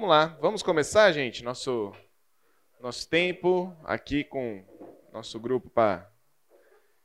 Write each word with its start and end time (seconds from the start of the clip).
Vamos 0.00 0.16
lá, 0.16 0.38
vamos 0.40 0.62
começar, 0.62 1.12
gente, 1.12 1.44
nosso, 1.44 1.92
nosso 2.80 3.06
tempo 3.06 3.76
aqui 3.84 4.24
com 4.24 4.64
nosso 5.12 5.38
grupo 5.38 5.68
para 5.68 6.10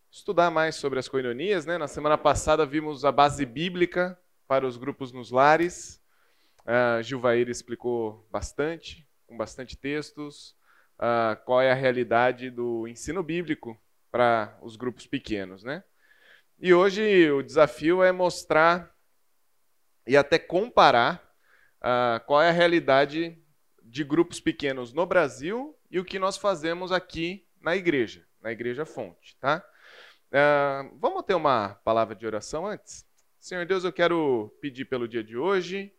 estudar 0.09 0.49
mais 0.49 0.75
sobre 0.75 0.97
as 0.97 1.09
coinonias. 1.09 1.66
Né? 1.66 1.77
Na 1.77 1.89
semana 1.89 2.17
passada 2.17 2.66
vimos 2.66 3.03
a 3.03 3.11
base 3.11 3.45
bíblica 3.45 4.17
para 4.47 4.66
os 4.66 4.77
grupos 4.77 5.11
nos 5.11 5.29
lares. 5.29 6.01
Uh, 6.61 7.50
explicou 7.50 8.25
bastante, 8.31 9.05
com 9.27 9.36
bastante 9.36 9.75
textos, 9.75 10.55
uh, 10.98 11.36
qual 11.43 11.62
é 11.62 11.73
a 11.73 11.75
realidade 11.75 12.50
do 12.50 12.88
ensino 12.88 13.21
bíblico 13.21 13.77
para 14.09 14.57
os 14.62 14.77
grupos 14.77 15.05
pequenos. 15.05 15.66
Né? 15.66 15.84
E 16.57 16.73
hoje 16.73 17.30
o 17.30 17.43
desafio 17.43 18.02
é 18.02 18.14
mostrar 18.14 18.89
e 20.07 20.16
até 20.16 20.39
comparar 20.39 21.24
uh, 21.86 22.20
qual 22.25 22.41
é 22.41 22.49
a 22.49 22.54
realidade 22.54 23.38
de 23.83 24.04
grupos 24.04 24.39
pequenos 24.39 24.91
no 24.91 25.05
Brasil 25.05 25.77
e 25.91 25.99
o 25.99 26.05
que 26.05 26.17
nós 26.17 26.35
fazemos 26.35 26.91
aqui 26.91 27.48
na 27.61 27.75
igreja, 27.75 28.25
na 28.41 28.52
Igreja 28.52 28.85
Fonte, 28.85 29.38
tá? 29.39 29.63
Uh, 30.27 30.98
vamos 30.99 31.23
ter 31.23 31.35
uma 31.35 31.75
palavra 31.84 32.16
de 32.16 32.25
oração 32.25 32.66
antes? 32.66 33.05
Senhor 33.39 33.66
Deus, 33.66 33.84
eu 33.84 33.94
quero 33.94 34.52
pedir 34.59 34.85
pelo 34.85 35.08
dia 35.08 35.23
de 35.23 35.38
hoje, 35.38 35.94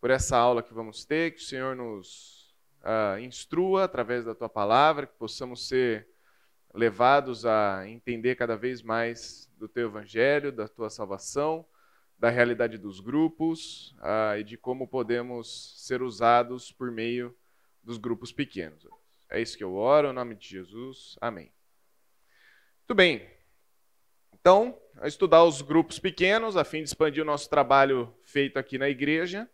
por 0.00 0.10
essa 0.10 0.36
aula 0.36 0.62
que 0.62 0.74
vamos 0.74 1.04
ter, 1.04 1.32
que 1.32 1.40
o 1.40 1.44
Senhor 1.44 1.76
nos 1.76 2.52
uh, 2.82 3.18
instrua 3.20 3.84
através 3.84 4.24
da 4.24 4.34
tua 4.34 4.48
palavra, 4.48 5.06
que 5.06 5.14
possamos 5.14 5.68
ser 5.68 6.08
levados 6.74 7.46
a 7.46 7.88
entender 7.88 8.34
cada 8.34 8.56
vez 8.56 8.82
mais 8.82 9.48
do 9.56 9.68
teu 9.68 9.88
evangelho, 9.88 10.52
da 10.52 10.66
tua 10.66 10.90
salvação 10.90 11.64
da 12.20 12.28
realidade 12.28 12.76
dos 12.76 13.00
grupos 13.00 13.96
ah, 13.98 14.36
e 14.38 14.44
de 14.44 14.58
como 14.58 14.86
podemos 14.86 15.74
ser 15.86 16.02
usados 16.02 16.70
por 16.70 16.90
meio 16.90 17.34
dos 17.82 17.96
grupos 17.96 18.30
pequenos. 18.30 18.86
É 19.30 19.40
isso 19.40 19.56
que 19.56 19.64
eu 19.64 19.74
oro, 19.74 20.10
em 20.10 20.12
nome 20.12 20.34
de 20.34 20.46
Jesus. 20.46 21.16
Amém. 21.18 21.50
Muito 22.80 22.94
bem. 22.94 23.26
Então, 24.38 24.78
estudar 25.04 25.42
os 25.44 25.62
grupos 25.62 25.98
pequenos, 25.98 26.58
a 26.58 26.64
fim 26.64 26.82
de 26.82 26.90
expandir 26.90 27.22
o 27.22 27.26
nosso 27.26 27.48
trabalho 27.48 28.14
feito 28.22 28.58
aqui 28.58 28.76
na 28.76 28.90
igreja, 28.90 29.48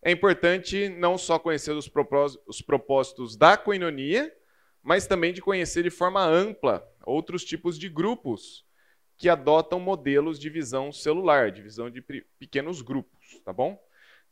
é 0.00 0.12
importante 0.12 0.88
não 0.88 1.18
só 1.18 1.36
conhecer 1.36 1.72
os 1.72 1.88
propósitos, 1.88 2.46
os 2.46 2.62
propósitos 2.62 3.36
da 3.36 3.56
coinonia, 3.56 4.32
mas 4.80 5.08
também 5.08 5.32
de 5.32 5.40
conhecer 5.40 5.82
de 5.82 5.90
forma 5.90 6.24
ampla 6.24 6.86
outros 7.04 7.44
tipos 7.44 7.76
de 7.76 7.88
grupos 7.88 8.64
que 9.16 9.28
adotam 9.28 9.78
modelos 9.78 10.38
de 10.38 10.48
visão 10.50 10.92
celular, 10.92 11.50
de 11.50 11.62
visão 11.62 11.90
de 11.90 12.00
pequenos 12.38 12.82
grupos, 12.82 13.40
tá 13.44 13.52
bom? 13.52 13.80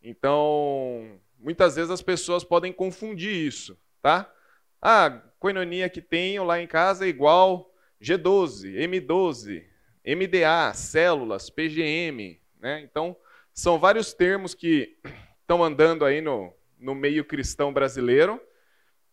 Então, 0.03 1.21
muitas 1.39 1.77
vezes 1.77 1.91
as 1.91 2.03
pessoas 2.03 2.43
podem 2.43 2.73
confundir 2.73 3.35
isso, 3.35 3.79
tá? 4.01 4.33
Ah, 4.81 5.23
coinonia 5.39 5.89
que 5.89 6.03
tenho 6.03 6.45
lá 6.45 6.61
em 6.61 6.67
casa 6.67 7.05
é 7.05 7.09
igual 7.09 7.73
G12, 8.01 8.75
M12, 8.75 9.65
MDA, 10.05 10.75
células, 10.75 11.49
PGM, 11.49 12.41
né? 12.59 12.81
Então, 12.81 13.17
são 13.55 13.79
vários 13.79 14.13
termos 14.13 14.55
que 14.55 14.97
estão 15.41 15.63
andando 15.63 16.05
aí 16.05 16.21
no, 16.21 16.53
no 16.79 16.95
meio 16.95 17.25
cristão 17.25 17.73
brasileiro, 17.73 18.41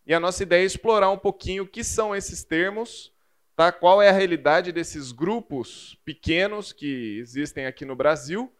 e 0.04 0.12
a 0.12 0.18
nossa 0.18 0.42
ideia 0.42 0.62
é 0.62 0.66
explorar 0.66 1.10
um 1.10 1.18
pouquinho 1.18 1.62
o 1.62 1.68
que 1.68 1.84
são 1.84 2.16
esses 2.16 2.42
termos, 2.42 3.12
tá? 3.60 3.70
qual 3.70 4.00
é 4.00 4.08
a 4.08 4.12
realidade 4.12 4.72
desses 4.72 5.12
grupos 5.12 5.94
pequenos 6.02 6.72
que 6.72 7.18
existem 7.18 7.66
aqui 7.66 7.84
no 7.84 7.94
Brasil 7.94 8.50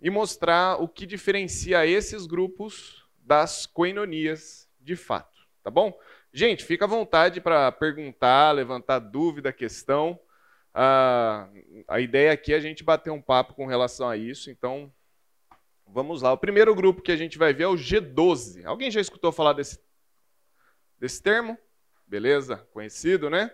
e 0.00 0.08
mostrar 0.10 0.80
o 0.80 0.86
que 0.86 1.04
diferencia 1.06 1.84
esses 1.84 2.24
grupos 2.24 3.04
das 3.18 3.66
coinonias 3.66 4.70
de 4.80 4.94
fato, 4.94 5.36
tá 5.60 5.72
bom? 5.72 5.98
Gente, 6.32 6.64
fica 6.64 6.84
à 6.84 6.88
vontade 6.88 7.40
para 7.40 7.72
perguntar, 7.72 8.52
levantar 8.52 9.00
dúvida, 9.00 9.52
questão. 9.52 10.16
Ah, 10.72 11.48
a 11.88 11.98
ideia 11.98 12.30
aqui 12.30 12.52
é 12.52 12.56
a 12.56 12.60
gente 12.60 12.84
bater 12.84 13.10
um 13.10 13.20
papo 13.20 13.54
com 13.54 13.66
relação 13.66 14.08
a 14.08 14.16
isso, 14.16 14.52
então 14.52 14.92
vamos 15.84 16.22
lá. 16.22 16.32
O 16.32 16.38
primeiro 16.38 16.72
grupo 16.76 17.02
que 17.02 17.10
a 17.10 17.16
gente 17.16 17.36
vai 17.36 17.52
ver 17.52 17.64
é 17.64 17.66
o 17.66 17.74
G12. 17.74 18.64
Alguém 18.64 18.88
já 18.88 19.00
escutou 19.00 19.32
falar 19.32 19.54
desse, 19.54 19.80
desse 20.96 21.20
termo? 21.20 21.58
Beleza? 22.06 22.58
Conhecido, 22.72 23.28
né? 23.28 23.50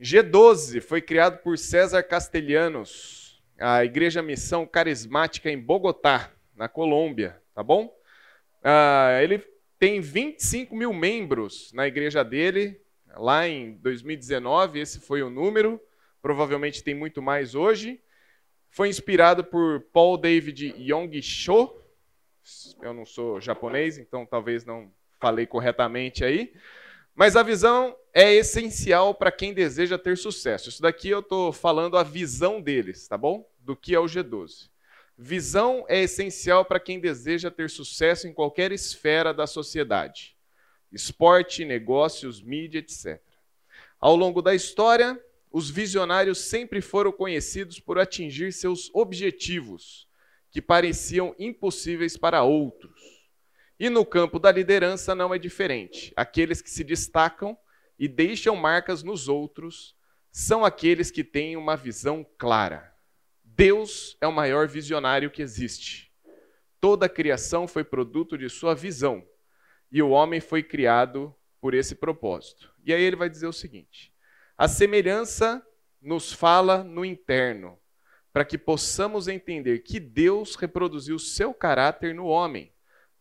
G12 0.00 0.80
foi 0.80 1.00
criado 1.00 1.38
por 1.38 1.56
César 1.56 2.02
Castelhanos, 2.02 3.42
a 3.58 3.84
Igreja 3.84 4.22
Missão 4.22 4.66
Carismática 4.66 5.50
em 5.50 5.58
Bogotá, 5.58 6.32
na 6.54 6.68
Colômbia, 6.68 7.40
tá 7.54 7.62
bom? 7.62 7.94
Ah, 8.62 9.20
ele 9.22 9.38
tem 9.78 10.00
25 10.00 10.74
mil 10.74 10.92
membros 10.92 11.72
na 11.72 11.86
igreja 11.86 12.24
dele, 12.24 12.80
lá 13.16 13.46
em 13.46 13.74
2019, 13.74 14.80
esse 14.80 14.98
foi 14.98 15.22
o 15.22 15.30
número, 15.30 15.80
provavelmente 16.20 16.82
tem 16.82 16.94
muito 16.94 17.22
mais 17.22 17.54
hoje. 17.54 18.00
Foi 18.70 18.88
inspirado 18.88 19.44
por 19.44 19.80
Paul 19.92 20.16
David 20.16 20.74
Yong-cho, 20.76 21.72
eu 22.82 22.92
não 22.92 23.06
sou 23.06 23.40
japonês, 23.40 23.96
então 23.96 24.26
talvez 24.26 24.64
não 24.64 24.92
falei 25.20 25.46
corretamente 25.46 26.24
aí, 26.24 26.52
mas 27.14 27.36
a 27.36 27.42
visão 27.42 27.96
é 28.12 28.32
essencial 28.34 29.14
para 29.14 29.30
quem 29.30 29.54
deseja 29.54 29.98
ter 29.98 30.18
sucesso. 30.18 30.68
Isso 30.68 30.82
daqui 30.82 31.08
eu 31.08 31.20
estou 31.20 31.52
falando 31.52 31.96
a 31.96 32.02
visão 32.02 32.60
deles, 32.60 33.06
tá 33.06 33.16
bom? 33.16 33.48
Do 33.60 33.76
que 33.76 33.94
é 33.94 34.00
o 34.00 34.04
G12. 34.04 34.68
Visão 35.16 35.84
é 35.88 36.02
essencial 36.02 36.64
para 36.64 36.80
quem 36.80 36.98
deseja 36.98 37.50
ter 37.50 37.70
sucesso 37.70 38.26
em 38.26 38.32
qualquer 38.32 38.72
esfera 38.72 39.32
da 39.32 39.46
sociedade: 39.46 40.36
esporte, 40.90 41.64
negócios, 41.64 42.42
mídia, 42.42 42.80
etc. 42.80 43.20
Ao 44.00 44.16
longo 44.16 44.42
da 44.42 44.54
história, 44.54 45.18
os 45.52 45.70
visionários 45.70 46.38
sempre 46.38 46.80
foram 46.80 47.12
conhecidos 47.12 47.78
por 47.78 47.96
atingir 47.96 48.52
seus 48.52 48.90
objetivos, 48.92 50.08
que 50.50 50.60
pareciam 50.60 51.34
impossíveis 51.38 52.16
para 52.16 52.42
outros. 52.42 53.13
E 53.78 53.90
no 53.90 54.06
campo 54.06 54.38
da 54.38 54.52
liderança 54.52 55.14
não 55.14 55.34
é 55.34 55.38
diferente. 55.38 56.12
Aqueles 56.16 56.62
que 56.62 56.70
se 56.70 56.84
destacam 56.84 57.56
e 57.98 58.06
deixam 58.06 58.54
marcas 58.54 59.02
nos 59.02 59.28
outros 59.28 59.96
são 60.30 60.64
aqueles 60.64 61.10
que 61.10 61.24
têm 61.24 61.56
uma 61.56 61.76
visão 61.76 62.26
clara. 62.38 62.92
Deus 63.42 64.16
é 64.20 64.26
o 64.26 64.32
maior 64.32 64.66
visionário 64.66 65.30
que 65.30 65.42
existe. 65.42 66.12
Toda 66.80 67.06
a 67.06 67.08
criação 67.08 67.66
foi 67.66 67.84
produto 67.84 68.36
de 68.36 68.48
sua 68.48 68.74
visão 68.74 69.26
e 69.90 70.02
o 70.02 70.10
homem 70.10 70.40
foi 70.40 70.62
criado 70.62 71.34
por 71.60 71.72
esse 71.72 71.94
propósito. 71.94 72.72
E 72.84 72.92
aí 72.92 73.02
ele 73.02 73.16
vai 73.16 73.30
dizer 73.30 73.46
o 73.46 73.52
seguinte: 73.52 74.12
a 74.58 74.68
semelhança 74.68 75.64
nos 76.02 76.32
fala 76.32 76.82
no 76.82 77.04
interno, 77.04 77.78
para 78.32 78.44
que 78.44 78.58
possamos 78.58 79.28
entender 79.28 79.78
que 79.78 79.98
Deus 79.98 80.56
reproduziu 80.56 81.18
seu 81.18 81.54
caráter 81.54 82.14
no 82.14 82.26
homem 82.26 82.73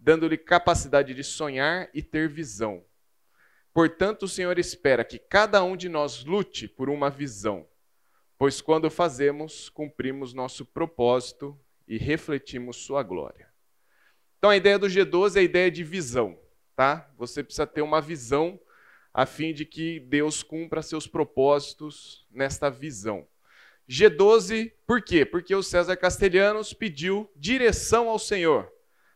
dando-lhe 0.03 0.37
capacidade 0.37 1.13
de 1.13 1.23
sonhar 1.23 1.89
e 1.93 2.03
ter 2.03 2.27
visão. 2.27 2.83
Portanto, 3.73 4.23
o 4.23 4.27
Senhor 4.27 4.59
espera 4.59 5.05
que 5.05 5.17
cada 5.17 5.63
um 5.63 5.77
de 5.77 5.87
nós 5.87 6.25
lute 6.25 6.67
por 6.67 6.89
uma 6.89 7.09
visão, 7.09 7.65
pois 8.37 8.59
quando 8.59 8.91
fazemos, 8.91 9.69
cumprimos 9.69 10.33
nosso 10.33 10.65
propósito 10.65 11.57
e 11.87 11.97
refletimos 11.97 12.75
sua 12.75 13.01
glória. 13.01 13.47
Então, 14.37 14.49
a 14.49 14.57
ideia 14.57 14.77
do 14.77 14.87
G12 14.87 15.37
é 15.37 15.39
a 15.39 15.43
ideia 15.43 15.71
de 15.71 15.85
visão, 15.85 16.37
tá? 16.75 17.09
Você 17.17 17.41
precisa 17.41 17.65
ter 17.65 17.81
uma 17.81 18.01
visão 18.01 18.59
a 19.13 19.25
fim 19.25 19.53
de 19.53 19.63
que 19.65 20.01
Deus 20.01 20.43
cumpra 20.43 20.81
seus 20.81 21.07
propósitos 21.07 22.27
nesta 22.29 22.69
visão. 22.69 23.25
G12, 23.89 24.73
por 24.85 25.01
quê? 25.01 25.25
Porque 25.25 25.55
o 25.55 25.63
César 25.63 25.95
Castelhanos 25.95 26.73
pediu 26.73 27.31
direção 27.37 28.09
ao 28.09 28.19
Senhor 28.19 28.69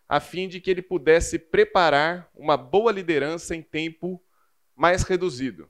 a 0.08 0.20
fim 0.20 0.48
de 0.48 0.62
que 0.62 0.72
ele 0.72 0.82
pudesse 0.82 1.38
preparar 1.38 2.30
uma 2.34 2.56
boa 2.56 2.92
liderança 2.92 3.56
em 3.56 3.62
tempo 3.62 4.22
mais 4.76 5.04
reduzido. 5.04 5.70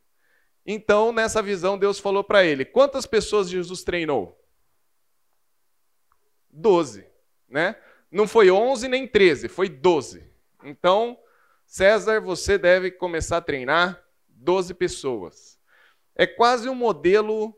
Então, 0.66 1.12
nessa 1.12 1.42
visão, 1.42 1.78
Deus 1.78 1.98
falou 2.00 2.24
para 2.24 2.44
ele: 2.44 2.66
quantas 2.66 3.06
pessoas 3.06 3.50
Jesus 3.50 3.84
treinou? 3.84 4.38
Doze, 6.50 7.08
né? 7.48 7.76
Não 8.12 8.28
foi 8.28 8.52
onze 8.52 8.88
nem 8.88 9.08
treze, 9.08 9.48
foi 9.48 9.70
doze. 9.70 10.24
Então, 10.64 11.18
César, 11.66 12.20
você 12.22 12.58
deve 12.58 12.92
começar 12.92 13.38
a 13.38 13.42
treinar 13.42 14.04
doze 14.28 14.74
pessoas. 14.74 15.60
É 16.16 16.26
quase 16.26 16.70
um 16.70 16.76
modelo 16.76 17.58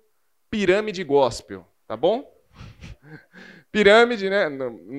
pirâmide 0.49 1.03
gospel, 1.03 1.65
tá 1.87 1.95
bom? 1.95 2.29
Pirâmide, 3.71 4.29
né? 4.29 4.47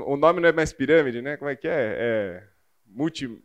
O 0.06 0.16
nome 0.16 0.40
não 0.40 0.48
é 0.48 0.52
mais 0.52 0.72
pirâmide, 0.72 1.20
né? 1.20 1.36
Como 1.36 1.50
é 1.50 1.56
que 1.56 1.66
é? 1.66 1.96
É 1.98 2.42
multi, 2.86 3.42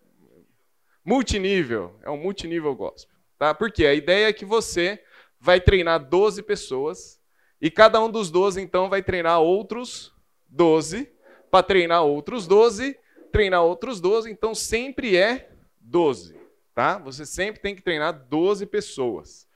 multinível. 1.04 1.98
É 2.04 2.10
um 2.10 2.18
multinível 2.18 2.75
gospel. 2.75 3.16
Tá? 3.38 3.54
Porque 3.54 3.86
a 3.86 3.94
ideia 3.94 4.27
é 4.27 4.33
que 4.33 4.45
você 4.45 5.01
vai 5.39 5.60
treinar 5.60 6.00
12 6.00 6.44
pessoas 6.44 7.19
e 7.62 7.72
cada 7.72 8.00
um 8.01 8.10
dos 8.10 8.30
12, 8.30 8.62
então, 8.62 8.89
vai 8.89 9.01
treinar 9.01 9.39
outros 9.39 10.13
12 10.50 11.12
para 11.50 11.63
treinar 11.63 12.04
outros 12.04 12.48
12, 12.48 12.98
treinar 13.31 13.63
outros 13.63 14.01
12, 14.01 14.30
então 14.30 14.54
sempre 14.54 15.16
é 15.16 15.50
12, 15.80 16.36
tá? 16.74 16.98
Você 17.00 17.25
sempre 17.25 17.62
tem 17.62 17.75
que 17.75 17.81
treinar 17.81 18.13
12 18.30 18.66
pessoas. 18.66 19.48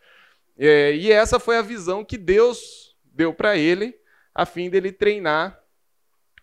É, 0.57 0.94
e 0.95 1.12
essa 1.12 1.39
foi 1.39 1.57
a 1.57 1.62
visão 1.62 2.04
que 2.04 2.18
Deus 2.18 2.95
deu 3.04 3.33
para 3.33 3.57
ele, 3.57 3.98
a 4.33 4.45
fim 4.45 4.69
dele 4.69 4.92
treinar 4.92 5.59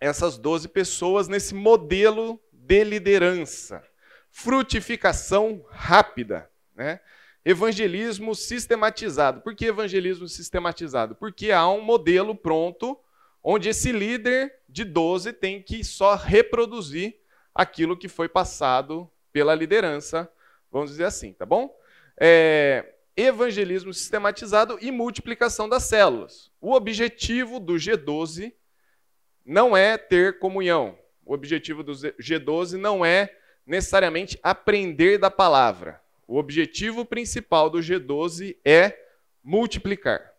essas 0.00 0.38
12 0.38 0.68
pessoas 0.68 1.28
nesse 1.28 1.54
modelo 1.54 2.40
de 2.52 2.84
liderança. 2.84 3.82
Frutificação 4.30 5.64
rápida, 5.70 6.50
né? 6.74 7.00
Evangelismo 7.44 8.34
sistematizado. 8.34 9.40
Por 9.40 9.54
que 9.54 9.66
evangelismo 9.66 10.28
sistematizado? 10.28 11.14
Porque 11.14 11.52
há 11.52 11.68
um 11.68 11.80
modelo 11.80 12.34
pronto 12.34 12.98
onde 13.42 13.68
esse 13.68 13.92
líder 13.92 14.52
de 14.68 14.84
12 14.84 15.32
tem 15.32 15.62
que 15.62 15.84
só 15.84 16.16
reproduzir 16.16 17.16
aquilo 17.54 17.96
que 17.96 18.08
foi 18.08 18.28
passado 18.28 19.08
pela 19.32 19.54
liderança, 19.54 20.30
vamos 20.70 20.90
dizer 20.90 21.04
assim, 21.04 21.32
tá 21.32 21.46
bom? 21.46 21.72
É, 22.18 22.94
evangelismo 23.16 23.94
sistematizado 23.94 24.78
e 24.80 24.90
multiplicação 24.90 25.68
das 25.68 25.84
células. 25.84 26.50
O 26.60 26.72
objetivo 26.72 27.60
do 27.60 27.74
G12 27.74 28.52
não 29.46 29.76
é 29.76 29.96
ter 29.96 30.40
comunhão. 30.40 30.98
O 31.24 31.32
objetivo 31.32 31.82
do 31.82 31.92
G12 31.92 32.72
não 32.72 33.04
é 33.04 33.32
necessariamente 33.64 34.38
aprender 34.42 35.18
da 35.18 35.30
palavra. 35.30 36.00
O 36.26 36.36
objetivo 36.36 37.04
principal 37.04 37.70
do 37.70 37.78
G12 37.78 38.56
é 38.64 38.98
multiplicar, 39.42 40.34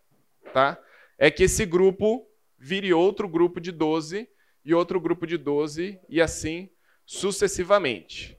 tá? 0.52 0.78
É 1.16 1.30
que 1.30 1.44
esse 1.44 1.64
grupo 1.64 2.28
vire 2.58 2.92
outro 2.92 3.26
grupo 3.26 3.60
de 3.60 3.72
12 3.72 4.28
e 4.64 4.74
outro 4.74 5.00
grupo 5.00 5.26
de 5.26 5.38
12 5.38 5.98
e 6.08 6.20
assim 6.20 6.68
sucessivamente. 7.06 8.38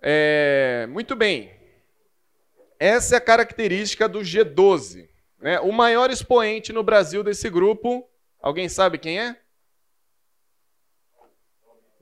É, 0.00 0.86
muito 0.88 1.14
bem. 1.14 1.52
Essa 2.78 3.16
é 3.16 3.18
a 3.18 3.20
característica 3.20 4.08
do 4.08 4.20
G12. 4.20 5.08
Né? 5.38 5.60
O 5.60 5.72
maior 5.72 6.10
expoente 6.10 6.72
no 6.72 6.82
Brasil 6.82 7.22
desse 7.22 7.50
grupo, 7.50 8.08
alguém 8.44 8.68
sabe 8.68 8.98
quem 8.98 9.18
é? 9.18 9.40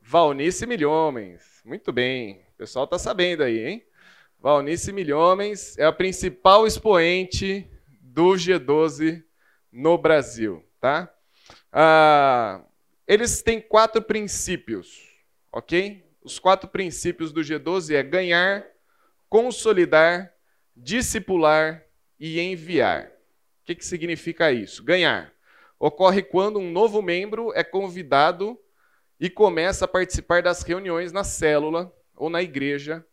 Valnice 0.03 0.67
Milhomens. 0.67 1.63
Muito 1.65 1.93
bem. 1.93 2.45
O 2.55 2.59
pessoal 2.59 2.85
está 2.85 2.99
sabendo 2.99 3.45
aí, 3.45 3.65
hein? 3.65 3.87
Valnice 4.41 4.93
Milhomens 4.93 5.79
é 5.79 5.85
a 5.85 5.93
principal 5.93 6.67
expoente 6.67 7.71
do 8.01 8.33
G12 8.33 9.23
no 9.71 9.97
Brasil, 9.97 10.65
tá? 10.81 11.15
Ah, 11.73 12.65
eles 13.07 13.41
têm 13.41 13.61
quatro 13.61 14.03
princípios, 14.03 15.01
ok? 15.53 16.05
Os 16.25 16.41
quatro 16.41 16.69
princípios 16.69 17.33
do 17.33 17.41
G12 17.41 17.95
é 17.95 18.03
ganhar, 18.03 18.67
consolidar, 19.29 20.35
discipular 20.77 21.85
e 22.19 22.41
enviar. 22.41 23.07
O 23.07 23.65
que, 23.65 23.77
que 23.77 23.87
significa 23.87 24.51
isso? 24.51 24.83
Ganhar. 24.83 25.33
Ocorre 25.83 26.23
quando 26.23 26.61
um 26.61 26.71
novo 26.71 27.03
membro 27.03 27.53
é 27.57 27.65
convidado 27.65 28.57
e 29.19 29.29
começa 29.29 29.85
a 29.85 29.89
participar 29.89 30.41
das 30.41 30.63
reuniões 30.63 31.11
na 31.11 31.25
célula 31.25 31.93
ou 32.15 32.31
na 32.31 32.41
igreja 32.41 33.05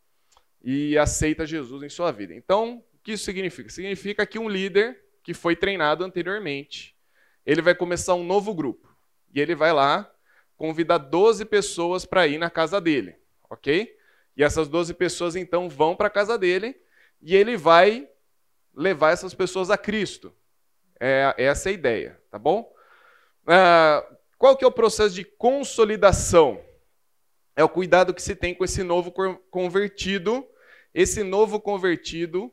e 0.63 0.95
aceita 0.95 1.47
Jesus 1.47 1.81
em 1.81 1.89
sua 1.89 2.11
vida. 2.11 2.35
Então, 2.35 2.83
o 2.93 2.99
que 3.01 3.13
isso 3.13 3.25
significa? 3.25 3.71
Significa 3.71 4.23
que 4.23 4.37
um 4.37 4.47
líder 4.47 5.03
que 5.23 5.33
foi 5.33 5.55
treinado 5.55 6.03
anteriormente, 6.03 6.95
ele 7.43 7.59
vai 7.59 7.73
começar 7.73 8.13
um 8.13 8.23
novo 8.23 8.53
grupo. 8.53 8.87
E 9.33 9.41
ele 9.41 9.55
vai 9.55 9.73
lá 9.73 10.07
convidar 10.55 10.99
12 10.99 11.45
pessoas 11.45 12.05
para 12.05 12.27
ir 12.27 12.37
na 12.37 12.51
casa 12.51 12.79
dele, 12.79 13.15
ok? 13.49 13.97
E 14.37 14.43
essas 14.43 14.67
12 14.67 14.93
pessoas 14.93 15.35
então 15.35 15.67
vão 15.67 15.95
para 15.95 16.05
a 16.05 16.11
casa 16.11 16.37
dele 16.37 16.79
e 17.19 17.35
ele 17.35 17.57
vai 17.57 18.07
levar 18.75 19.09
essas 19.09 19.33
pessoas 19.33 19.71
a 19.71 19.77
Cristo. 19.77 20.31
É, 20.99 21.33
essa 21.37 21.69
é 21.69 21.71
a 21.71 21.73
ideia, 21.73 22.21
tá 22.29 22.37
bom? 22.37 22.71
Ah, 23.47 24.05
qual 24.37 24.55
que 24.55 24.63
é 24.63 24.67
o 24.67 24.71
processo 24.71 25.15
de 25.15 25.23
consolidação? 25.23 26.61
É 27.55 27.63
o 27.63 27.69
cuidado 27.69 28.13
que 28.13 28.21
se 28.21 28.35
tem 28.35 28.53
com 28.53 28.63
esse 28.63 28.83
novo 28.83 29.13
convertido. 29.51 30.47
Esse 30.93 31.23
novo 31.23 31.59
convertido, 31.59 32.51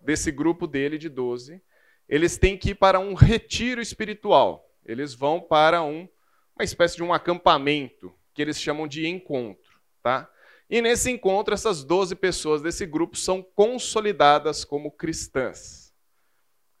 desse 0.00 0.30
grupo 0.30 0.66
dele 0.66 0.98
de 0.98 1.08
12, 1.08 1.62
eles 2.08 2.36
têm 2.36 2.56
que 2.56 2.70
ir 2.70 2.74
para 2.74 3.00
um 3.00 3.14
retiro 3.14 3.80
espiritual. 3.80 4.68
Eles 4.84 5.14
vão 5.14 5.40
para 5.40 5.82
um, 5.82 6.08
uma 6.54 6.64
espécie 6.64 6.96
de 6.96 7.02
um 7.02 7.12
acampamento, 7.14 8.12
que 8.34 8.42
eles 8.42 8.60
chamam 8.60 8.86
de 8.86 9.06
encontro. 9.06 9.80
Tá? 10.02 10.28
E 10.68 10.82
nesse 10.82 11.10
encontro, 11.10 11.54
essas 11.54 11.82
12 11.82 12.14
pessoas 12.16 12.60
desse 12.60 12.84
grupo 12.84 13.16
são 13.16 13.42
consolidadas 13.42 14.64
como 14.64 14.90
cristãs. 14.90 15.81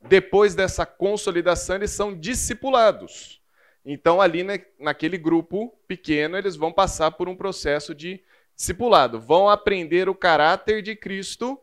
Depois 0.04 0.54
dessa 0.54 0.84
consolidação, 0.84 1.76
eles 1.76 1.90
são 1.90 2.14
discipulados. 2.18 3.40
Então, 3.84 4.20
ali 4.20 4.44
naquele 4.78 5.18
grupo 5.18 5.76
pequeno, 5.88 6.36
eles 6.36 6.56
vão 6.56 6.72
passar 6.72 7.10
por 7.12 7.28
um 7.28 7.36
processo 7.36 7.94
de 7.94 8.22
discipulado. 8.54 9.20
Vão 9.20 9.48
aprender 9.48 10.08
o 10.08 10.14
caráter 10.14 10.82
de 10.82 10.94
Cristo, 10.94 11.60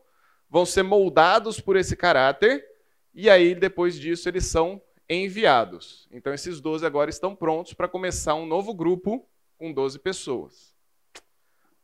vão 0.48 0.66
ser 0.66 0.82
moldados 0.82 1.60
por 1.60 1.76
esse 1.76 1.96
caráter, 1.96 2.66
e 3.14 3.30
aí, 3.30 3.54
depois 3.54 3.98
disso, 3.98 4.28
eles 4.28 4.46
são 4.46 4.80
enviados. 5.08 6.08
Então, 6.12 6.32
esses 6.32 6.60
12 6.60 6.84
agora 6.86 7.10
estão 7.10 7.34
prontos 7.34 7.72
para 7.72 7.88
começar 7.88 8.34
um 8.34 8.46
novo 8.46 8.72
grupo 8.74 9.26
com 9.58 9.72
12 9.72 9.98
pessoas. 9.98 10.74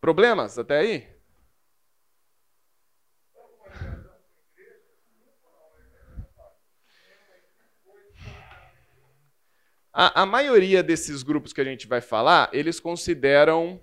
Problemas 0.01 0.59
até 0.59 0.79
aí? 0.79 1.16
A, 9.99 10.25
a 10.25 10.27
maioria 10.27 10.83
desses 10.83 11.23
grupos 11.23 11.55
que 11.55 11.61
a 11.63 11.65
gente 11.65 11.87
vai 11.87 12.03
falar, 12.03 12.51
eles 12.53 12.79
consideram 12.79 13.81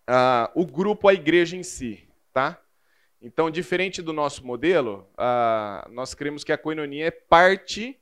uh, 0.00 0.50
o 0.56 0.66
grupo 0.66 1.06
a 1.06 1.14
igreja 1.14 1.56
em 1.56 1.62
si, 1.62 2.04
tá? 2.32 2.60
Então, 3.22 3.48
diferente 3.48 4.02
do 4.02 4.12
nosso 4.12 4.44
modelo, 4.44 5.08
uh, 5.12 5.88
nós 5.92 6.14
cremos 6.14 6.42
que 6.42 6.50
a 6.50 6.58
coinonia 6.58 7.06
é 7.06 7.10
parte 7.12 7.96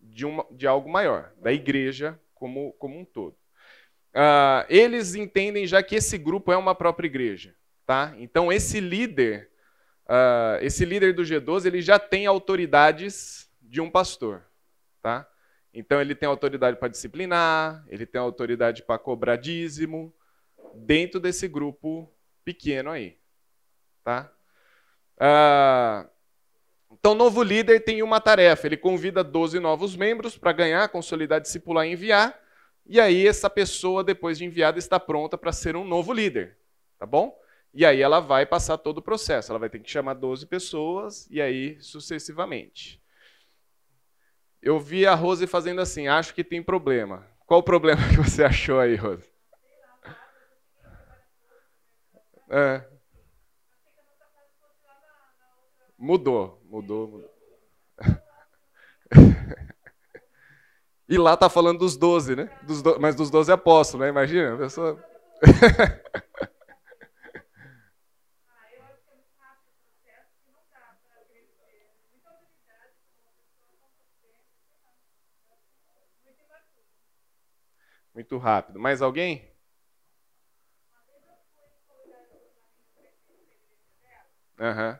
de, 0.00 0.24
uma, 0.24 0.46
de 0.50 0.66
algo 0.66 0.88
maior, 0.88 1.30
da 1.42 1.52
igreja 1.52 2.18
como, 2.34 2.72
como 2.78 2.98
um 2.98 3.04
todo. 3.04 3.36
Uh, 4.14 4.64
eles 4.70 5.14
entendem 5.14 5.66
já 5.66 5.82
que 5.82 5.96
esse 5.96 6.16
grupo 6.16 6.50
é 6.50 6.56
uma 6.56 6.74
própria 6.74 7.06
igreja, 7.06 7.54
tá? 7.84 8.14
Então, 8.16 8.50
esse 8.50 8.80
líder, 8.80 9.50
esse 10.62 10.86
líder 10.86 11.12
do 11.12 11.22
G12, 11.22 11.66
ele 11.66 11.82
já 11.82 11.98
tem 11.98 12.24
autoridades 12.24 13.46
de 13.60 13.78
um 13.82 13.90
pastor, 13.90 14.42
tá? 15.02 15.28
Então 15.76 16.00
ele 16.00 16.14
tem 16.14 16.26
autoridade 16.26 16.78
para 16.78 16.88
disciplinar, 16.88 17.84
ele 17.86 18.06
tem 18.06 18.18
autoridade 18.18 18.82
para 18.82 18.98
cobrar 18.98 19.36
dízimo, 19.36 20.10
dentro 20.74 21.20
desse 21.20 21.46
grupo 21.46 22.10
pequeno 22.42 22.90
aí. 22.90 23.18
Tá? 24.02 24.32
Ah, 25.18 26.08
então, 26.90 27.14
novo 27.14 27.42
líder 27.42 27.80
tem 27.80 28.02
uma 28.02 28.22
tarefa: 28.22 28.66
ele 28.66 28.78
convida 28.78 29.22
12 29.22 29.60
novos 29.60 29.94
membros 29.94 30.38
para 30.38 30.50
ganhar, 30.50 30.88
consolidar, 30.88 31.42
discipular 31.42 31.86
e 31.86 31.92
enviar. 31.92 32.40
E 32.86 32.98
aí, 32.98 33.26
essa 33.26 33.50
pessoa, 33.50 34.02
depois 34.02 34.38
de 34.38 34.46
enviada, 34.46 34.78
está 34.78 34.98
pronta 34.98 35.36
para 35.36 35.52
ser 35.52 35.76
um 35.76 35.84
novo 35.84 36.10
líder. 36.10 36.56
Tá 36.98 37.04
bom? 37.04 37.38
E 37.74 37.84
aí, 37.84 38.00
ela 38.00 38.20
vai 38.20 38.46
passar 38.46 38.78
todo 38.78 38.98
o 38.98 39.02
processo. 39.02 39.52
Ela 39.52 39.58
vai 39.58 39.68
ter 39.68 39.80
que 39.80 39.90
chamar 39.90 40.14
12 40.14 40.46
pessoas 40.46 41.28
e 41.30 41.38
aí 41.38 41.76
sucessivamente. 41.82 42.98
Eu 44.62 44.78
vi 44.78 45.06
a 45.06 45.14
Rose 45.14 45.46
fazendo 45.46 45.80
assim, 45.80 46.08
acho 46.08 46.34
que 46.34 46.42
tem 46.44 46.62
problema. 46.62 47.26
Qual 47.46 47.60
o 47.60 47.62
problema 47.62 48.00
que 48.10 48.16
você 48.16 48.42
achou 48.44 48.80
aí, 48.80 48.96
Rose? 48.96 49.30
É. 52.48 52.84
Mudou, 55.98 56.60
mudou, 56.70 57.08
mudou. 57.08 57.30
E 61.08 61.16
lá 61.16 61.36
tá 61.36 61.48
falando 61.48 61.78
dos 61.78 61.96
doze, 61.96 62.34
né? 62.34 62.50
Dos 62.64 62.82
do... 62.82 63.00
Mas 63.00 63.14
dos 63.14 63.30
doze 63.30 63.52
apóstolos, 63.52 64.04
né? 64.04 64.10
Imagina, 64.10 64.54
a 64.54 64.58
pessoa. 64.58 65.04
Muito 78.16 78.38
rápido. 78.38 78.80
Mais 78.80 79.02
alguém? 79.02 79.46
Aham. 84.58 84.90
Uhum. 84.90 84.98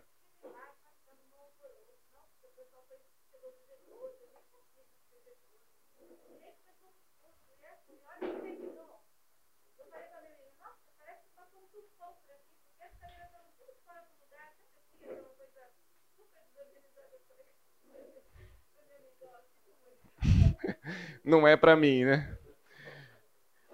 não 21.24 21.46
é 21.48 21.56
para 21.56 21.74
mim, 21.76 22.04
né? 22.04 22.36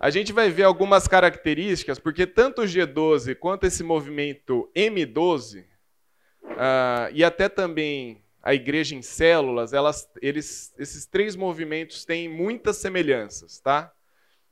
A 0.03 0.11
gente 0.11 0.33
vai 0.33 0.51
ver 0.51 0.65
algumas 0.65 1.07
características, 1.07 1.97
porque 1.97 2.27
tanto 2.27 2.63
o 2.63 2.65
G12 2.65 3.37
quanto 3.37 3.69
esse 3.69 3.85
movimento 3.85 4.69
M12, 4.75 5.61
uh, 5.63 5.67
ah, 6.59 7.09
e 7.13 7.23
até 7.23 7.49
também 7.49 8.21
a 8.43 8.53
igreja 8.53 8.97
em 8.97 9.01
células, 9.01 9.73
elas, 9.73 10.11
eles, 10.21 10.75
esses 10.77 11.07
três 11.07 11.37
movimentos 11.37 12.05
têm 12.05 12.29
muitas 12.29 12.79
semelhanças, 12.79 13.61
tá? 13.61 13.93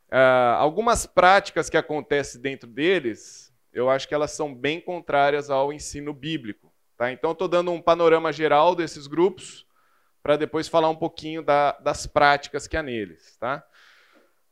Uh, 0.08 0.54
algumas 0.56 1.04
práticas 1.04 1.68
que 1.68 1.76
acontecem 1.76 2.40
dentro 2.40 2.68
deles, 2.68 3.52
eu 3.72 3.90
acho 3.90 4.06
que 4.06 4.14
elas 4.14 4.30
são 4.30 4.54
bem 4.54 4.80
contrárias 4.80 5.50
ao 5.50 5.72
ensino 5.72 6.14
bíblico, 6.14 6.72
tá? 6.96 7.10
Então, 7.10 7.32
estou 7.32 7.48
dando 7.48 7.72
um 7.72 7.82
panorama 7.82 8.32
geral 8.32 8.76
desses 8.76 9.08
grupos 9.08 9.66
para 10.22 10.36
depois 10.36 10.68
falar 10.68 10.90
um 10.90 10.96
pouquinho 10.96 11.42
da, 11.42 11.72
das 11.80 12.06
práticas 12.06 12.68
que 12.68 12.76
há 12.76 12.84
neles, 12.84 13.36
tá? 13.40 13.64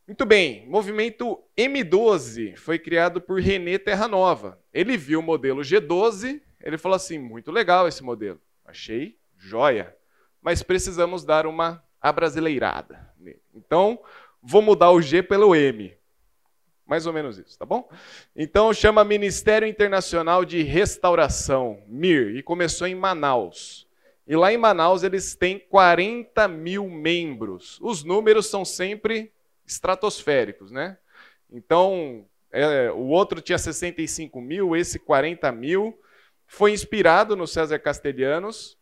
Muito 0.08 0.24
bem, 0.24 0.66
movimento 0.66 1.38
M12 1.54 2.56
foi 2.56 2.78
criado 2.78 3.20
por 3.20 3.42
René 3.42 3.76
Terranova. 3.76 4.58
Ele 4.72 4.96
viu 4.96 5.20
o 5.20 5.22
modelo 5.22 5.60
G12, 5.60 6.40
ele 6.62 6.78
falou 6.78 6.96
assim: 6.96 7.18
muito 7.18 7.52
legal 7.52 7.86
esse 7.86 8.02
modelo, 8.02 8.40
achei 8.64 9.18
joia, 9.36 9.94
mas 10.40 10.62
precisamos 10.62 11.26
dar 11.26 11.46
uma 11.46 11.84
abrasileirada. 12.00 13.06
Então, 13.54 14.00
vou 14.42 14.62
mudar 14.62 14.92
o 14.92 15.02
G 15.02 15.22
pelo 15.22 15.54
M. 15.54 15.94
Mais 16.86 17.06
ou 17.06 17.12
menos 17.12 17.36
isso, 17.36 17.58
tá 17.58 17.66
bom? 17.66 17.86
Então, 18.34 18.72
chama 18.72 19.04
Ministério 19.04 19.68
Internacional 19.68 20.42
de 20.42 20.62
Restauração, 20.62 21.82
MIR, 21.86 22.34
e 22.34 22.42
começou 22.42 22.86
em 22.86 22.94
Manaus. 22.94 23.86
E 24.26 24.34
lá 24.34 24.50
em 24.50 24.56
Manaus 24.56 25.02
eles 25.02 25.34
têm 25.34 25.58
40 25.58 26.48
mil 26.48 26.88
membros. 26.88 27.78
Os 27.82 28.02
números 28.02 28.46
são 28.46 28.64
sempre 28.64 29.30
estratosféricos, 29.68 30.70
né? 30.70 30.98
Então, 31.50 32.26
é, 32.50 32.90
o 32.90 33.08
outro 33.08 33.40
tinha 33.40 33.58
65 33.58 34.40
mil, 34.40 34.74
esse 34.74 34.98
40 34.98 35.52
mil. 35.52 35.98
Foi 36.46 36.72
inspirado 36.72 37.36
no 37.36 37.46
César 37.46 37.78
Castelhanos. 37.78 38.78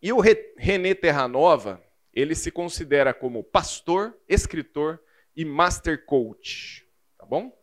E 0.00 0.12
o 0.12 0.20
René 0.56 0.94
Terranova, 0.94 1.82
ele 2.12 2.34
se 2.34 2.50
considera 2.50 3.12
como 3.12 3.44
pastor, 3.44 4.16
escritor 4.28 5.00
e 5.36 5.44
master 5.44 6.04
coach. 6.04 6.86
Tá 7.18 7.26
bom? 7.26 7.56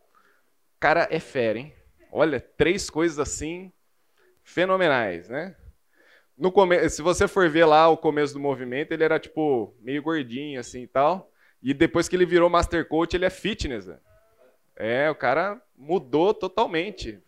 Cara 0.78 1.06
é 1.10 1.20
fera, 1.20 1.58
hein? 1.58 1.74
Olha, 2.10 2.40
três 2.40 2.88
coisas 2.90 3.18
assim 3.18 3.72
fenomenais, 4.42 5.28
né? 5.28 5.54
No 6.36 6.50
come... 6.50 6.88
Se 6.88 7.02
você 7.02 7.28
for 7.28 7.48
ver 7.50 7.66
lá 7.66 7.88
o 7.88 7.98
começo 7.98 8.32
do 8.32 8.40
movimento, 8.40 8.92
ele 8.92 9.04
era 9.04 9.20
tipo 9.20 9.74
meio 9.80 10.02
gordinho 10.02 10.58
assim 10.58 10.82
e 10.82 10.86
tal. 10.86 11.29
E 11.62 11.74
depois 11.74 12.08
que 12.08 12.16
ele 12.16 12.26
virou 12.26 12.48
Master 12.48 12.86
Coach, 12.88 13.14
ele 13.14 13.24
é 13.24 13.30
fitness. 13.30 13.86
Né? 13.86 13.98
É, 14.76 15.10
o 15.10 15.14
cara 15.14 15.60
mudou 15.76 16.32
totalmente. 16.32 17.20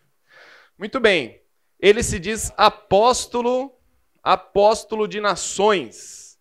Muito 0.77 0.99
bem. 0.99 1.41
Ele 1.79 2.01
se 2.01 2.19
diz 2.19 2.51
apóstolo, 2.57 3.71
apóstolo 4.23 5.07
de 5.07 5.19
nações 5.19 6.39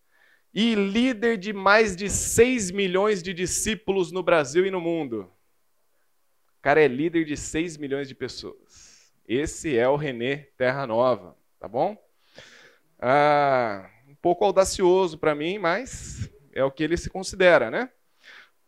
e 0.54 0.74
líder 0.74 1.36
de 1.36 1.52
mais 1.52 1.96
de 1.96 2.08
6 2.08 2.70
milhões 2.70 3.22
de 3.22 3.32
discípulos 3.32 4.12
no 4.12 4.22
Brasil 4.22 4.66
e 4.66 4.70
no 4.70 4.80
mundo. 4.80 5.30
O 6.58 6.62
cara 6.62 6.80
é 6.82 6.86
líder 6.86 7.24
de 7.24 7.36
6 7.36 7.76
milhões 7.76 8.06
de 8.08 8.14
pessoas. 8.14 9.12
Esse 9.26 9.76
é 9.76 9.88
o 9.88 9.96
René 9.96 10.48
Terra 10.56 10.86
Nova, 10.86 11.36
tá 11.58 11.66
bom? 11.66 11.96
Ah, 12.98 13.90
um 14.06 14.14
pouco 14.14 14.44
audacioso 14.44 15.18
para 15.18 15.34
mim, 15.34 15.58
mas 15.58 16.30
é 16.52 16.64
o 16.64 16.70
que 16.70 16.82
ele 16.82 16.96
se 16.96 17.10
considera, 17.10 17.70
né? 17.70 17.90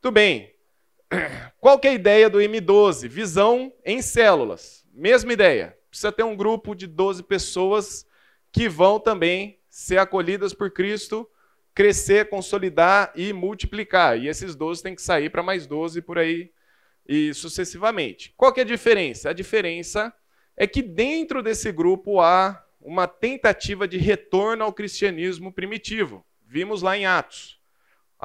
Tudo 0.00 0.12
bem. 0.12 0.54
Qual 1.60 1.78
que 1.78 1.88
é 1.88 1.90
a 1.90 1.94
ideia 1.94 2.28
do 2.28 2.38
M12? 2.38 3.08
Visão 3.08 3.72
em 3.84 4.02
células. 4.02 4.84
Mesma 4.92 5.32
ideia. 5.32 5.76
Precisa 5.88 6.12
ter 6.12 6.22
um 6.22 6.36
grupo 6.36 6.74
de 6.74 6.86
12 6.86 7.22
pessoas 7.22 8.06
que 8.52 8.68
vão 8.68 8.98
também 8.98 9.58
ser 9.68 9.98
acolhidas 9.98 10.54
por 10.54 10.70
Cristo, 10.70 11.28
crescer, 11.74 12.28
consolidar 12.28 13.12
e 13.14 13.32
multiplicar. 13.32 14.18
E 14.18 14.28
esses 14.28 14.54
12 14.54 14.82
têm 14.82 14.94
que 14.94 15.02
sair 15.02 15.30
para 15.30 15.42
mais 15.42 15.66
12 15.66 16.00
por 16.02 16.18
aí 16.18 16.52
e 17.06 17.34
sucessivamente. 17.34 18.32
Qual 18.36 18.52
que 18.52 18.60
é 18.60 18.62
a 18.62 18.66
diferença? 18.66 19.30
A 19.30 19.32
diferença 19.32 20.12
é 20.56 20.66
que 20.66 20.82
dentro 20.82 21.42
desse 21.42 21.72
grupo 21.72 22.20
há 22.20 22.64
uma 22.80 23.08
tentativa 23.08 23.88
de 23.88 23.98
retorno 23.98 24.62
ao 24.64 24.72
cristianismo 24.72 25.52
primitivo. 25.52 26.24
Vimos 26.46 26.82
lá 26.82 26.96
em 26.96 27.06
Atos. 27.06 27.58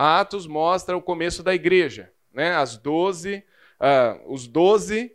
Atos 0.02 0.48
mostra 0.48 0.96
o 0.96 1.02
começo 1.02 1.44
da 1.44 1.54
igreja, 1.54 2.10
né? 2.34 2.56
As 2.56 2.78
12, 2.78 3.36
uh, 3.36 3.44
ah, 3.82 4.22
os 4.28 4.48
doze 4.48 5.12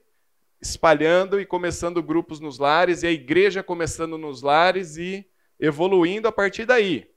espalhando 0.61 1.41
e 1.41 1.47
começando 1.47 2.03
grupos 2.03 2.39
nos 2.39 2.59
lares, 2.59 3.03
e 3.03 3.07
a 3.07 3.11
igreja 3.11 3.63
começando 3.63 4.19
nos 4.19 4.43
lares 4.43 4.99
e 4.99 5.27
evoluindo 5.59 6.29
a 6.29 6.33
partir 6.33 6.67
daí. 6.67 7.11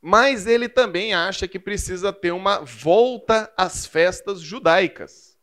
Mas 0.00 0.46
ele 0.46 0.66
também 0.66 1.12
acha 1.12 1.46
que 1.46 1.58
precisa 1.58 2.10
ter 2.10 2.30
uma 2.30 2.60
volta 2.60 3.52
às 3.54 3.84
festas 3.84 4.40
judaicas. 4.40 5.36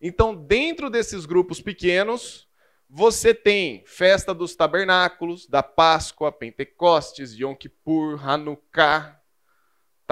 Então, 0.00 0.32
dentro 0.32 0.88
desses 0.88 1.26
grupos 1.26 1.60
pequenos, 1.60 2.48
você 2.88 3.34
tem 3.34 3.82
festa 3.84 4.32
dos 4.32 4.54
tabernáculos, 4.54 5.48
da 5.48 5.62
Páscoa, 5.62 6.30
Pentecostes, 6.30 7.32
Yom 7.36 7.56
Kippur, 7.56 8.24
Hanukkah, 8.24 9.21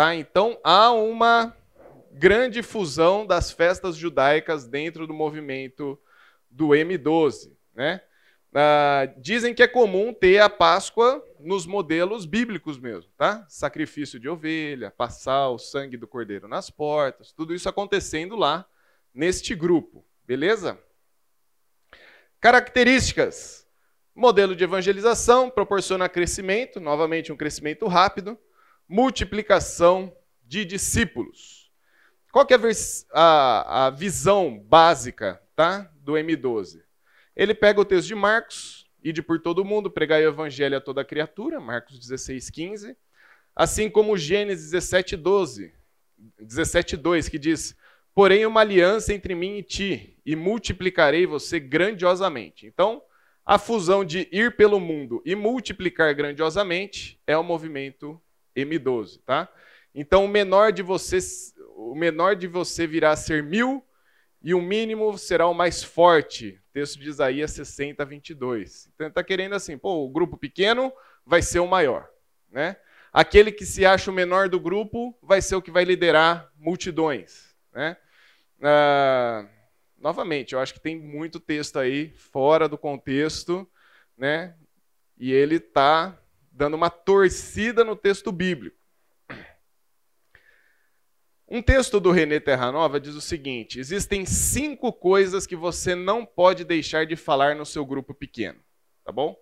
Tá? 0.01 0.15
Então 0.15 0.59
há 0.65 0.91
uma 0.93 1.55
grande 2.11 2.63
fusão 2.63 3.27
das 3.27 3.51
festas 3.53 3.97
judaicas 3.97 4.67
dentro 4.67 5.07
do 5.07 5.13
movimento 5.13 6.01
do 6.51 6.69
M12. 6.69 7.53
Né? 7.75 8.01
Ah, 8.55 9.13
dizem 9.19 9.53
que 9.53 9.63
é 9.63 9.69
comum 9.69 10.15
ter 10.15 10.39
a 10.39 10.49
Páscoa 10.49 11.23
nos 11.39 11.67
modelos 11.67 12.25
bíblicos 12.25 12.79
mesmo, 12.79 13.11
tá? 13.15 13.45
Sacrifício 13.47 14.19
de 14.19 14.27
ovelha, 14.27 14.91
passar 14.91 15.51
o 15.51 15.59
sangue 15.59 15.99
do 15.99 16.09
cordeiro 16.09 16.49
nas 16.49 16.71
portas, 16.71 17.31
tudo 17.31 17.55
isso 17.55 17.69
acontecendo 17.69 18.37
lá 18.37 18.65
neste 19.13 19.55
grupo, 19.55 20.03
beleza? 20.27 20.79
Características: 22.41 23.69
modelo 24.15 24.57
de 24.57 24.65
evangelização 24.65 25.51
proporciona 25.51 26.09
crescimento, 26.09 26.81
novamente 26.81 27.31
um 27.31 27.37
crescimento 27.37 27.87
rápido 27.87 28.39
multiplicação 28.91 30.13
de 30.45 30.65
discípulos. 30.65 31.71
Qual 32.33 32.45
que 32.45 32.53
é 32.53 32.59
a, 33.13 33.87
a 33.87 33.91
visão 33.91 34.59
básica 34.59 35.41
tá, 35.55 35.89
do 36.01 36.15
M12? 36.15 36.83
Ele 37.37 37.55
pega 37.55 37.81
o 37.81 37.85
texto 37.85 38.09
de 38.09 38.17
Marcos, 38.17 38.91
ide 39.01 39.23
por 39.23 39.41
todo 39.41 39.65
mundo, 39.65 39.89
pregar 39.89 40.21
o 40.21 40.27
evangelho 40.27 40.77
a 40.77 40.81
toda 40.81 41.05
criatura, 41.05 41.61
Marcos 41.61 42.01
16, 42.01 42.51
15, 42.51 42.97
assim 43.55 43.89
como 43.89 44.19
Gênesis 44.19 44.73
17, 44.73 45.17
12, 45.17 45.73
17, 46.41 46.97
2, 46.97 47.29
que 47.29 47.39
diz, 47.39 47.77
porém 48.13 48.45
uma 48.45 48.61
aliança 48.61 49.15
entre 49.15 49.37
mim 49.37 49.59
e 49.59 49.63
ti, 49.63 50.19
e 50.27 50.35
multiplicarei 50.35 51.27
você 51.27 51.61
grandiosamente. 51.61 52.67
Então, 52.67 53.01
a 53.47 53.57
fusão 53.57 54.05
de 54.05 54.29
ir 54.33 54.57
pelo 54.57 54.81
mundo 54.81 55.23
e 55.25 55.37
multiplicar 55.37 56.13
grandiosamente 56.13 57.21
é 57.25 57.37
o 57.37 57.45
movimento 57.45 58.21
M12, 58.57 59.21
tá? 59.25 59.49
Então 59.95 60.25
o 60.25 60.29
menor 60.29 60.73
de 60.73 60.83
você, 60.83 61.19
o 61.77 61.95
menor 61.95 62.37
de 62.37 62.47
você 62.47 62.87
virá 62.87 63.11
a 63.11 63.17
ser 63.17 63.43
mil 63.43 63.85
e 64.43 64.55
o 64.55 64.61
mínimo 64.61 65.17
será 65.19 65.47
o 65.47 65.55
mais 65.55 65.83
forte. 65.83 66.61
Texto 66.73 66.99
de 66.99 67.09
Isaías 67.09 67.51
60, 67.51 68.05
22. 68.05 68.91
Então 68.95 69.09
está 69.09 69.23
querendo 69.25 69.55
assim, 69.55 69.77
pô, 69.77 70.05
o 70.05 70.11
grupo 70.11 70.37
pequeno 70.37 70.93
vai 71.27 71.43
ser 71.43 71.59
o 71.59 71.67
maior, 71.67 72.09
né? 72.51 72.77
Aquele 73.13 73.51
que 73.51 73.67
se 73.67 73.85
acha 73.85 74.11
o 74.11 74.15
menor 74.15 74.49
do 74.49 74.61
grupo 74.61 75.19
vai 75.21 75.43
ser 75.43 75.57
o 75.57 75.63
que 75.63 75.71
vai 75.71 75.85
liderar 75.85 76.51
multidões, 76.57 77.55
né? 77.73 77.97
Ah, 78.63 79.49
novamente, 79.99 80.53
eu 80.53 80.61
acho 80.61 80.73
que 80.73 80.81
tem 80.81 80.97
muito 80.97 81.41
texto 81.41 81.79
aí 81.79 82.11
fora 82.11 82.69
do 82.69 82.79
contexto, 82.79 83.69
né? 84.17 84.55
E 85.19 85.33
ele 85.33 85.57
está 85.57 86.17
dando 86.51 86.75
uma 86.75 86.91
torcida 86.91 87.85
no 87.85 87.95
texto 87.95 88.33
bíblico. 88.33 88.79
Um 91.49 91.61
texto 91.61 91.99
do 91.99 92.13
René 92.13 92.39
Terranova 92.39 93.01
diz 93.01 93.15
o 93.15 93.21
seguinte: 93.21 93.81
existem 93.81 94.25
cinco 94.25 94.93
coisas 94.93 95.47
que 95.47 95.57
você 95.57 95.95
não 95.95 96.25
pode 96.25 96.65
deixar 96.65 97.07
de 97.07 97.17
falar 97.17 97.57
no 97.57 97.67
seu 97.67 97.85
grupo 97.85 98.15
pequeno, 98.15 98.61
tá 99.05 99.11
bom? 99.11 99.37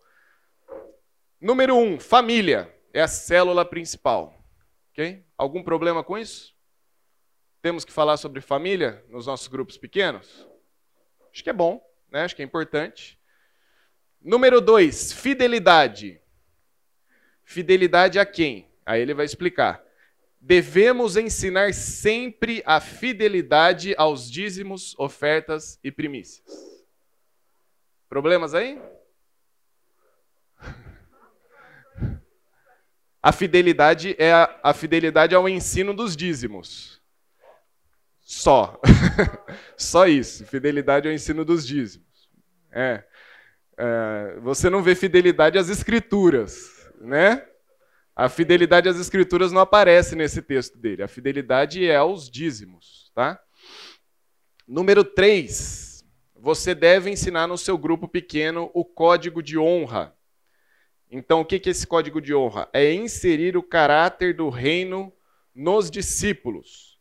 Número 1.41 1.77
um, 1.77 2.01
família 2.01 2.75
é 2.93 3.03
a 3.03 3.09
célula 3.09 3.65
principal. 3.65 4.35
Ok? 4.91 5.25
Algum 5.37 5.63
problema 5.63 6.03
com 6.03 6.19
isso? 6.19 6.57
Temos 7.61 7.85
que 7.85 7.93
falar 7.93 8.17
sobre 8.17 8.41
família 8.41 9.05
nos 9.09 9.27
nossos 9.27 9.47
grupos 9.47 9.77
pequenos? 9.77 10.49
Acho 11.33 11.45
que 11.45 11.51
é 11.51 11.53
bom, 11.53 11.81
né? 12.11 12.23
Acho 12.23 12.35
que 12.35 12.43
é 12.43 12.45
importante. 12.45 13.21
Número 14.21 14.61
dois, 14.61 15.13
fidelidade. 15.13 16.21
Fidelidade 17.49 18.19
a 18.19 18.27
quem? 18.27 18.69
Aí 18.85 19.01
ele 19.01 19.15
vai 19.15 19.25
explicar. 19.25 19.83
devemos 20.39 21.17
ensinar 21.17 21.73
sempre 21.73 22.63
a 22.67 22.79
fidelidade 22.79 23.95
aos 23.97 24.31
dízimos, 24.31 24.95
ofertas 24.99 25.81
e 25.83 25.91
primícias. 25.91 26.45
Problemas 28.07 28.53
aí? 28.53 28.79
A 33.23 33.33
fidelidade 33.33 34.15
é 34.19 34.31
a, 34.31 34.61
a 34.63 34.75
fidelidade 34.75 35.35
ao 35.35 35.49
ensino 35.49 35.95
dos 35.95 36.15
dízimos. 36.15 37.01
Só. 38.21 38.79
Só 39.75 40.07
isso. 40.07 40.45
Fidelidade 40.45 41.09
ao 41.09 41.15
ensino 41.15 41.47
dos 41.47 41.67
dízimos. 41.67 42.29
É. 42.71 43.03
é. 43.79 44.39
Você 44.43 44.69
não 44.69 44.83
vê 44.83 44.95
fidelidade 44.95 45.57
às 45.57 45.71
escrituras, 45.71 46.78
né? 47.01 47.47
A 48.15 48.29
fidelidade 48.29 48.89
às 48.89 48.99
escrituras 48.99 49.53
não 49.53 49.61
aparece 49.61 50.17
nesse 50.17 50.43
texto 50.43 50.77
dele. 50.77 51.03
A 51.03 51.09
fidelidade 51.09 51.87
é 51.87 51.97
aos 51.97 52.29
dízimos, 52.29 53.13
tá? 53.15 53.41
Número 54.67 55.05
3. 55.05 56.05
Você 56.35 56.75
deve 56.75 57.11
ensinar 57.11 57.47
no 57.47 57.57
seu 57.57 57.79
grupo 57.79 58.09
pequeno 58.09 58.71
o 58.75 58.85
código 58.85 59.43
de 59.43 59.57
honra. 59.57 60.15
Então, 61.11 61.41
o 61.41 61.45
que 61.45 61.57
é 61.57 61.71
esse 61.71 61.87
código 61.87 62.21
de 62.21 62.35
honra? 62.35 62.69
É 62.73 62.93
inserir 62.93 63.57
o 63.57 63.63
caráter 63.63 64.35
do 64.35 64.49
reino 64.49 65.13
nos 65.55 65.91
discípulos. 65.91 66.99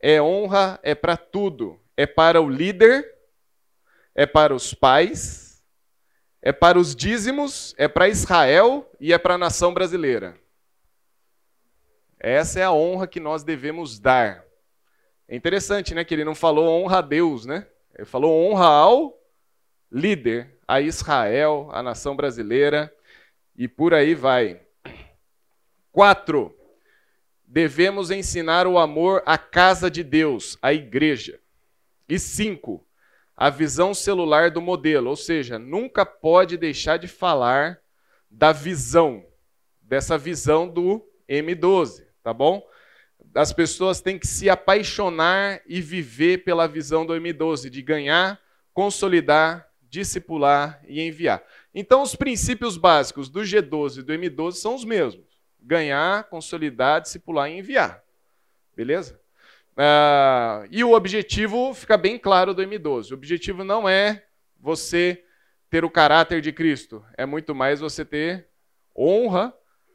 É 0.00 0.22
honra, 0.22 0.80
é 0.82 0.94
para 0.94 1.16
tudo. 1.16 1.78
É 1.96 2.06
para 2.06 2.40
o 2.40 2.48
líder, 2.48 3.06
é 4.14 4.26
para 4.26 4.54
os 4.54 4.72
pais, 4.72 5.51
é 6.42 6.52
para 6.52 6.76
os 6.76 6.94
dízimos, 6.96 7.72
é 7.78 7.86
para 7.86 8.08
Israel 8.08 8.90
e 8.98 9.12
é 9.12 9.18
para 9.18 9.34
a 9.34 9.38
nação 9.38 9.72
brasileira. 9.72 10.36
Essa 12.18 12.58
é 12.58 12.64
a 12.64 12.72
honra 12.72 13.06
que 13.06 13.20
nós 13.20 13.44
devemos 13.44 14.00
dar. 14.00 14.44
É 15.28 15.36
interessante, 15.36 15.94
né, 15.94 16.04
que 16.04 16.12
ele 16.12 16.24
não 16.24 16.34
falou 16.34 16.68
honra 16.68 16.98
a 16.98 17.00
Deus, 17.00 17.46
né? 17.46 17.66
Ele 17.96 18.04
falou 18.04 18.32
honra 18.44 18.66
ao 18.66 19.18
líder, 19.90 20.58
a 20.66 20.80
Israel, 20.80 21.68
a 21.72 21.82
nação 21.82 22.16
brasileira 22.16 22.92
e 23.56 23.68
por 23.68 23.94
aí 23.94 24.14
vai. 24.14 24.60
Quatro, 25.92 26.56
devemos 27.46 28.10
ensinar 28.10 28.66
o 28.66 28.78
amor 28.78 29.22
à 29.26 29.38
casa 29.38 29.90
de 29.90 30.02
Deus, 30.02 30.58
à 30.60 30.72
igreja. 30.72 31.38
E 32.08 32.18
cinco, 32.18 32.84
a 33.42 33.50
visão 33.50 33.92
celular 33.92 34.52
do 34.52 34.60
modelo, 34.60 35.10
ou 35.10 35.16
seja, 35.16 35.58
nunca 35.58 36.06
pode 36.06 36.56
deixar 36.56 36.96
de 36.96 37.08
falar 37.08 37.80
da 38.30 38.52
visão, 38.52 39.26
dessa 39.82 40.16
visão 40.16 40.68
do 40.68 41.04
M12 41.28 42.04
tá 42.22 42.32
bom? 42.32 42.64
As 43.34 43.52
pessoas 43.52 44.00
têm 44.00 44.16
que 44.16 44.28
se 44.28 44.48
apaixonar 44.48 45.60
e 45.66 45.80
viver 45.80 46.44
pela 46.44 46.68
visão 46.68 47.04
do 47.04 47.14
M12, 47.14 47.68
de 47.68 47.82
ganhar, 47.82 48.40
consolidar, 48.72 49.68
discipular 49.90 50.80
e 50.86 51.00
enviar. 51.00 51.42
Então, 51.74 52.00
os 52.00 52.14
princípios 52.14 52.76
básicos 52.76 53.28
do 53.28 53.40
G12 53.40 53.98
e 53.98 54.02
do 54.02 54.12
M12 54.12 54.52
são 54.52 54.76
os 54.76 54.84
mesmos: 54.84 55.26
ganhar, 55.60 56.28
consolidar, 56.28 57.00
discipular 57.00 57.50
e 57.50 57.58
enviar. 57.58 58.04
Beleza? 58.76 59.20
Uh, 59.72 60.68
e 60.70 60.84
o 60.84 60.92
objetivo 60.92 61.72
fica 61.72 61.96
bem 61.96 62.18
claro 62.18 62.52
do 62.52 62.62
M12. 62.62 63.10
O 63.10 63.14
objetivo 63.14 63.64
não 63.64 63.88
é 63.88 64.24
você 64.60 65.24
ter 65.70 65.84
o 65.84 65.90
caráter 65.90 66.42
de 66.42 66.52
Cristo, 66.52 67.02
é 67.16 67.24
muito 67.24 67.54
mais 67.54 67.80
você 67.80 68.04
ter 68.04 68.48
honra 68.94 69.54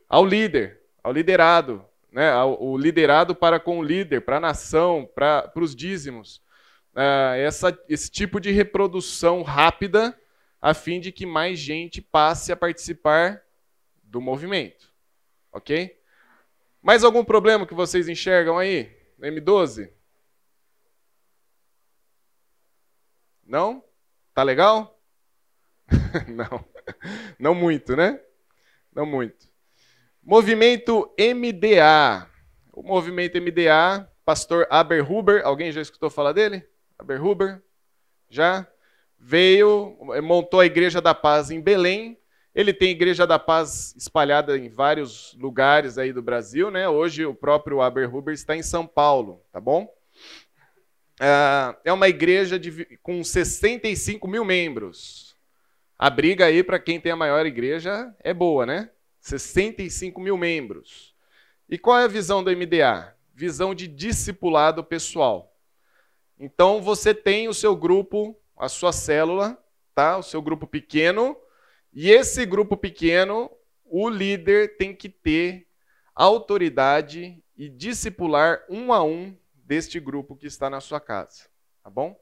ao 0.10 0.25
líder, 0.25 0.82
ao 1.04 1.13
liderado, 1.13 1.86
né, 2.12 2.34
o 2.43 2.75
liderado 2.75 3.36
para 3.36 3.60
com 3.60 3.78
o 3.78 3.84
líder, 3.84 4.21
para 4.21 4.38
a 4.38 4.39
nação, 4.39 5.08
para 5.13 5.51
os 5.56 5.75
dízimos. 5.75 6.41
É, 6.95 7.43
essa, 7.43 7.78
esse 7.88 8.10
tipo 8.10 8.39
de 8.39 8.49
reprodução 8.49 9.43
rápida, 9.43 10.19
a 10.60 10.73
fim 10.73 10.99
de 10.99 11.12
que 11.12 11.28
mais 11.28 11.60
gente 11.60 12.01
passe 12.01 12.51
a 12.51 12.56
participar 12.56 13.43
do 14.01 14.19
movimento. 14.19 14.91
Ok? 15.51 15.95
Mais 16.82 17.04
algum 17.04 17.23
problema 17.23 17.67
que 17.67 17.75
vocês 17.75 18.10
enxergam 18.10 18.58
aí 18.58 18.96
M12? 19.19 19.91
Não? 23.45 23.84
Tá 24.34 24.43
legal? 24.43 24.99
Não. 26.27 26.65
Não 27.39 27.56
muito, 27.56 27.95
né? 27.95 28.19
Não 28.93 29.06
muito. 29.06 29.47
Movimento 30.21 31.13
MDA. 31.17 32.30
O 32.73 32.84
movimento 32.84 33.41
MDA, 33.41 34.12
pastor 34.25 34.67
Aberhuber, 34.69 35.45
alguém 35.45 35.71
já 35.71 35.82
escutou 35.82 36.10
falar 36.10 36.34
dele? 36.34 36.67
Aberhuber? 36.99 37.63
Já? 38.30 38.67
Veio, 39.17 39.97
montou 40.21 40.60
a 40.60 40.65
Igreja 40.65 41.01
da 41.01 41.15
Paz 41.15 41.49
em 41.49 41.62
Belém. 41.62 42.16
Ele 42.58 42.74
tem 42.74 42.89
Igreja 42.89 43.28
da 43.28 43.38
Paz 43.38 43.93
espalhada 43.96 44.58
em 44.58 44.67
vários 44.67 45.38
lugares 45.39 46.00
aí 46.00 46.12
do 46.12 46.24
Brasil, 46.24 46.72
né? 46.72 46.89
Hoje 46.89 47.24
o 47.24 47.36
próprio 47.36 47.82
Aberhuber 47.82 48.34
está 48.34 48.56
em 48.56 48.63
São 48.63 48.88
Paulo, 48.88 49.46
tá 49.52 49.62
bom? 49.62 49.88
Ah, 51.20 51.78
é 51.86 51.93
uma 51.93 52.10
igreja 52.10 52.58
de, 52.58 52.98
com 53.04 53.24
65 53.24 54.28
mil 54.28 54.43
membros. 54.43 55.36
A 56.00 56.10
briga 56.10 56.46
aí 56.48 56.63
para 56.63 56.80
quem 56.80 57.00
tem 57.00 57.12
a 57.12 57.15
maior 57.15 57.46
igreja 57.46 58.12
é 58.24 58.34
boa, 58.34 58.65
né? 58.65 58.89
65 59.20 60.20
mil 60.20 60.36
membros. 60.36 61.13
E 61.70 61.78
qual 61.78 62.00
é 62.00 62.06
a 62.06 62.08
visão 62.08 62.43
do 62.43 62.50
MDA? 62.50 63.15
Visão 63.36 63.76
de 63.76 63.88
discipulado 63.88 64.84
pessoal. 64.84 65.56
Então 66.39 66.82
você 66.82 67.13
tem 67.13 67.48
o 67.48 67.54
seu 67.54 67.76
grupo, 67.76 68.36
a 68.58 68.67
sua 68.67 68.91
célula, 68.91 69.63
tá? 69.93 70.17
O 70.17 70.24
seu 70.24 70.41
grupo 70.41 70.65
pequeno, 70.65 71.38
e 71.93 72.12
esse 72.12 72.45
grupo 72.45 72.78
pequeno, 72.78 73.52
o 73.86 74.10
líder 74.10 74.78
tem 74.78 74.93
que 74.95 75.10
ter 75.10 75.67
autoridade 76.13 77.41
e 77.56 77.69
discipular 77.69 78.63
um 78.69 78.93
a 78.93 79.04
um 79.04 79.36
deste 79.54 80.00
grupo 80.00 80.36
que 80.36 80.47
está 80.47 80.69
na 80.69 80.80
sua 80.80 81.00
casa, 81.00 81.47
tá 81.84 81.89
bom? 81.89 82.19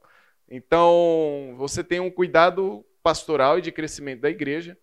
Então, 0.49 1.55
você 1.57 1.83
tem 1.83 1.99
um 1.99 2.11
cuidado 2.11 2.85
pastoral 3.01 3.59
e 3.59 3.61
de 3.61 3.71
crescimento 3.71 4.21
da 4.21 4.29
igreja. 4.29 4.77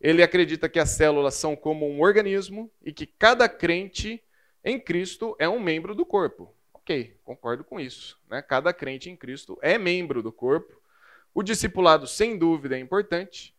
Ele 0.00 0.22
acredita 0.22 0.68
que 0.68 0.78
as 0.78 0.90
células 0.90 1.34
são 1.34 1.56
como 1.56 1.88
um 1.88 2.00
organismo 2.00 2.70
e 2.82 2.92
que 2.92 3.06
cada 3.06 3.48
crente 3.48 4.22
em 4.64 4.78
Cristo 4.78 5.36
é 5.38 5.48
um 5.48 5.58
membro 5.58 5.94
do 5.94 6.06
corpo. 6.06 6.54
Ok, 6.72 7.16
concordo 7.24 7.64
com 7.64 7.78
isso. 7.80 8.18
Né? 8.28 8.40
Cada 8.42 8.72
crente 8.72 9.10
em 9.10 9.16
Cristo 9.16 9.58
é 9.60 9.76
membro 9.76 10.22
do 10.22 10.32
corpo. 10.32 10.80
O 11.34 11.42
discipulado, 11.42 12.06
sem 12.06 12.38
dúvida, 12.38 12.76
é 12.76 12.80
importante. 12.80 13.54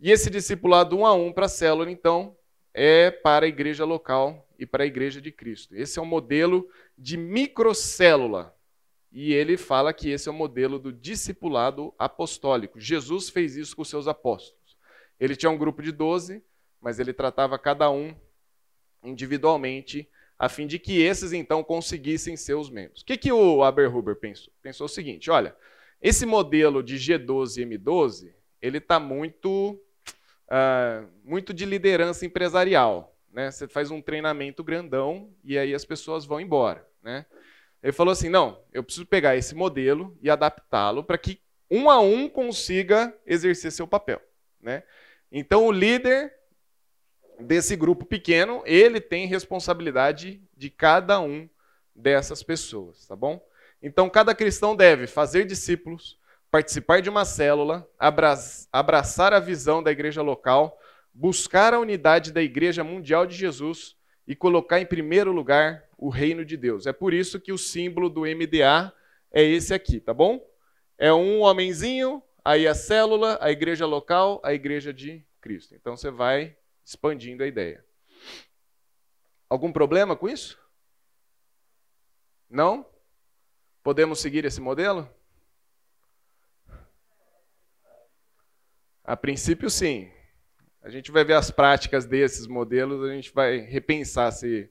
E 0.00 0.10
esse 0.10 0.28
discipulado 0.30 0.96
um 0.96 1.06
a 1.06 1.14
um 1.14 1.32
para 1.32 1.46
a 1.46 1.48
célula, 1.48 1.90
então, 1.90 2.36
é 2.72 3.10
para 3.10 3.46
a 3.46 3.48
igreja 3.48 3.84
local 3.84 4.46
e 4.58 4.66
para 4.66 4.84
a 4.84 4.86
igreja 4.86 5.20
de 5.20 5.30
Cristo. 5.30 5.74
Esse 5.74 5.98
é 5.98 6.02
o 6.02 6.06
modelo 6.06 6.68
de 6.98 7.16
microcélula. 7.16 8.54
E 9.12 9.32
ele 9.32 9.56
fala 9.56 9.92
que 9.92 10.10
esse 10.10 10.28
é 10.28 10.32
o 10.32 10.34
modelo 10.34 10.78
do 10.78 10.92
discipulado 10.92 11.94
apostólico. 11.96 12.80
Jesus 12.80 13.28
fez 13.28 13.56
isso 13.56 13.76
com 13.76 13.84
seus 13.84 14.08
apóstolos. 14.08 14.76
Ele 15.20 15.36
tinha 15.36 15.50
um 15.50 15.56
grupo 15.56 15.80
de 15.80 15.92
12, 15.92 16.42
mas 16.80 16.98
ele 16.98 17.12
tratava 17.12 17.56
cada 17.56 17.88
um 17.90 18.14
individualmente, 19.04 20.08
a 20.36 20.48
fim 20.48 20.66
de 20.66 20.78
que 20.80 21.00
esses 21.00 21.32
então 21.32 21.62
conseguissem 21.62 22.36
ser 22.36 22.54
os 22.54 22.68
membros. 22.68 23.02
O 23.02 23.04
que, 23.04 23.16
que 23.16 23.32
o 23.32 23.62
Aberhuber 23.62 24.16
pensou? 24.16 24.52
Pensou 24.60 24.86
o 24.86 24.88
seguinte: 24.88 25.30
olha, 25.30 25.54
esse 26.02 26.26
modelo 26.26 26.82
de 26.82 26.96
G12 26.96 27.58
e 27.58 27.66
M12, 27.66 28.32
ele 28.64 28.78
está 28.78 28.98
muito, 28.98 29.78
uh, 30.46 31.06
muito 31.22 31.52
de 31.52 31.66
liderança 31.66 32.24
empresarial. 32.24 33.14
Né? 33.30 33.50
Você 33.50 33.68
faz 33.68 33.90
um 33.90 34.00
treinamento 34.00 34.64
grandão 34.64 35.30
e 35.44 35.58
aí 35.58 35.74
as 35.74 35.84
pessoas 35.84 36.24
vão 36.24 36.40
embora. 36.40 36.88
Né? 37.02 37.26
Ele 37.82 37.92
falou 37.92 38.12
assim: 38.12 38.30
não, 38.30 38.64
eu 38.72 38.82
preciso 38.82 39.04
pegar 39.04 39.36
esse 39.36 39.54
modelo 39.54 40.16
e 40.22 40.30
adaptá-lo 40.30 41.04
para 41.04 41.18
que 41.18 41.42
um 41.70 41.90
a 41.90 42.00
um 42.00 42.26
consiga 42.26 43.14
exercer 43.26 43.70
seu 43.70 43.86
papel. 43.86 44.20
Né? 44.62 44.82
Então, 45.30 45.66
o 45.66 45.72
líder 45.72 46.32
desse 47.38 47.76
grupo 47.76 48.06
pequeno, 48.06 48.62
ele 48.64 48.98
tem 48.98 49.26
responsabilidade 49.26 50.42
de 50.56 50.70
cada 50.70 51.20
um 51.20 51.46
dessas 51.94 52.42
pessoas, 52.42 53.06
tá 53.06 53.14
bom? 53.14 53.44
Então, 53.82 54.08
cada 54.08 54.34
cristão 54.34 54.74
deve 54.74 55.06
fazer 55.06 55.44
discípulos, 55.44 56.18
participar 56.54 57.02
de 57.02 57.10
uma 57.10 57.24
célula, 57.24 57.84
abraçar 58.70 59.32
a 59.32 59.40
visão 59.40 59.82
da 59.82 59.90
igreja 59.90 60.22
local, 60.22 60.80
buscar 61.12 61.74
a 61.74 61.80
unidade 61.80 62.30
da 62.30 62.40
igreja 62.40 62.84
mundial 62.84 63.26
de 63.26 63.34
Jesus 63.34 63.96
e 64.24 64.36
colocar 64.36 64.78
em 64.78 64.86
primeiro 64.86 65.32
lugar 65.32 65.82
o 65.98 66.08
reino 66.08 66.44
de 66.44 66.56
Deus. 66.56 66.86
É 66.86 66.92
por 66.92 67.12
isso 67.12 67.40
que 67.40 67.52
o 67.52 67.58
símbolo 67.58 68.08
do 68.08 68.20
MDA 68.20 68.94
é 69.32 69.42
esse 69.42 69.74
aqui, 69.74 69.98
tá 69.98 70.14
bom? 70.14 70.48
É 70.96 71.12
um 71.12 71.40
homenzinho 71.40 72.22
aí 72.44 72.68
a 72.68 72.74
célula, 72.74 73.36
a 73.40 73.50
igreja 73.50 73.84
local, 73.84 74.40
a 74.44 74.54
igreja 74.54 74.94
de 74.94 75.26
Cristo. 75.40 75.74
Então 75.74 75.96
você 75.96 76.08
vai 76.08 76.56
expandindo 76.84 77.42
a 77.42 77.48
ideia. 77.48 77.84
Algum 79.50 79.72
problema 79.72 80.14
com 80.14 80.28
isso? 80.28 80.56
Não? 82.48 82.86
Podemos 83.82 84.20
seguir 84.20 84.44
esse 84.44 84.60
modelo? 84.60 85.10
A 89.04 89.16
princípio, 89.16 89.68
sim. 89.68 90.08
A 90.82 90.88
gente 90.88 91.12
vai 91.12 91.24
ver 91.24 91.34
as 91.34 91.50
práticas 91.50 92.06
desses 92.06 92.46
modelos, 92.46 93.04
a 93.04 93.12
gente 93.12 93.32
vai 93.32 93.58
repensar 93.58 94.32
se 94.32 94.70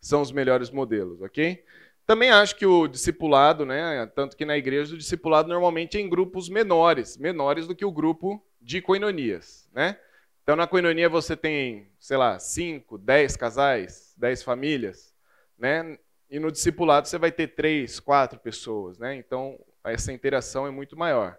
são 0.00 0.20
os 0.20 0.32
melhores 0.32 0.70
modelos, 0.70 1.20
ok? 1.20 1.64
Também 2.06 2.30
acho 2.30 2.56
que 2.56 2.66
o 2.66 2.86
discipulado, 2.86 3.64
né, 3.64 4.06
tanto 4.14 4.36
que 4.36 4.44
na 4.44 4.56
igreja 4.56 4.94
o 4.94 4.98
discipulado 4.98 5.48
normalmente 5.48 5.96
é 5.96 6.00
em 6.00 6.08
grupos 6.08 6.48
menores, 6.48 7.16
menores 7.16 7.66
do 7.66 7.74
que 7.74 7.84
o 7.84 7.92
grupo 7.92 8.42
de 8.60 8.82
coinonias, 8.82 9.68
né? 9.72 9.98
Então 10.42 10.56
na 10.56 10.66
coinonia 10.66 11.08
você 11.08 11.34
tem, 11.34 11.88
sei 11.98 12.18
lá, 12.18 12.38
5, 12.38 12.98
10 12.98 13.36
casais, 13.36 14.14
10 14.18 14.42
famílias, 14.42 15.14
né? 15.58 15.98
E 16.30 16.38
no 16.38 16.52
discipulado 16.52 17.08
você 17.08 17.16
vai 17.16 17.32
ter 17.32 17.48
três, 17.48 17.98
quatro 18.00 18.38
pessoas, 18.38 18.98
né? 18.98 19.14
Então 19.16 19.58
essa 19.82 20.12
interação 20.12 20.66
é 20.66 20.70
muito 20.70 20.96
maior. 20.98 21.38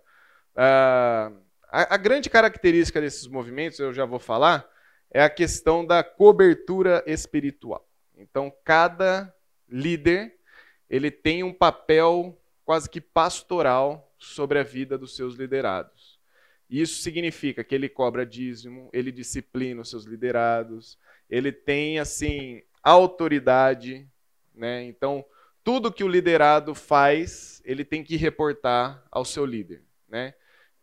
Ah, 0.56 1.32
a, 1.70 1.96
a 1.96 1.98
grande 1.98 2.30
característica 2.30 3.02
desses 3.02 3.28
movimentos, 3.28 3.80
eu 3.80 3.94
já 3.94 4.06
vou 4.06 4.20
falar, 4.20 4.70
é 5.12 5.22
a 5.24 5.30
questão 5.30 5.86
da 5.86 6.04
cobertura 6.04 7.04
espiritual. 7.06 7.88
Então 8.18 8.52
cada 8.64 9.34
líder 9.68 10.36
ele 10.90 11.10
tem 11.10 11.44
um 11.44 11.54
papel 11.54 12.40
quase 12.64 12.90
que 12.90 13.02
pastoral 13.02 14.14
sobre 14.18 14.60
a 14.60 14.64
vida 14.64 14.98
dos 14.98 15.16
seus 15.16 15.36
liderados. 15.36 16.20
Isso 16.70 17.02
significa 17.02 17.64
que 17.64 17.76
ele 17.76 17.88
cobra 17.88 18.26
dízimo, 18.26 18.90
ele 18.92 19.12
disciplina 19.12 19.82
os 19.82 19.90
seus 19.90 20.06
liderados, 20.06 20.98
ele 21.30 21.52
tem 21.52 22.00
assim 22.00 22.64
autoridade, 22.82 24.08
né? 24.54 24.84
Então, 24.84 25.24
tudo 25.64 25.92
que 25.92 26.04
o 26.04 26.08
liderado 26.08 26.74
faz, 26.74 27.62
ele 27.66 27.84
tem 27.84 28.04
que 28.04 28.16
reportar 28.16 29.04
ao 29.12 29.26
seu 29.26 29.46
líder, 29.46 29.84
né? 30.08 30.34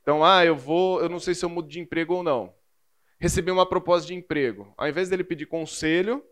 Então, 0.03 0.25
ah, 0.25 0.45
eu 0.45 0.57
vou, 0.57 1.01
eu 1.01 1.09
não 1.09 1.21
sei 1.21 1.35
se 1.35 1.45
eu 1.45 1.49
mudo 1.49 1.69
de 1.69 1.81
emprego 1.81 2.15
ou 2.15 2.23
não. 2.23 2.53
Recebi 3.19 3.53
uma 3.53 3.65
proposta 3.65 4.09
de 4.09 4.15
emprego. 4.15 4.75
Ao 4.77 4.89
invés 4.89 5.09
dele 5.09 5.23
pedir 5.23 5.47
conselho, 5.47 6.25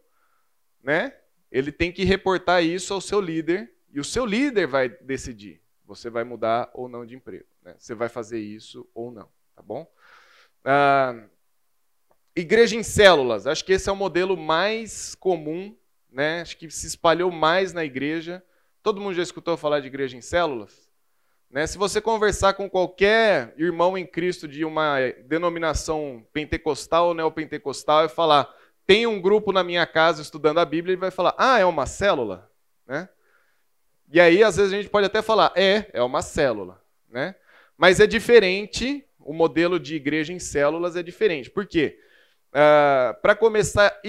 né? 0.83 1.17
Ele 1.51 1.71
tem 1.71 1.93
que 1.93 2.05
reportar 2.05 2.65
isso 2.65 2.93
ao 2.93 3.01
seu 3.01 3.21
líder 3.21 3.73
e 3.93 4.01
o 4.01 4.05
seu 4.05 4.27
líder 4.27 4.67
vai 4.67 4.89
decidir. 4.89 5.63
Você 5.87 6.11
vai 6.11 6.25
mudar 6.25 6.69
ou 6.75 6.89
não 6.89 7.07
de 7.07 7.15
emprego. 7.15 7.47
Né? 7.63 7.75
Você 7.79 7.95
vai 7.95 8.09
fazer 8.09 8.41
isso 8.41 8.89
ou 8.93 9.13
não, 9.13 9.29
tá 9.55 9.63
bom? 9.63 9.89
Ah, 10.65 11.25
igreja 12.35 12.75
em 12.75 12.83
células. 12.83 13.47
Acho 13.47 13.65
que 13.65 13.73
esse 13.73 13.89
é 13.89 13.93
o 13.93 13.97
modelo 13.97 14.37
mais 14.37 15.15
comum, 15.15 15.77
né? 16.11 16.41
Acho 16.41 16.57
que 16.57 16.69
se 16.71 16.89
espalhou 16.89 17.31
mais 17.31 17.73
na 17.73 17.85
igreja. 17.85 18.45
Todo 18.83 19.01
mundo 19.01 19.15
já 19.15 19.23
escutou 19.23 19.57
falar 19.57 19.79
de 19.79 19.87
igreja 19.87 20.17
em 20.17 20.21
células? 20.21 20.90
Né? 21.51 21.67
Se 21.67 21.77
você 21.77 22.01
conversar 22.01 22.55
com 22.55 22.71
qualquer 22.71 23.53
irmão 23.59 23.99
em 23.99 24.07
Cristo 24.07 24.47
de 24.47 24.65
uma 24.65 24.99
denominação 25.27 26.25
pentecostal 26.33 27.09
ou 27.09 27.15
neopentecostal 27.15 28.05
e 28.05 28.09
falar, 28.09 28.49
tem 28.87 29.07
um 29.07 29.21
grupo 29.21 29.53
na 29.53 29.65
minha 29.65 29.85
casa 29.87 30.23
estudando 30.23 30.59
a 30.59 30.65
Bíblia, 30.65 30.93
ele 30.93 31.01
vai 31.01 31.11
falar, 31.11 31.35
ah, 31.37 31.59
é 31.59 31.65
uma 31.65 31.87
célula? 31.87 32.49
Né? 32.87 33.09
E 34.13 34.21
aí, 34.21 34.45
às 34.45 34.57
vezes, 34.57 34.73
a 34.73 34.77
gente 34.77 34.89
pode 34.89 35.07
até 35.07 35.23
falar, 35.23 35.53
é, 35.57 35.91
é 35.93 36.03
uma 36.03 36.23
célula. 36.23 36.81
Né? 37.09 37.35
Mas 37.77 37.99
é 37.99 38.07
diferente, 38.07 39.05
o 39.19 39.33
modelo 39.33 39.81
de 39.81 39.97
igreja 39.97 40.33
em 40.33 40.39
células 40.39 40.95
é 40.95 41.03
diferente. 41.03 41.51
Por 41.51 41.67
quê? 41.67 41.99
Uh, 42.51 43.21
Para 43.21 43.35
começar, 43.35 44.01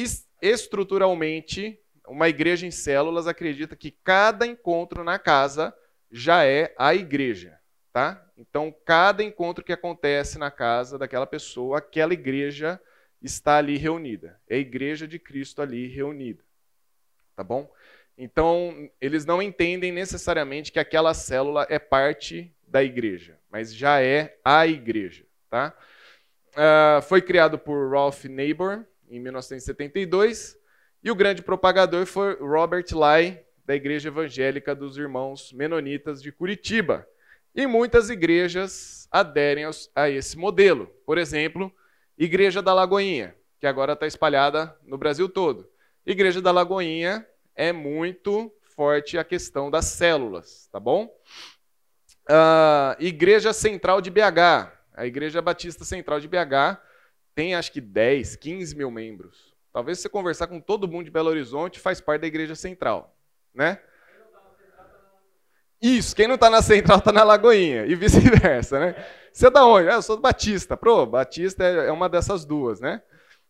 estruturalmente, 0.41 1.79
uma 2.07 2.29
igreja 2.29 2.67
em 2.67 2.71
células 2.71 3.27
acredita 3.27 3.75
que 3.75 3.91
cada 4.03 4.45
encontro 4.45 5.03
na 5.03 5.17
casa 5.17 5.73
já 6.11 6.43
é 6.45 6.73
a 6.77 6.93
igreja, 6.93 7.57
tá? 7.93 8.23
Então, 8.37 8.73
cada 8.85 9.23
encontro 9.23 9.63
que 9.63 9.71
acontece 9.71 10.37
na 10.37 10.51
casa 10.51 10.97
daquela 10.97 11.25
pessoa, 11.25 11.77
aquela 11.77 12.13
igreja 12.13 12.79
está 13.21 13.57
ali 13.57 13.77
reunida. 13.77 14.39
É 14.47 14.55
a 14.55 14.59
igreja 14.59 15.07
de 15.07 15.17
Cristo 15.19 15.61
ali 15.61 15.87
reunida. 15.87 16.43
Tá 17.35 17.43
bom? 17.43 17.71
Então, 18.17 18.89
eles 18.99 19.25
não 19.25 19.41
entendem 19.41 19.91
necessariamente 19.91 20.71
que 20.71 20.79
aquela 20.79 21.13
célula 21.13 21.65
é 21.69 21.79
parte 21.79 22.53
da 22.67 22.83
igreja, 22.83 23.37
mas 23.49 23.73
já 23.73 24.01
é 24.01 24.37
a 24.43 24.67
igreja, 24.67 25.25
tá? 25.49 25.75
Uh, 26.51 27.01
foi 27.03 27.21
criado 27.21 27.57
por 27.57 27.91
Ralph 27.91 28.25
Neighbor 28.25 28.85
em 29.09 29.19
1972 29.19 30.57
e 31.03 31.09
o 31.09 31.15
grande 31.15 31.41
propagador 31.41 32.05
foi 32.05 32.35
Robert 32.35 32.85
Lai 32.91 33.43
da 33.71 33.75
Igreja 33.77 34.09
Evangélica 34.09 34.75
dos 34.75 34.97
Irmãos 34.97 35.53
Menonitas 35.53 36.21
de 36.21 36.29
Curitiba. 36.29 37.07
E 37.55 37.65
muitas 37.65 38.09
igrejas 38.09 39.07
aderem 39.09 39.63
a 39.95 40.09
esse 40.09 40.37
modelo. 40.37 40.87
Por 41.05 41.17
exemplo, 41.17 41.73
Igreja 42.17 42.61
da 42.61 42.73
Lagoinha, 42.73 43.33
que 43.61 43.65
agora 43.65 43.93
está 43.93 44.05
espalhada 44.05 44.77
no 44.83 44.97
Brasil 44.97 45.29
todo. 45.29 45.69
Igreja 46.05 46.41
da 46.41 46.51
Lagoinha 46.51 47.25
é 47.55 47.71
muito 47.71 48.53
forte 48.75 49.17
a 49.17 49.23
questão 49.23 49.71
das 49.71 49.85
células, 49.85 50.67
tá 50.69 50.77
bom? 50.77 51.05
Uh, 52.29 52.99
Igreja 52.99 53.53
Central 53.53 54.01
de 54.01 54.11
BH, 54.11 54.69
a 54.93 55.05
Igreja 55.05 55.41
Batista 55.41 55.85
Central 55.85 56.19
de 56.19 56.27
BH 56.27 56.77
tem 57.33 57.55
acho 57.55 57.71
que 57.71 57.79
10, 57.79 58.35
15 58.35 58.75
mil 58.75 58.91
membros. 58.91 59.55
Talvez 59.71 59.99
você 59.99 60.09
conversar 60.09 60.47
com 60.47 60.59
todo 60.59 60.89
mundo 60.89 61.05
de 61.05 61.11
Belo 61.11 61.29
Horizonte 61.29 61.79
faz 61.79 62.01
parte 62.01 62.23
da 62.23 62.27
Igreja 62.27 62.53
Central 62.53 63.15
né? 63.53 63.79
Isso, 65.81 66.15
quem 66.15 66.27
não 66.27 66.35
está 66.35 66.49
na 66.49 66.61
central 66.61 66.99
está 66.99 67.11
na 67.11 67.23
Lagoinha, 67.23 67.85
e 67.85 67.95
vice-versa, 67.95 68.79
né? 68.79 69.05
Você 69.33 69.47
é 69.47 69.49
da 69.49 69.65
onde? 69.65 69.89
Ah, 69.89 69.93
eu 69.93 70.01
sou 70.01 70.15
do 70.15 70.21
Batista. 70.21 70.77
Pro, 70.77 71.05
Batista 71.05 71.63
é, 71.63 71.87
é 71.87 71.91
uma 71.91 72.07
dessas 72.07 72.45
duas, 72.45 72.79
né? 72.79 73.01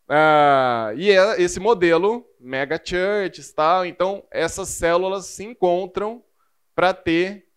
Ah, 0.08 0.92
e 0.96 1.12
é 1.12 1.42
esse 1.42 1.60
modelo, 1.60 2.26
mega 2.40 2.80
churches 2.84 3.52
tal, 3.52 3.86
então 3.86 4.24
essas 4.32 4.70
células 4.70 5.26
se 5.26 5.44
encontram 5.44 6.24
para 6.76 6.94
ter 6.94 7.48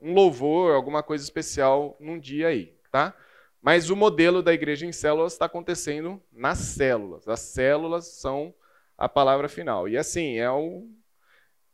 um 0.00 0.14
louvor, 0.14 0.74
alguma 0.74 1.02
coisa 1.02 1.22
especial 1.22 1.96
num 2.00 2.18
dia 2.18 2.48
aí, 2.48 2.74
tá? 2.90 3.14
Mas 3.62 3.90
o 3.90 3.96
modelo 3.96 4.42
da 4.42 4.52
igreja 4.52 4.86
em 4.86 4.92
células 4.92 5.32
está 5.34 5.44
acontecendo 5.44 6.22
nas 6.32 6.58
células. 6.58 7.28
As 7.28 7.40
células 7.40 8.06
são 8.06 8.54
a 8.96 9.08
palavra 9.08 9.48
final. 9.48 9.88
E 9.88 9.98
assim, 9.98 10.38
é 10.38 10.50
o 10.50 10.88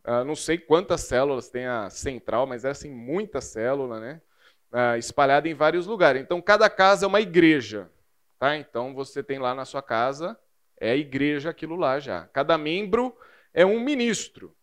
Uh, 0.07 0.25
não 0.25 0.37
sei 0.37 0.57
quantas 0.57 1.01
células 1.01 1.49
tem 1.49 1.67
a 1.67 1.91
central, 1.91 2.47
mas 2.47 2.65
é 2.65 2.71
assim, 2.71 2.89
muita 2.89 3.41
célula, 3.41 3.99
né? 3.99 4.23
Uh, 4.71 4.97
espalhada 4.97 5.49
em 5.49 5.55
vários 5.55 5.85
lugares. 5.85 6.23
Então, 6.23 6.41
cada 6.41 6.71
casa 6.71 7.05
é 7.05 7.09
uma 7.09 7.21
igreja. 7.21 7.91
Tá? 8.39 8.57
Então, 8.57 8.95
você 8.95 9.21
tem 9.21 9.41
lá 9.41 9.53
na 9.53 9.65
sua 9.65 9.83
casa, 9.83 10.39
é 10.79 10.93
a 10.93 10.97
igreja 10.97 11.51
aquilo 11.51 11.75
lá 11.75 11.99
já. 11.99 12.29
Cada 12.29 12.57
membro 12.57 13.17
é 13.53 13.67
um 13.67 13.81
ministro. 13.81 14.55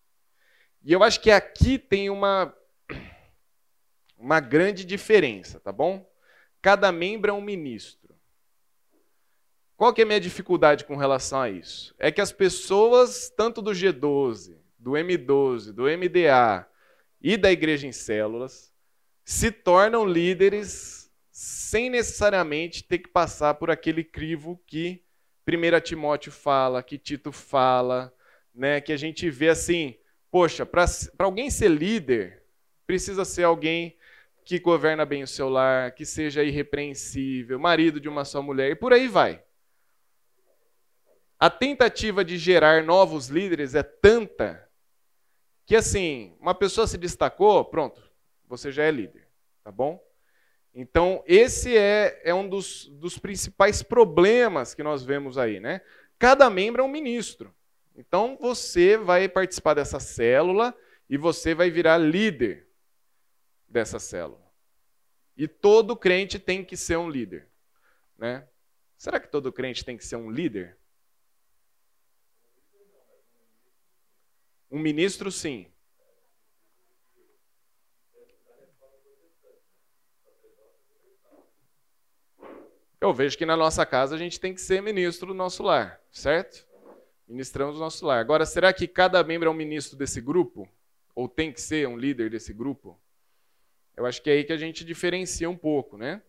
E 0.81 0.93
eu 0.93 1.03
acho 1.03 1.19
que 1.19 1.29
aqui 1.29 1.77
tem 1.77 2.09
uma, 2.09 2.55
uma 4.17 4.39
grande 4.39 4.85
diferença, 4.85 5.59
tá 5.59 5.73
bom? 5.73 6.09
Cada 6.61 6.89
membro 6.89 7.31
é 7.31 7.33
um 7.33 7.41
ministro. 7.41 8.15
Qual 9.75 9.93
que 9.93 9.99
é 9.99 10.05
a 10.05 10.07
minha 10.07 10.21
dificuldade 10.21 10.85
com 10.85 10.95
relação 10.95 11.41
a 11.41 11.49
isso? 11.49 11.93
É 11.99 12.09
que 12.13 12.21
as 12.21 12.31
pessoas, 12.31 13.29
tanto 13.29 13.61
do 13.61 13.71
G12 13.71 14.62
do 14.83 14.91
M12, 14.91 15.71
do 15.71 15.83
MDA 15.83 16.67
e 17.21 17.37
da 17.37 17.49
igreja 17.49 17.87
em 17.87 17.93
células 17.93 18.73
se 19.23 19.49
tornam 19.49 20.05
líderes 20.05 21.09
sem 21.31 21.89
necessariamente 21.89 22.83
ter 22.83 22.99
que 22.99 23.07
passar 23.07 23.53
por 23.53 23.71
aquele 23.71 24.03
crivo 24.03 24.61
que 24.67 25.01
1 25.47 25.79
Timóteo 25.81 26.31
fala, 26.31 26.83
que 26.83 26.97
Tito 26.97 27.31
fala, 27.31 28.13
né, 28.53 28.81
que 28.81 28.91
a 28.91 28.97
gente 28.97 29.29
vê 29.29 29.49
assim, 29.49 29.95
poxa, 30.29 30.65
para 30.65 30.85
alguém 31.19 31.49
ser 31.49 31.69
líder, 31.69 32.43
precisa 32.85 33.23
ser 33.23 33.43
alguém 33.43 33.97
que 34.43 34.59
governa 34.59 35.05
bem 35.05 35.23
o 35.23 35.27
seu 35.27 35.47
lar, 35.47 35.95
que 35.95 36.05
seja 36.05 36.43
irrepreensível, 36.43 37.57
marido 37.57 38.01
de 38.01 38.09
uma 38.09 38.25
só 38.25 38.41
mulher, 38.41 38.71
e 38.71 38.75
por 38.75 38.91
aí 38.91 39.07
vai. 39.07 39.41
A 41.39 41.49
tentativa 41.49 42.23
de 42.23 42.37
gerar 42.37 42.83
novos 42.83 43.27
líderes 43.27 43.73
é 43.73 43.83
tanta 43.83 44.69
que 45.65 45.75
assim, 45.75 46.35
uma 46.39 46.53
pessoa 46.53 46.87
se 46.87 46.97
destacou, 46.97 47.63
pronto, 47.65 48.01
você 48.47 48.71
já 48.71 48.83
é 48.83 48.91
líder, 48.91 49.27
tá 49.63 49.71
bom? 49.71 50.03
Então, 50.73 51.23
esse 51.27 51.77
é, 51.77 52.21
é 52.23 52.33
um 52.33 52.49
dos, 52.49 52.87
dos 52.87 53.17
principais 53.17 53.83
problemas 53.83 54.73
que 54.73 54.81
nós 54.81 55.03
vemos 55.03 55.37
aí, 55.37 55.59
né? 55.59 55.81
Cada 56.17 56.49
membro 56.49 56.81
é 56.81 56.85
um 56.85 56.89
ministro. 56.89 57.53
Então, 57.95 58.37
você 58.41 58.97
vai 58.97 59.29
participar 59.29 59.75
dessa 59.75 59.99
célula 59.99 60.75
e 61.07 61.15
você 61.15 61.53
vai 61.53 61.69
virar 61.69 61.97
líder 61.99 62.67
dessa 63.67 63.99
célula. 63.99 64.41
E 65.37 65.47
todo 65.47 65.95
crente 65.95 66.39
tem 66.39 66.63
que 66.63 66.75
ser 66.75 66.97
um 66.97 67.09
líder, 67.09 67.47
né? 68.17 68.47
Será 68.97 69.19
que 69.19 69.27
todo 69.27 69.51
crente 69.51 69.83
tem 69.83 69.97
que 69.97 70.05
ser 70.05 70.15
um 70.15 70.31
líder? 70.31 70.77
Um 74.73 74.79
ministro, 74.79 75.31
sim. 75.31 75.67
Eu 82.99 83.13
vejo 83.13 83.37
que 83.37 83.45
na 83.45 83.55
nossa 83.55 83.85
casa 83.85 84.15
a 84.15 84.17
gente 84.17 84.39
tem 84.39 84.51
que 84.51 84.59
ser 84.59 84.81
ministro 84.81 85.27
do 85.27 85.33
nosso 85.35 85.61
lar, 85.61 86.01
certo? 86.11 86.65
Ministramos 87.27 87.75
o 87.75 87.79
nosso 87.79 88.03
lar. 88.03 88.19
Agora, 88.19 88.47
será 88.47 88.73
que 88.73 88.87
cada 88.87 89.23
membro 89.23 89.47
é 89.47 89.51
um 89.51 89.53
ministro 89.53 89.95
desse 89.95 90.19
grupo? 90.19 90.67
Ou 91.13 91.29
tem 91.29 91.53
que 91.53 91.61
ser 91.61 91.87
um 91.87 91.95
líder 91.95 92.31
desse 92.31 92.51
grupo? 92.51 92.99
Eu 93.95 94.07
acho 94.07 94.23
que 94.23 94.29
é 94.31 94.33
aí 94.33 94.43
que 94.43 94.53
a 94.53 94.57
gente 94.57 94.83
diferencia 94.83 95.47
um 95.47 95.55
pouco, 95.55 95.99
né? 95.99 96.19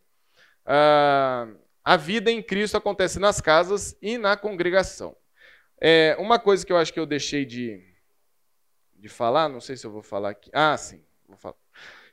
Ah, 0.67 1.49
a 1.83 1.97
vida 1.97 2.31
em 2.31 2.43
Cristo 2.43 2.77
acontece 2.77 3.19
nas 3.19 3.41
casas 3.41 3.97
e 4.03 4.19
na 4.19 4.37
congregação. 4.37 5.17
É, 5.81 6.15
uma 6.19 6.39
coisa 6.39 6.67
que 6.67 6.71
eu 6.71 6.77
acho 6.77 6.93
que 6.93 7.01
eu 7.01 7.07
deixei 7.07 7.47
de, 7.47 7.94
de 9.05 9.09
falar, 9.11 9.51
não 9.51 9.61
sei 9.61 9.77
se 9.77 9.87
eu 9.87 9.91
vou 9.91 10.01
falar 10.01 10.31
aqui. 10.31 10.49
Ah, 10.51 10.75
sim, 10.79 11.05
vou 11.29 11.37
falar. 11.37 11.57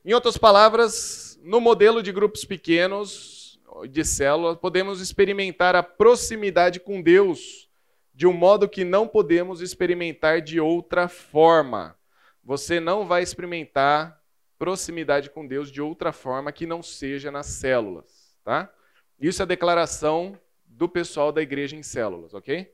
Em 0.04 0.14
outras 0.14 0.38
palavras, 0.38 1.40
no 1.42 1.62
modelo 1.62 2.04
de 2.04 2.12
grupos 2.12 2.44
pequenos, 2.44 3.58
de 3.90 4.04
células, 4.04 4.58
podemos 4.58 5.00
experimentar 5.00 5.74
a 5.74 5.82
proximidade 5.82 6.82
com 6.82 7.02
Deus 7.02 7.70
de 8.14 8.28
um 8.28 8.34
modo 8.34 8.68
que 8.68 8.84
não 8.84 9.08
podemos 9.08 9.62
experimentar 9.62 10.42
de 10.42 10.60
outra 10.60 11.08
forma. 11.08 11.98
Você 12.44 12.78
não 12.82 13.08
vai 13.08 13.24
experimentar 13.24 14.22
proximidade 14.60 15.30
com 15.30 15.48
Deus 15.48 15.72
de 15.72 15.82
outra 15.82 16.12
forma 16.12 16.52
que 16.52 16.66
não 16.66 16.84
seja 16.84 17.32
nas 17.32 17.46
células, 17.46 18.38
tá? 18.44 18.70
Isso 19.18 19.42
é 19.42 19.44
a 19.44 19.48
declaração 19.48 20.38
do 20.66 20.90
pessoal 20.90 21.32
da 21.32 21.42
igreja 21.42 21.78
em 21.78 21.84
células, 21.84 22.34
ok? 22.34 22.70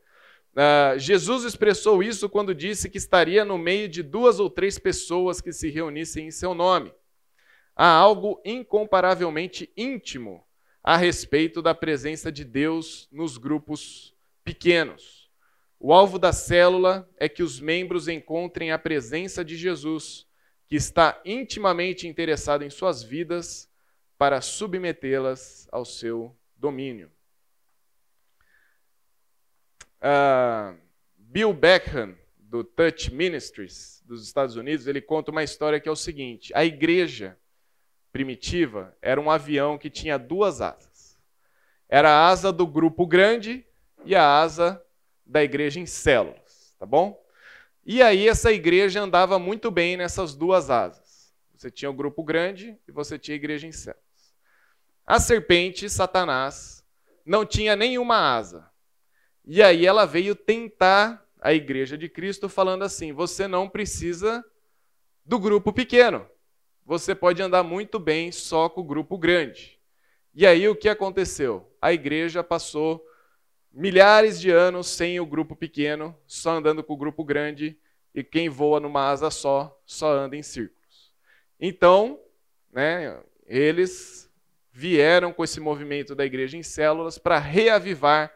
Uh, 0.57 0.97
Jesus 0.97 1.43
expressou 1.43 2.01
isso 2.01 2.27
quando 2.27 2.55
disse 2.55 2.89
que 2.89 2.97
estaria 2.97 3.45
no 3.45 3.59
meio 3.59 3.87
de 3.87 4.01
duas 4.01 4.39
ou 4.39 4.49
três 4.49 4.79
pessoas 4.79 5.39
que 5.39 5.53
se 5.53 5.69
reunissem 5.69 6.25
em 6.25 6.31
seu 6.31 6.55
nome. 6.55 6.91
Há 7.75 7.87
algo 7.87 8.41
incomparavelmente 8.43 9.71
íntimo 9.77 10.43
a 10.83 10.97
respeito 10.97 11.61
da 11.61 11.75
presença 11.75 12.31
de 12.31 12.43
Deus 12.43 13.07
nos 13.11 13.37
grupos 13.37 14.15
pequenos. 14.43 15.29
O 15.79 15.93
alvo 15.93 16.17
da 16.17 16.33
célula 16.33 17.07
é 17.19 17.29
que 17.29 17.43
os 17.43 17.59
membros 17.59 18.07
encontrem 18.07 18.71
a 18.71 18.79
presença 18.79 19.45
de 19.45 19.55
Jesus, 19.55 20.25
que 20.67 20.75
está 20.75 21.21
intimamente 21.23 22.07
interessado 22.07 22.63
em 22.63 22.69
suas 22.71 23.03
vidas 23.03 23.69
para 24.17 24.41
submetê-las 24.41 25.67
ao 25.71 25.85
seu 25.85 26.35
domínio. 26.55 27.11
Uh, 30.01 30.77
Bill 31.17 31.53
Beckham, 31.53 32.15
do 32.37 32.63
Touch 32.63 33.13
Ministries 33.13 34.01
dos 34.05 34.23
Estados 34.23 34.55
Unidos, 34.55 34.87
ele 34.87 35.01
conta 35.01 35.31
uma 35.31 35.43
história 35.43 35.79
que 35.79 35.89
é 35.89 35.91
o 35.91 35.95
seguinte: 35.95 36.51
a 36.55 36.63
igreja 36.63 37.37
primitiva 38.11 38.95
era 39.01 39.19
um 39.19 39.29
avião 39.29 39.77
que 39.77 39.89
tinha 39.89 40.17
duas 40.17 40.61
asas. 40.61 41.17
Era 41.89 42.09
a 42.09 42.27
asa 42.27 42.51
do 42.51 42.65
grupo 42.65 43.05
grande 43.05 43.65
e 44.05 44.15
a 44.15 44.39
asa 44.39 44.81
da 45.25 45.43
igreja 45.43 45.79
em 45.79 45.85
células, 45.85 46.73
tá 46.79 46.85
bom? 46.85 47.21
E 47.85 48.01
aí 48.01 48.27
essa 48.27 48.51
igreja 48.51 49.01
andava 49.01 49.39
muito 49.39 49.69
bem 49.71 49.95
nessas 49.95 50.35
duas 50.35 50.69
asas. 50.69 51.33
Você 51.55 51.71
tinha 51.71 51.89
o 51.89 51.93
grupo 51.93 52.23
grande 52.23 52.77
e 52.87 52.91
você 52.91 53.17
tinha 53.17 53.35
a 53.35 53.37
igreja 53.37 53.65
em 53.65 53.71
células. 53.71 54.05
A 55.05 55.19
serpente, 55.19 55.89
Satanás, 55.89 56.83
não 57.25 57.45
tinha 57.45 57.75
nenhuma 57.75 58.35
asa. 58.35 58.66
E 59.49 59.63
aí 59.63 59.85
ela 59.85 60.05
veio 60.05 60.35
tentar 60.35 61.25
a 61.39 61.53
igreja 61.53 61.97
de 61.97 62.09
Cristo 62.09 62.49
falando 62.49 62.83
assim: 62.83 63.13
você 63.13 63.47
não 63.47 63.69
precisa 63.69 64.43
do 65.25 65.39
grupo 65.39 65.71
pequeno. 65.71 66.27
Você 66.85 67.15
pode 67.15 67.41
andar 67.41 67.63
muito 67.63 67.97
bem 67.97 68.29
só 68.29 68.67
com 68.67 68.81
o 68.81 68.83
grupo 68.83 69.17
grande. 69.17 69.79
E 70.35 70.45
aí 70.45 70.67
o 70.67 70.75
que 70.75 70.89
aconteceu? 70.89 71.73
A 71.81 71.93
igreja 71.93 72.43
passou 72.43 73.01
milhares 73.71 74.37
de 74.39 74.51
anos 74.51 74.87
sem 74.87 75.17
o 75.19 75.25
grupo 75.25 75.55
pequeno, 75.55 76.13
só 76.25 76.51
andando 76.51 76.83
com 76.83 76.93
o 76.93 76.97
grupo 76.97 77.23
grande, 77.23 77.77
e 78.13 78.23
quem 78.23 78.49
voa 78.49 78.81
numa 78.81 79.09
asa 79.09 79.31
só, 79.31 79.79
só 79.85 80.11
anda 80.11 80.35
em 80.35 80.43
círculos. 80.43 81.13
Então, 81.59 82.19
né, 82.71 83.17
eles 83.45 84.29
vieram 84.71 85.31
com 85.31 85.43
esse 85.43 85.59
movimento 85.59 86.13
da 86.13 86.25
igreja 86.25 86.57
em 86.57 86.63
células 86.63 87.17
para 87.17 87.39
reavivar 87.39 88.31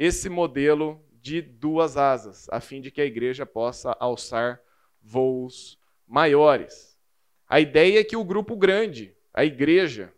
esse 0.00 0.30
modelo 0.30 0.98
de 1.20 1.42
duas 1.42 1.98
asas, 1.98 2.48
a 2.50 2.58
fim 2.58 2.80
de 2.80 2.90
que 2.90 3.02
a 3.02 3.04
igreja 3.04 3.44
possa 3.44 3.94
alçar 4.00 4.58
voos 5.02 5.78
maiores. 6.08 6.98
A 7.46 7.60
ideia 7.60 8.00
é 8.00 8.04
que 8.04 8.16
o 8.16 8.24
grupo 8.24 8.56
grande, 8.56 9.14
a 9.34 9.44
igreja, 9.44 10.10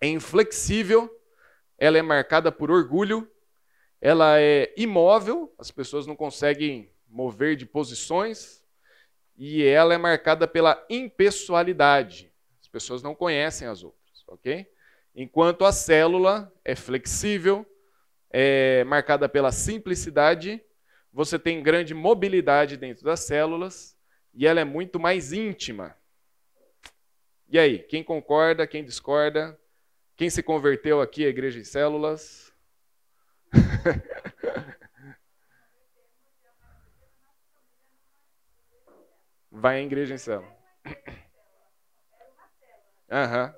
é 0.00 0.06
inflexível, 0.06 1.10
ela 1.76 1.98
é 1.98 2.02
marcada 2.02 2.52
por 2.52 2.70
orgulho, 2.70 3.28
ela 4.00 4.40
é 4.40 4.72
imóvel, 4.76 5.52
as 5.58 5.72
pessoas 5.72 6.06
não 6.06 6.14
conseguem 6.14 6.88
mover 7.08 7.56
de 7.56 7.66
posições, 7.66 8.64
e 9.36 9.64
ela 9.64 9.94
é 9.94 9.98
marcada 9.98 10.46
pela 10.46 10.86
impessoalidade. 10.88 12.32
As 12.60 12.68
pessoas 12.68 13.02
não 13.02 13.16
conhecem 13.16 13.66
as 13.66 13.82
outras, 13.82 14.22
ok? 14.28 14.70
Enquanto 15.12 15.64
a 15.64 15.72
célula 15.72 16.52
é 16.64 16.76
flexível, 16.76 17.66
é 18.38 18.84
marcada 18.84 19.30
pela 19.30 19.50
simplicidade, 19.50 20.62
você 21.10 21.38
tem 21.38 21.62
grande 21.62 21.94
mobilidade 21.94 22.76
dentro 22.76 23.02
das 23.02 23.20
células 23.20 23.96
e 24.34 24.46
ela 24.46 24.60
é 24.60 24.64
muito 24.64 25.00
mais 25.00 25.32
íntima. 25.32 25.96
E 27.48 27.58
aí, 27.58 27.78
quem 27.78 28.04
concorda, 28.04 28.66
quem 28.66 28.84
discorda? 28.84 29.58
Quem 30.16 30.28
se 30.28 30.42
converteu 30.42 31.00
aqui 31.00 31.24
à 31.24 31.28
igreja 31.30 31.58
em 31.58 31.64
células? 31.64 32.52
Vai 39.50 39.78
à 39.78 39.82
igreja 39.82 40.14
em 40.14 40.18
célula. 40.18 40.54
Aham. 43.10 43.54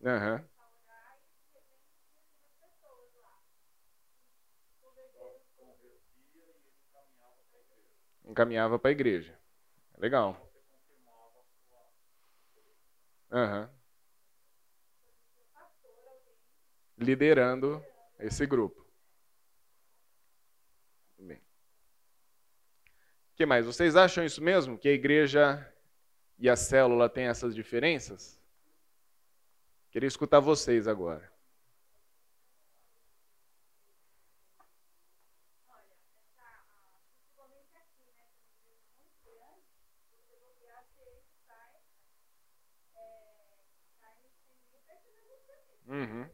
Uhum. 0.00 0.10
Aham. 0.10 0.49
Encaminhava 8.30 8.78
para 8.78 8.90
a 8.90 8.92
igreja. 8.92 9.36
Legal. 9.98 10.36
Uhum. 13.30 13.68
Liderando 16.96 17.84
esse 18.18 18.46
grupo. 18.46 18.86
Bem. 21.18 21.38
O 21.38 23.36
que 23.36 23.46
mais? 23.46 23.66
Vocês 23.66 23.96
acham 23.96 24.24
isso 24.24 24.42
mesmo? 24.42 24.78
Que 24.78 24.88
a 24.88 24.92
igreja 24.92 25.66
e 26.38 26.48
a 26.48 26.56
célula 26.56 27.08
têm 27.08 27.26
essas 27.26 27.54
diferenças? 27.54 28.40
Queria 29.90 30.06
escutar 30.06 30.40
vocês 30.40 30.86
agora. 30.86 31.30
Uhum. 45.90 46.30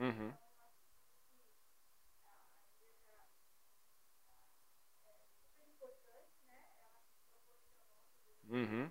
Uhum. 0.00 0.32
Uhum. 8.48 8.90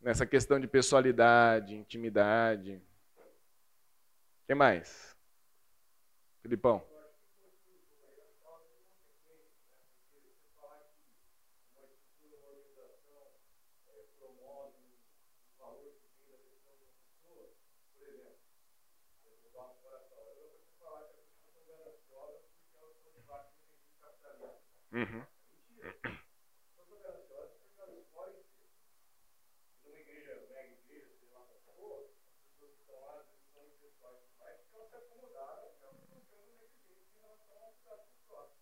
nessa 0.00 0.26
questão 0.26 0.58
de 0.58 0.66
pessoalidade, 0.66 1.74
intimidade. 1.74 2.82
O 4.42 4.46
que 4.46 4.54
mais? 4.54 5.16
Filipão. 6.42 6.89
Uhum. 24.92 25.26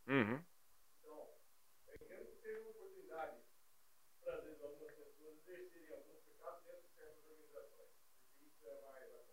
Uhum. 0.09 0.45
Então, 1.01 1.29
eu 1.89 1.95
entendo 1.95 2.27
que 2.33 2.43
teve 2.43 2.69
oportunidade 2.71 3.39
para, 4.25 4.39
algumas 4.63 4.93
pessoas 4.95 5.39
dentro 5.47 5.71
de 5.81 5.87
certas 5.87 7.25
organizações. 7.25 7.91
Isso 8.41 8.69
é 8.69 8.83
mais 8.83 9.13
ou 9.15 9.25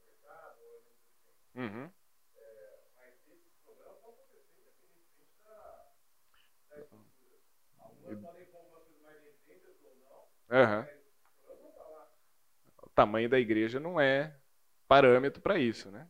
Uhum. 1.56 1.92
Uhum. 10.50 10.86
O 12.84 12.90
tamanho 12.90 13.30
da 13.30 13.40
igreja 13.40 13.80
não 13.80 14.00
é 14.00 14.36
parâmetro 14.88 15.42
para 15.42 15.58
isso, 15.58 15.90
né? 15.92 16.08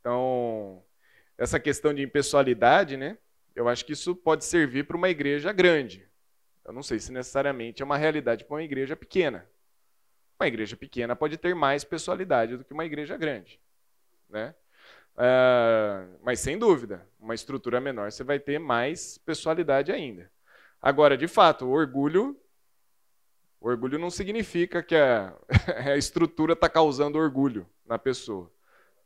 Então, 0.00 0.84
essa 1.38 1.58
questão 1.58 1.94
de 1.94 2.02
impessoalidade, 2.02 2.96
né? 2.96 3.18
Eu 3.54 3.68
acho 3.68 3.84
que 3.84 3.92
isso 3.92 4.14
pode 4.14 4.44
servir 4.44 4.86
para 4.86 4.96
uma 4.96 5.08
igreja 5.08 5.52
grande. 5.52 6.08
Eu 6.64 6.72
não 6.72 6.82
sei 6.82 6.98
se 6.98 7.12
necessariamente 7.12 7.82
é 7.82 7.84
uma 7.84 7.96
realidade 7.96 8.44
para 8.44 8.54
uma 8.54 8.62
igreja 8.62 8.96
pequena. 8.96 9.48
Uma 10.38 10.48
igreja 10.48 10.76
pequena 10.76 11.14
pode 11.14 11.36
ter 11.38 11.54
mais 11.54 11.84
pessoalidade 11.84 12.56
do 12.56 12.64
que 12.64 12.72
uma 12.72 12.84
igreja 12.84 13.16
grande. 13.16 13.60
Né? 14.28 14.54
Uh, 15.14 16.18
mas 16.22 16.40
sem 16.40 16.58
dúvida, 16.58 17.06
uma 17.20 17.34
estrutura 17.34 17.80
menor 17.80 18.10
você 18.10 18.24
vai 18.24 18.40
ter 18.40 18.58
mais 18.58 19.16
pessoalidade 19.18 19.92
ainda. 19.92 20.30
Agora, 20.84 21.16
de 21.16 21.26
fato, 21.26 21.64
o 21.64 21.70
orgulho, 21.70 22.38
o 23.58 23.68
orgulho 23.68 23.98
não 23.98 24.10
significa 24.10 24.82
que 24.82 24.94
a, 24.94 25.34
a 25.82 25.96
estrutura 25.96 26.52
está 26.52 26.68
causando 26.68 27.16
orgulho 27.16 27.66
na 27.86 27.98
pessoa, 27.98 28.52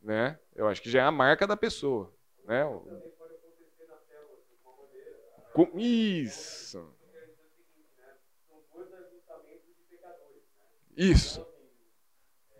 né? 0.02 0.40
Eu 0.56 0.66
acho 0.66 0.82
que 0.82 0.90
já 0.90 1.02
é 1.02 1.04
a 1.04 1.12
marca 1.12 1.46
da 1.46 1.56
pessoa, 1.56 2.12
né? 2.44 2.64
Isso. 5.76 6.92
Isso. 10.96 11.46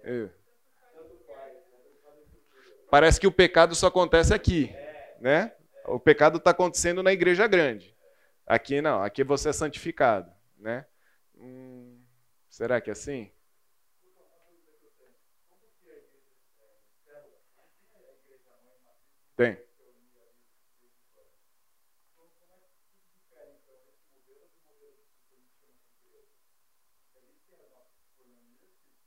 É. 0.05 0.29
Parece 2.89 3.19
que 3.19 3.27
o 3.27 3.33
pecado 3.33 3.75
só 3.75 3.89
acontece 3.89 4.33
aqui, 4.33 4.73
né? 5.19 5.53
O 5.87 5.99
pecado 5.99 6.39
está 6.39 6.53
acontecendo 6.53 7.03
na 7.03 7.13
igreja 7.13 7.49
grande. 7.49 7.98
Aqui 8.49 8.81
não, 8.81 9.03
aqui 9.03 9.23
você 9.23 9.51
é 9.51 9.53
santificado, 9.53 10.33
né? 10.59 10.87
Hum, 11.37 12.01
será 12.49 12.81
que 12.81 12.89
é 12.91 12.93
assim? 12.95 13.31
Tem. 19.37 19.57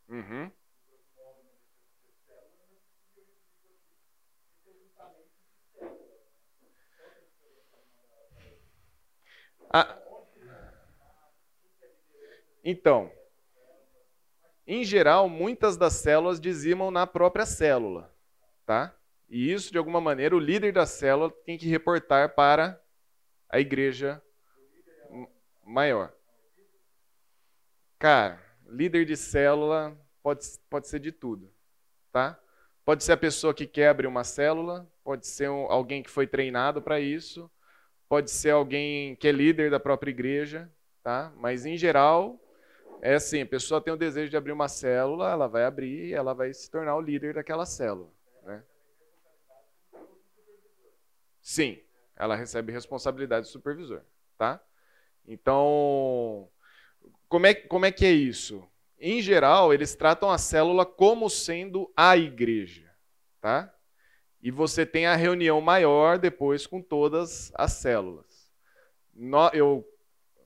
Uhum. 0.10 0.52
Ah, 9.74 9.98
então, 12.64 13.12
em 14.66 14.84
geral, 14.84 15.28
muitas 15.28 15.76
das 15.76 15.94
células 15.94 16.40
dizimam 16.40 16.92
na 16.92 17.06
própria 17.08 17.46
célula, 17.46 18.14
tá? 18.66 18.96
E 19.30 19.52
isso, 19.52 19.72
de 19.72 19.78
alguma 19.78 20.00
maneira, 20.00 20.36
o 20.36 20.40
líder 20.40 20.74
da 20.74 20.86
célula 20.86 21.32
tem 21.46 21.58
que 21.58 21.68
reportar 21.68 22.36
para 22.36 22.82
a 23.50 23.60
igreja 23.60 24.22
maior. 25.66 26.14
Cara, 27.98 28.42
líder 28.68 29.06
de 29.06 29.16
célula 29.16 29.98
pode, 30.24 30.46
pode 30.70 30.88
ser 30.88 31.00
de 31.00 31.12
tudo, 31.12 31.52
tá? 32.12 32.40
Pode 32.84 33.04
ser 33.04 33.14
a 33.14 33.18
pessoa 33.18 33.54
que 33.54 33.68
quer 33.68 33.90
abrir 33.90 34.08
uma 34.08 34.24
célula, 34.24 34.90
pode 35.04 35.28
ser 35.28 35.50
um, 35.50 35.72
alguém 35.72 36.02
que 36.02 36.10
foi 36.10 36.28
treinado 36.28 36.82
para 36.82 37.00
isso, 37.00 37.50
pode 38.10 38.32
ser 38.32 38.52
alguém 38.52 39.16
que 39.16 39.28
é 39.28 39.32
líder 39.32 39.70
da 39.70 39.80
própria 39.80 40.12
igreja, 40.12 40.70
tá? 41.04 41.32
Mas 41.38 41.66
em 41.66 41.78
geral 41.78 42.40
é 43.02 43.16
assim, 43.16 43.42
a 43.42 43.46
pessoa 43.46 43.82
tem 43.82 43.94
o 43.94 43.98
desejo 43.98 44.30
de 44.30 44.38
abrir 44.38 44.52
uma 44.52 44.68
célula, 44.68 45.32
ela 45.32 45.48
vai 45.48 45.66
abrir, 45.66 46.10
e 46.10 46.14
ela 46.14 46.34
vai 46.34 46.54
se 46.54 46.70
tornar 46.70 46.96
o 46.96 47.02
líder 47.02 47.34
daquela 47.34 47.66
célula, 47.66 48.10
né? 48.44 48.64
Sim, 51.42 51.82
ela 52.16 52.36
recebe 52.36 52.72
responsabilidade 52.72 53.48
de 53.48 53.52
supervisor, 53.52 54.02
tá? 54.38 54.64
Então, 55.28 56.48
como 57.28 57.48
é, 57.48 57.54
como 57.54 57.86
é 57.86 57.92
que 57.92 58.06
é 58.06 58.12
isso? 58.12 58.68
Em 59.00 59.22
geral, 59.22 59.74
eles 59.74 59.96
tratam 59.96 60.30
a 60.30 60.38
célula 60.38 60.86
como 60.86 61.30
sendo 61.30 61.92
a 61.98 62.16
igreja, 62.16 62.90
tá? 63.42 63.74
e 64.42 64.50
você 64.50 64.86
tem 64.86 65.06
a 65.06 65.16
reunião 65.16 65.62
maior 65.62 66.18
depois 66.18 66.66
com 66.66 66.82
todas 66.82 67.52
as 67.54 67.74
células. 67.74 68.52
Nós, 69.14 69.54
eu, 69.54 69.88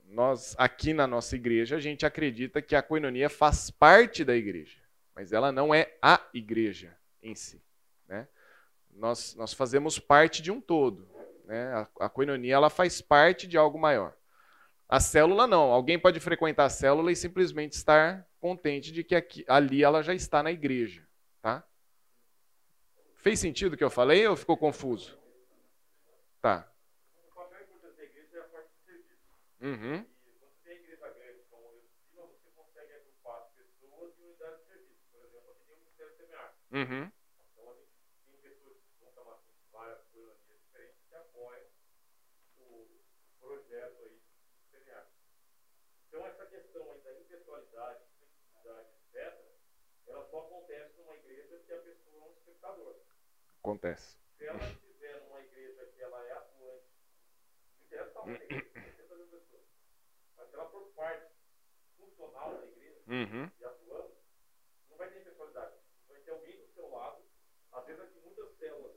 nós 0.08 0.54
aqui 0.58 0.92
na 0.92 1.06
nossa 1.06 1.36
igreja, 1.36 1.76
a 1.76 1.80
gente 1.80 2.06
acredita 2.06 2.62
que 2.62 2.74
a 2.74 2.82
coinonia 2.82 3.28
faz 3.28 3.70
parte 3.70 4.24
da 4.24 4.34
igreja, 4.34 4.78
mas 5.14 5.32
ela 5.32 5.50
não 5.50 5.74
é 5.74 5.96
a 6.00 6.20
igreja 6.32 6.96
em 7.22 7.34
si. 7.34 7.62
Né? 8.08 8.26
Nós, 8.90 9.34
nós 9.34 9.52
fazemos 9.52 9.98
parte 9.98 10.40
de 10.40 10.50
um 10.50 10.60
todo. 10.60 11.08
Né? 11.44 11.72
A, 11.72 12.06
a 12.06 12.08
coinonia 12.08 12.54
ela 12.54 12.70
faz 12.70 13.00
parte 13.00 13.46
de 13.46 13.56
algo 13.56 13.78
maior. 13.78 14.16
A 14.88 15.00
célula 15.00 15.46
não. 15.46 15.72
Alguém 15.72 15.98
pode 15.98 16.20
frequentar 16.20 16.64
a 16.64 16.70
célula 16.70 17.10
e 17.10 17.16
simplesmente 17.16 17.72
estar 17.72 18.26
contente 18.40 18.92
de 18.92 19.02
que 19.02 19.14
aqui, 19.14 19.44
ali 19.48 19.82
ela 19.82 20.02
já 20.02 20.14
está 20.14 20.42
na 20.42 20.52
igreja. 20.52 21.06
Tá? 21.42 21.66
Fez 23.16 23.40
sentido 23.40 23.74
o 23.74 23.76
que 23.76 23.82
eu 23.82 23.90
falei 23.90 24.26
ou 24.26 24.36
ficou 24.36 24.56
confuso? 24.56 25.18
Tá. 26.40 26.70
O 27.30 27.34
papel 27.34 27.62
importante 27.62 27.96
da 27.96 28.04
igreja 28.04 28.38
é 28.38 28.40
a 28.40 28.44
parte 28.44 28.68
de 28.68 28.84
serviço. 28.84 29.18
Uhum. 29.60 30.04
E 30.24 30.30
você 30.38 30.56
tem 30.64 30.72
a 30.72 30.80
igreja 30.80 31.08
grande 31.10 31.42
como 31.50 31.82
você 32.14 32.50
consegue 32.54 32.92
agrupar 32.92 33.50
pessoas 33.54 34.18
em 34.18 34.22
unidades 34.24 34.60
de 34.60 34.66
serviço. 34.66 35.02
Por 35.10 35.24
exemplo, 35.24 35.50
aqui 35.50 35.64
tem 35.64 35.76
o 35.76 35.78
Ministério 35.80 36.16
Semear. 36.16 36.54
Uhum. 36.72 37.12
Então, 37.52 37.70
a 37.70 37.74
gente 37.74 37.90
tem 38.24 38.36
pessoas 38.40 38.76
que 38.78 39.00
vão 39.00 39.12
chamar 39.12 39.34
assim, 39.34 39.52
várias 39.72 40.04
coisas 40.12 40.36
diferentes 40.46 41.00
que 41.08 41.14
apoiam 41.14 41.66
o 42.58 42.88
projeto 43.40 44.04
aí 44.04 44.20
do 44.20 44.70
Semear. 44.70 45.06
Então, 46.08 46.26
essa 46.26 46.46
questão 46.46 46.90
aí 46.92 47.00
da 47.00 47.14
impessoalidade, 47.14 48.04
flexibilidade, 48.18 48.88
etc., 49.12 49.46
ela 50.06 50.24
só 50.30 50.46
acontece 50.46 50.96
numa 50.98 51.16
igreja 51.16 51.58
que 51.66 51.72
a 51.72 51.80
pessoa 51.80 52.24
é 52.24 52.28
um 52.28 52.32
espectador 52.32 52.96
acontece. 53.66 54.16
Se 54.38 54.46
ela 54.46 54.62
estiver 54.62 55.20
numa 55.24 55.40
igreja 55.40 55.86
que 55.86 56.00
ela 56.00 56.24
é 56.24 56.32
atuante, 56.32 56.86
interessa 57.84 58.20
a 58.22 58.30
igreja, 58.30 58.62
pessoas. 59.30 59.64
Mas 60.36 60.48
se 60.48 60.54
ela 60.54 60.70
for 60.70 60.85
parte 60.96 61.30
funcional 61.98 62.58
da 62.58 62.66
igreja 62.66 62.98
uhum. 63.06 63.50
e 63.60 63.64
atuando, 63.64 64.16
não 64.90 64.96
vai 64.96 65.10
ter 65.10 65.20
pessoalidade. 65.20 65.74
Vai 66.08 66.18
ter 66.20 66.30
alguém 66.30 66.56
do 66.58 66.66
seu 66.72 66.88
lado, 66.90 67.22
às 67.72 67.86
vezes 67.86 68.02
aqui 68.02 68.18
muitas 68.24 68.50
células 68.56 68.96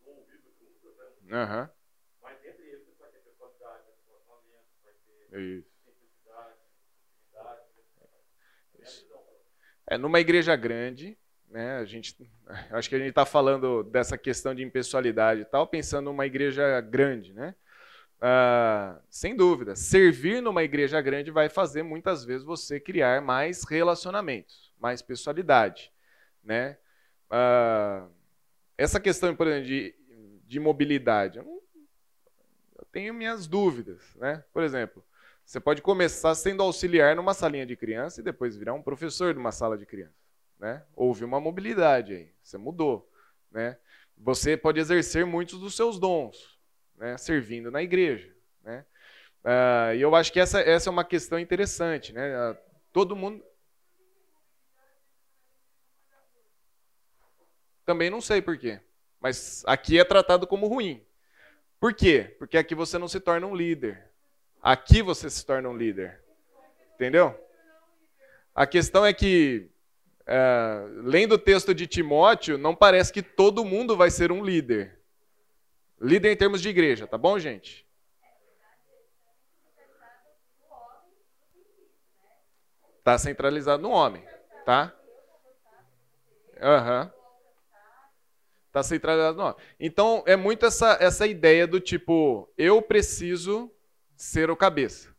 no 0.00 0.12
ouvido 0.12 0.50
juntas, 0.58 0.96
né? 1.22 1.44
Uhum. 1.44 1.68
Mas 2.22 2.44
entre 2.44 2.66
eles 2.66 2.96
vai 2.98 3.10
ter 3.10 3.18
pessoalidade, 3.18 3.84
vai 3.84 3.92
ter 3.92 4.06
relacionamento, 4.06 4.66
vai 4.82 4.92
ter 4.94 5.40
Isso. 5.40 5.70
simplicidade, 5.84 6.58
intimidade. 6.98 7.74
É, 9.86 9.98
numa 9.98 10.18
igreja 10.18 10.56
grande, 10.56 11.18
né? 11.46 11.76
A 11.76 11.84
gente, 11.84 12.16
acho 12.72 12.88
que 12.88 12.94
a 12.94 12.98
gente 12.98 13.10
está 13.10 13.26
falando 13.26 13.84
dessa 13.84 14.16
questão 14.16 14.54
de 14.54 14.62
impessoalidade 14.62 15.42
e 15.42 15.44
tal, 15.44 15.66
pensando 15.66 16.06
numa 16.06 16.24
igreja 16.26 16.80
grande, 16.80 17.34
né? 17.34 17.54
Ah, 18.20 19.00
sem 19.10 19.36
dúvida, 19.36 19.76
servir 19.76 20.40
numa 20.40 20.62
igreja 20.62 21.00
grande 21.00 21.30
vai 21.30 21.48
fazer 21.48 21.82
muitas 21.82 22.24
vezes 22.24 22.44
você 22.44 22.80
criar 22.80 23.20
mais 23.20 23.64
relacionamentos, 23.64 24.72
mais 24.78 25.02
pessoalidade, 25.02 25.92
né? 26.42 26.78
Ah, 27.30 28.06
essa 28.78 28.98
questão, 28.98 29.34
por 29.36 29.46
exemplo, 29.46 29.66
de, 29.66 29.94
de 30.46 30.60
mobilidade, 30.60 31.38
eu, 31.38 31.44
não, 31.44 31.60
eu 32.78 32.84
tenho 32.90 33.12
minhas 33.12 33.46
dúvidas, 33.46 34.02
né? 34.16 34.42
Por 34.52 34.62
exemplo, 34.62 35.04
você 35.44 35.60
pode 35.60 35.82
começar 35.82 36.34
sendo 36.34 36.62
auxiliar 36.62 37.14
numa 37.14 37.34
salinha 37.34 37.66
de 37.66 37.76
criança 37.76 38.20
e 38.20 38.24
depois 38.24 38.56
virar 38.56 38.72
um 38.72 38.82
professor 38.82 39.34
de 39.34 39.38
uma 39.38 39.52
sala 39.52 39.76
de 39.76 39.84
criança. 39.84 40.14
Né? 40.58 40.82
Houve 40.96 41.24
uma 41.24 41.38
mobilidade 41.38 42.14
aí, 42.14 42.32
você 42.42 42.56
mudou. 42.56 43.10
Né? 43.50 43.76
Você 44.16 44.56
pode 44.56 44.80
exercer 44.80 45.26
muitos 45.26 45.60
dos 45.60 45.76
seus 45.76 45.98
dons, 45.98 46.53
né? 46.96 47.16
servindo 47.18 47.70
na 47.70 47.82
igreja. 47.82 48.34
Né? 48.62 48.84
Uh, 49.44 49.94
e 49.96 50.00
eu 50.00 50.14
acho 50.14 50.32
que 50.32 50.40
essa, 50.40 50.60
essa 50.60 50.88
é 50.88 50.92
uma 50.92 51.04
questão 51.04 51.38
interessante. 51.38 52.12
Né? 52.12 52.50
Uh, 52.50 52.56
todo 52.92 53.16
mundo. 53.16 53.44
Também 57.84 58.08
não 58.08 58.20
sei 58.20 58.40
por 58.40 58.56
quê. 58.56 58.80
Mas 59.20 59.62
aqui 59.66 59.98
é 59.98 60.04
tratado 60.04 60.46
como 60.46 60.66
ruim. 60.66 61.04
Por 61.78 61.92
quê? 61.92 62.34
Porque 62.38 62.56
aqui 62.56 62.74
você 62.74 62.98
não 62.98 63.08
se 63.08 63.20
torna 63.20 63.46
um 63.46 63.54
líder. 63.54 64.10
Aqui 64.62 65.02
você 65.02 65.28
se 65.28 65.44
torna 65.44 65.68
um 65.68 65.76
líder. 65.76 66.22
Entendeu? 66.94 67.38
A 68.54 68.66
questão 68.66 69.04
é 69.04 69.12
que, 69.12 69.68
é, 70.26 70.86
lendo 71.02 71.32
o 71.32 71.38
texto 71.38 71.74
de 71.74 71.86
Timóteo, 71.86 72.56
não 72.56 72.74
parece 72.74 73.12
que 73.12 73.22
todo 73.22 73.64
mundo 73.64 73.96
vai 73.96 74.10
ser 74.10 74.32
um 74.32 74.44
líder. 74.44 74.98
Líder 76.00 76.32
em 76.32 76.36
termos 76.36 76.60
de 76.60 76.68
igreja, 76.68 77.06
tá 77.06 77.16
bom, 77.16 77.38
gente? 77.38 77.86
Está 82.98 83.18
centralizado 83.18 83.82
no 83.82 83.90
homem, 83.90 84.26
tá? 84.64 84.94
Aham. 86.60 87.02
Uhum. 87.04 87.24
Está 88.68 88.82
centralizado 88.82 89.36
no 89.36 89.44
homem. 89.44 89.56
Então, 89.78 90.24
é 90.26 90.34
muito 90.34 90.66
essa, 90.66 90.96
essa 90.98 91.26
ideia 91.26 91.66
do 91.66 91.78
tipo, 91.78 92.52
eu 92.56 92.82
preciso 92.82 93.70
ser 94.16 94.50
o 94.50 94.56
cabeça. 94.56 95.14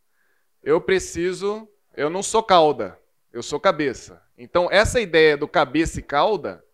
Eu 0.61 0.81
preciso, 0.81 1.69
eu 1.95 2.09
não 2.09 2.23
sou 2.23 2.43
cauda, 2.43 2.99
eu 3.31 3.43
sou 3.43 3.59
cabeça. 3.59 4.21
Então, 4.37 4.67
essa 4.71 4.99
ideia 4.99 5.37
do 5.37 5.47
cabeça 5.47 5.99
e 5.99 6.03
cauda, 6.03 6.65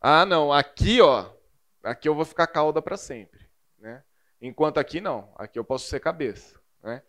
ah, 0.00 0.24
não, 0.24 0.52
aqui, 0.52 1.00
ó, 1.00 1.30
aqui 1.82 2.08
eu 2.08 2.14
vou 2.14 2.24
ficar 2.24 2.46
cauda 2.46 2.80
para 2.80 2.96
sempre, 2.96 3.48
né? 3.78 4.02
Enquanto 4.40 4.78
aqui 4.78 5.00
não, 5.00 5.32
aqui 5.36 5.58
eu 5.58 5.64
posso 5.64 5.88
ser 5.88 6.00
cabeça, 6.00 6.60
né? 6.82 7.02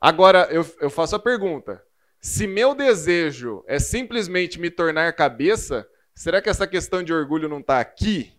Agora, 0.00 0.48
eu, 0.50 0.64
eu 0.80 0.90
faço 0.90 1.14
a 1.14 1.18
pergunta: 1.18 1.84
se 2.20 2.46
meu 2.46 2.74
desejo 2.74 3.64
é 3.66 3.78
simplesmente 3.78 4.58
me 4.58 4.70
tornar 4.70 5.12
cabeça, 5.12 5.88
será 6.14 6.40
que 6.40 6.48
essa 6.48 6.66
questão 6.66 7.02
de 7.02 7.12
orgulho 7.12 7.48
não 7.48 7.60
está 7.60 7.80
aqui 7.80 8.38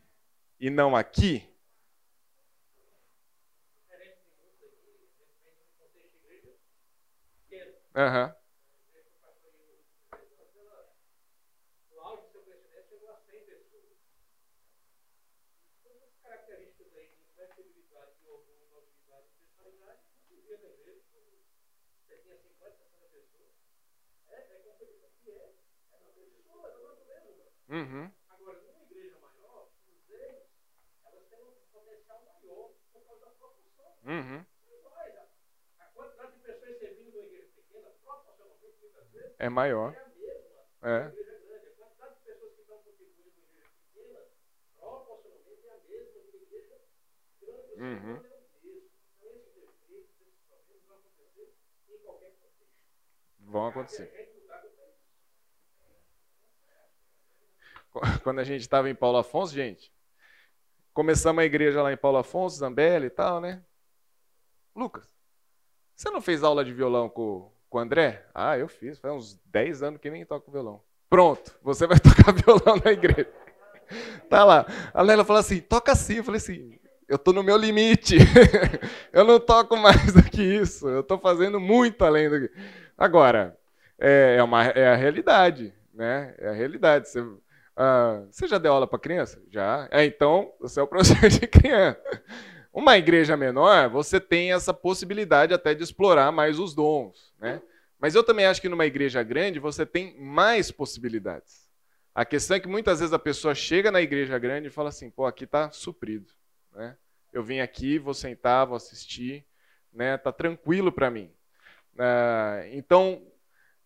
e 0.60 0.70
não 0.70 0.95
aqui? 0.95 1.47
Aham. 7.95 8.26
Uhum. 8.28 8.40
Uhum. 27.82 28.11
Agora, 28.29 28.61
numa 28.61 28.84
igreja 28.84 29.17
maior, 29.17 29.67
os 29.89 30.11
elas 31.03 31.25
têm 31.29 31.39
um 31.39 31.51
potencial 31.73 32.21
maior 32.25 32.69
por 32.93 33.01
causa 33.07 33.25
da 33.25 33.32
proporção. 33.32 33.97
Uhum. 34.05 34.45
A 35.79 35.86
quantidade 35.86 36.34
de 36.34 36.39
pessoas 36.41 36.77
servindo 36.77 37.11
numa 37.15 37.25
igreja 37.25 37.49
pequena, 37.55 37.89
proporcionalmente, 38.03 38.77
muitas 38.82 39.09
vezes, 39.09 39.36
é 39.39 39.49
maior. 39.49 39.95
É 39.95 39.99
a 39.99 40.09
mesma. 40.09 40.61
É. 40.84 41.07
igreja 41.07 41.39
grande. 41.39 41.67
A 41.69 41.71
quantidade 41.71 42.15
de 42.19 42.21
pessoas 42.21 42.53
que 42.53 42.61
estão 42.61 42.77
contribuindo 42.84 43.32
numa 43.32 43.49
igreja 43.49 43.71
pequena, 43.91 44.19
proporcionalmente, 44.77 45.65
é 45.65 45.71
a 45.71 45.77
mesma 45.89 46.19
que 46.21 46.38
a 46.38 46.41
igreja 46.41 46.82
grande. 47.41 47.82
Uhum. 47.82 48.15
Então, 48.15 48.32
vão 50.86 50.97
acontecer 50.99 51.55
em 51.89 51.97
qualquer 51.97 52.32
contexto. 52.38 52.77
Vão 53.39 53.65
acontecer. 53.65 54.32
quando 58.23 58.39
a 58.39 58.43
gente 58.43 58.61
estava 58.61 58.89
em 58.89 58.95
Paulo 58.95 59.17
Afonso, 59.17 59.53
gente, 59.53 59.91
começamos 60.93 61.41
a 61.41 61.45
igreja 61.45 61.81
lá 61.81 61.91
em 61.91 61.97
Paulo 61.97 62.17
Afonso, 62.17 62.57
Zambelli 62.57 63.07
e 63.07 63.09
tal, 63.09 63.41
né? 63.41 63.61
Lucas, 64.75 65.07
você 65.95 66.09
não 66.09 66.21
fez 66.21 66.43
aula 66.43 66.63
de 66.63 66.73
violão 66.73 67.09
com, 67.09 67.51
com 67.69 67.77
o 67.77 67.81
André? 67.81 68.25
Ah, 68.33 68.57
eu 68.57 68.67
fiz, 68.67 68.97
faz 68.99 69.13
uns 69.13 69.39
10 69.45 69.83
anos 69.83 70.01
que 70.01 70.09
nem 70.09 70.25
toco 70.25 70.51
violão. 70.51 70.81
Pronto, 71.09 71.53
você 71.61 71.85
vai 71.85 71.99
tocar 72.01 72.33
violão 72.33 72.81
na 72.83 72.91
igreja. 72.91 73.29
Tá 74.29 74.45
lá. 74.45 74.65
A 74.93 75.01
Lélia 75.01 75.25
falou 75.25 75.41
assim: 75.41 75.59
toca 75.59 75.91
assim. 75.91 76.15
Eu 76.15 76.23
falei 76.23 76.37
assim: 76.37 76.79
eu 77.11 77.19
tô 77.19 77.33
no 77.33 77.43
meu 77.43 77.57
limite. 77.57 78.15
eu 79.11 79.25
não 79.25 79.37
toco 79.37 79.75
mais 79.75 80.13
do 80.13 80.23
que 80.23 80.41
isso. 80.41 80.87
Eu 80.87 81.03
tô 81.03 81.17
fazendo 81.17 81.59
muito 81.59 82.05
além 82.05 82.29
do 82.29 82.39
que. 82.39 82.51
Agora, 82.97 83.57
é, 83.99 84.37
é, 84.37 84.43
uma, 84.43 84.63
é 84.63 84.87
a 84.87 84.95
realidade, 84.95 85.73
né? 85.93 86.33
É 86.37 86.47
a 86.47 86.53
realidade. 86.53 87.09
Você, 87.09 87.21
ah, 87.84 88.27
você 88.29 88.47
já 88.47 88.59
deu 88.59 88.73
aula 88.73 88.86
para 88.86 88.99
criança? 88.99 89.41
Já. 89.49 89.88
É, 89.89 90.05
então, 90.05 90.53
você 90.59 90.79
é 90.79 90.84
o 90.84 90.86
professor 90.88 91.27
de 91.27 91.47
criança. 91.47 91.99
Uma 92.71 92.95
igreja 92.95 93.36
menor, 93.36 93.89
você 93.89 94.19
tem 94.19 94.53
essa 94.53 94.71
possibilidade 94.71 95.51
até 95.51 95.73
de 95.73 95.84
explorar 95.84 96.32
mais 96.32 96.59
os 96.59 96.75
dons. 96.75 97.34
Né? 97.39 97.59
Mas 97.99 98.13
eu 98.13 98.23
também 98.23 98.45
acho 98.45 98.61
que 98.61 98.69
numa 98.69 98.86
igreja 98.86 99.23
grande 99.23 99.57
você 99.57 99.84
tem 99.84 100.15
mais 100.21 100.69
possibilidades. 100.69 101.67
A 102.13 102.23
questão 102.23 102.55
é 102.55 102.59
que 102.59 102.67
muitas 102.67 102.99
vezes 102.99 103.13
a 103.13 103.19
pessoa 103.19 103.55
chega 103.55 103.89
na 103.89 103.99
igreja 103.99 104.38
grande 104.38 104.67
e 104.67 104.71
fala 104.71 104.89
assim: 104.89 105.09
pô, 105.09 105.25
aqui 105.25 105.45
está 105.45 105.71
suprido. 105.71 106.32
Né? 106.73 106.95
Eu 107.34 107.43
vim 107.43 107.61
aqui, 107.61 107.97
vou 107.97 108.13
sentar, 108.13 108.67
vou 108.67 108.75
assistir, 108.75 109.43
né? 109.91 110.17
tá 110.17 110.32
tranquilo 110.32 110.91
para 110.91 111.09
mim. 111.09 111.34
Ah, 111.97 112.61
então, 112.73 113.25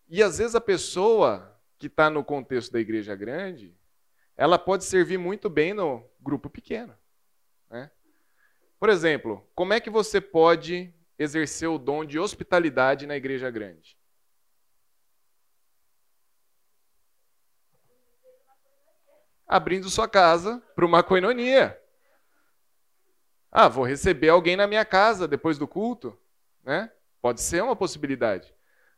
e 0.09 0.21
às 0.21 0.37
vezes 0.39 0.53
a 0.53 0.61
pessoa 0.61 1.57
que 1.77 1.87
está 1.87 2.09
no 2.09 2.25
contexto 2.25 2.73
da 2.73 2.79
igreja 2.79 3.15
grande, 3.15 3.73
ela 4.38 4.59
pode 4.59 4.83
servir 4.83 5.17
muito 5.17 5.49
bem 5.49 5.73
no 5.73 6.03
grupo 6.19 6.49
pequeno. 6.49 6.95
Né? 7.69 7.89
Por 8.79 8.89
exemplo, 8.89 9.47
como 9.55 9.73
é 9.73 9.79
que 9.79 9.89
você 9.89 10.19
pode 10.19 10.93
exercer 11.17 11.69
o 11.69 11.77
dom 11.77 12.03
de 12.03 12.19
hospitalidade 12.19 13.07
na 13.07 13.15
igreja 13.15 13.49
grande? 13.49 13.97
Abrindo 19.47 19.89
sua 19.89 20.07
casa 20.07 20.61
para 20.75 20.86
uma 20.86 21.03
coinonia. 21.03 21.79
Ah, 23.51 23.69
vou 23.69 23.86
receber 23.86 24.29
alguém 24.29 24.57
na 24.57 24.67
minha 24.67 24.83
casa 24.83 25.27
depois 25.27 25.57
do 25.57 25.67
culto, 25.67 26.17
né? 26.63 26.91
Pode 27.21 27.41
ser 27.41 27.63
uma 27.63 27.75
possibilidade. 27.75 28.53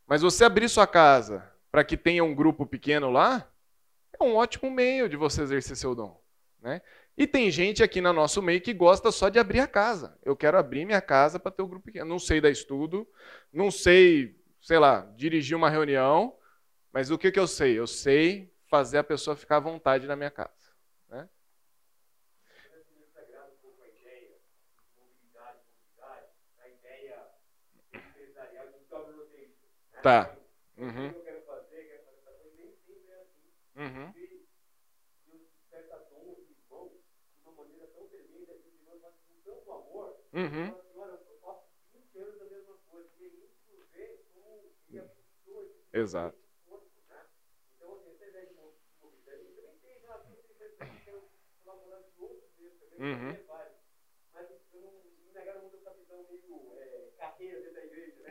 Mas 0.07 0.21
você 0.21 0.45
abrir 0.45 0.67
sua 0.67 0.87
casa 0.87 1.47
para 1.69 1.83
que 1.83 1.95
tenha 1.95 2.23
um 2.23 2.33
grupo 2.33 2.65
pequeno 2.65 3.11
lá, 3.11 3.47
é 4.19 4.23
um 4.23 4.35
ótimo 4.35 4.69
meio 4.69 5.07
de 5.09 5.15
você 5.15 5.41
exercer 5.41 5.75
seu 5.75 5.93
dom. 5.95 6.19
Né? 6.61 6.81
E 7.17 7.25
tem 7.25 7.49
gente 7.49 7.81
aqui 7.81 8.01
no 8.01 8.13
nosso 8.13 8.41
meio 8.41 8.61
que 8.61 8.73
gosta 8.73 9.11
só 9.11 9.29
de 9.29 9.39
abrir 9.39 9.59
a 9.59 9.67
casa. 9.67 10.17
Eu 10.23 10.35
quero 10.35 10.57
abrir 10.57 10.85
minha 10.85 11.01
casa 11.01 11.39
para 11.39 11.51
ter 11.51 11.61
um 11.61 11.67
grupo 11.67 11.85
pequeno. 11.85 12.05
Não 12.05 12.19
sei 12.19 12.41
dar 12.41 12.49
estudo, 12.49 13.07
não 13.51 13.71
sei, 13.71 14.39
sei 14.61 14.77
lá, 14.79 15.01
dirigir 15.15 15.55
uma 15.55 15.69
reunião, 15.69 16.35
mas 16.91 17.09
o 17.11 17.17
que, 17.17 17.31
que 17.31 17.39
eu 17.39 17.47
sei? 17.47 17.77
Eu 17.77 17.87
sei 17.87 18.53
fazer 18.65 18.97
a 18.97 19.03
pessoa 19.03 19.35
ficar 19.35 19.57
à 19.57 19.59
vontade 19.59 20.07
na 20.07 20.15
minha 20.15 20.31
casa. 20.31 20.51
Né? 21.09 21.27
Tá. 30.03 30.35
Uhum. 30.77 31.26
Uhum. 40.33 40.75
Exato. 45.93 46.37
Uhum. 52.97 53.37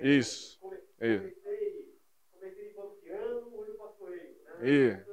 Isso. 0.01 0.59
Isso. 1.01 1.33
Isso. 4.59 5.05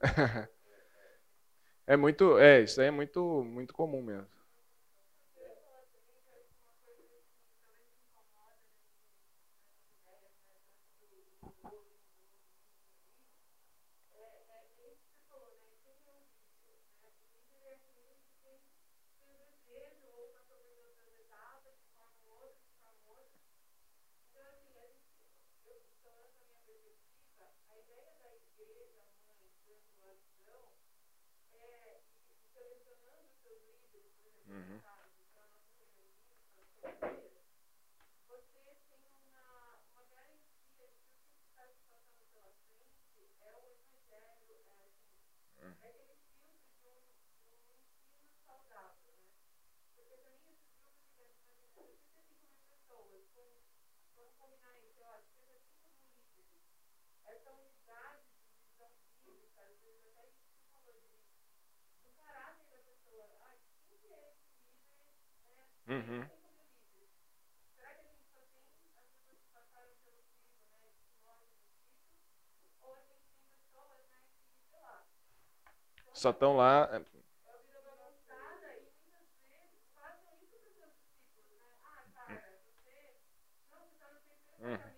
é 1.86 1.96
muito, 1.96 2.38
é, 2.38 2.62
isso 2.62 2.80
aí 2.80 2.88
é 2.88 2.90
muito, 2.90 3.44
muito 3.44 3.72
comum 3.74 4.02
mesmo. 4.02 4.26
Uhum. 65.88 66.24
Só 76.14 76.30
estão 76.30 76.56
lá. 76.56 76.88
É. 76.92 76.98
Uhum. 84.60 84.94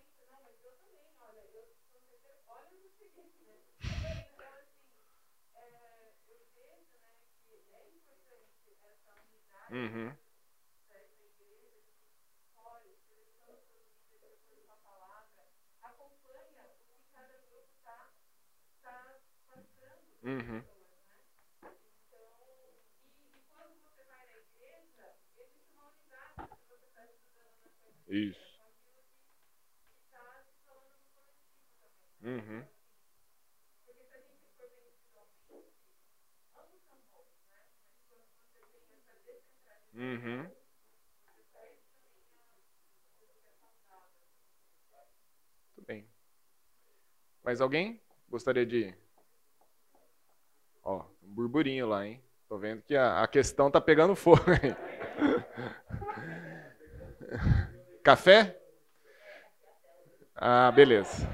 Uhum. 9.71 10.13
Uhum. 20.23 20.65
Isso. 28.09 28.57
Uhum. 32.23 32.67
Uhum. 39.97 40.47
Tudo 45.75 45.87
bem. 45.87 46.07
Mais 47.43 47.63
alguém 47.63 47.99
gostaria 48.29 48.67
de 48.67 48.95
Ó, 50.85 51.05
um 51.23 51.35
burburinho 51.35 51.89
lá, 51.89 52.07
hein? 52.07 52.23
Tô 52.49 52.59
vendo 52.59 52.83
que 52.83 52.95
a, 52.95 53.23
a 53.23 53.27
questão 53.27 53.71
tá 53.71 53.81
pegando 53.81 54.15
fogo 54.15 54.45
aí. 54.51 54.77
Café? 58.05 58.61
Ah, 60.35 60.71
beleza. 60.71 61.27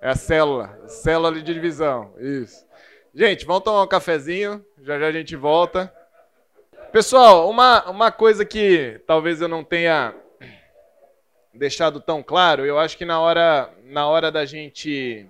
É 0.00 0.10
a 0.10 0.16
célula, 0.16 0.88
célula 0.88 1.32
de 1.32 1.42
divisão. 1.42 2.12
Isso. 2.18 2.66
Gente, 3.14 3.46
vamos 3.46 3.62
tomar 3.62 3.82
um 3.82 3.88
cafezinho, 3.88 4.64
já 4.82 4.98
já 4.98 5.06
a 5.06 5.12
gente 5.12 5.36
volta. 5.36 5.94
Pessoal, 6.90 7.50
uma, 7.50 7.84
uma 7.90 8.10
coisa 8.10 8.46
que 8.46 8.98
talvez 9.06 9.42
eu 9.42 9.48
não 9.48 9.62
tenha 9.62 10.14
deixado 11.52 12.00
tão 12.00 12.22
claro, 12.22 12.64
eu 12.64 12.78
acho 12.78 12.96
que 12.96 13.04
na 13.04 13.20
hora, 13.20 13.70
na 13.84 14.08
hora 14.08 14.32
da 14.32 14.46
gente 14.46 15.28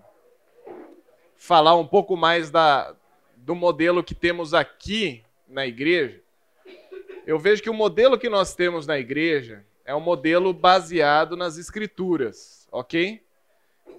falar 1.36 1.74
um 1.74 1.86
pouco 1.86 2.16
mais 2.16 2.48
da, 2.48 2.94
do 3.36 3.56
modelo 3.56 4.04
que 4.04 4.14
temos 4.14 4.54
aqui 4.54 5.24
na 5.48 5.66
igreja, 5.66 6.20
eu 7.26 7.40
vejo 7.40 7.60
que 7.60 7.70
o 7.70 7.74
modelo 7.74 8.16
que 8.16 8.28
nós 8.28 8.54
temos 8.54 8.86
na 8.86 8.96
igreja 8.96 9.64
é 9.84 9.92
um 9.92 10.00
modelo 10.00 10.52
baseado 10.52 11.36
nas 11.36 11.58
escrituras, 11.58 12.68
ok? 12.70 13.20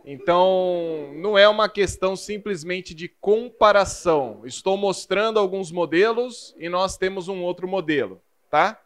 Então, 0.05 1.11
não 1.15 1.37
é 1.37 1.47
uma 1.47 1.69
questão 1.69 2.15
simplesmente 2.15 2.93
de 2.93 3.07
comparação. 3.07 4.41
Estou 4.45 4.75
mostrando 4.75 5.37
alguns 5.37 5.71
modelos 5.71 6.55
e 6.57 6.67
nós 6.67 6.97
temos 6.97 7.27
um 7.27 7.43
outro 7.43 7.67
modelo, 7.67 8.21
tá? 8.49 8.81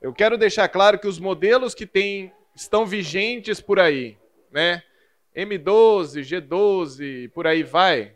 Eu 0.00 0.12
quero 0.12 0.38
deixar 0.38 0.68
claro 0.68 0.98
que 0.98 1.08
os 1.08 1.18
modelos 1.18 1.74
que 1.74 1.86
tem, 1.86 2.32
estão 2.54 2.86
vigentes 2.86 3.60
por 3.60 3.78
aí, 3.78 4.16
né? 4.50 4.82
M12, 5.34 6.20
G12, 6.22 7.30
por 7.30 7.46
aí 7.46 7.62
vai, 7.62 8.14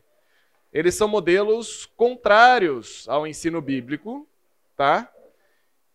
eles 0.72 0.94
são 0.94 1.08
modelos 1.08 1.86
contrários 1.96 3.08
ao 3.08 3.26
ensino 3.26 3.60
bíblico, 3.60 4.28
tá? 4.76 5.10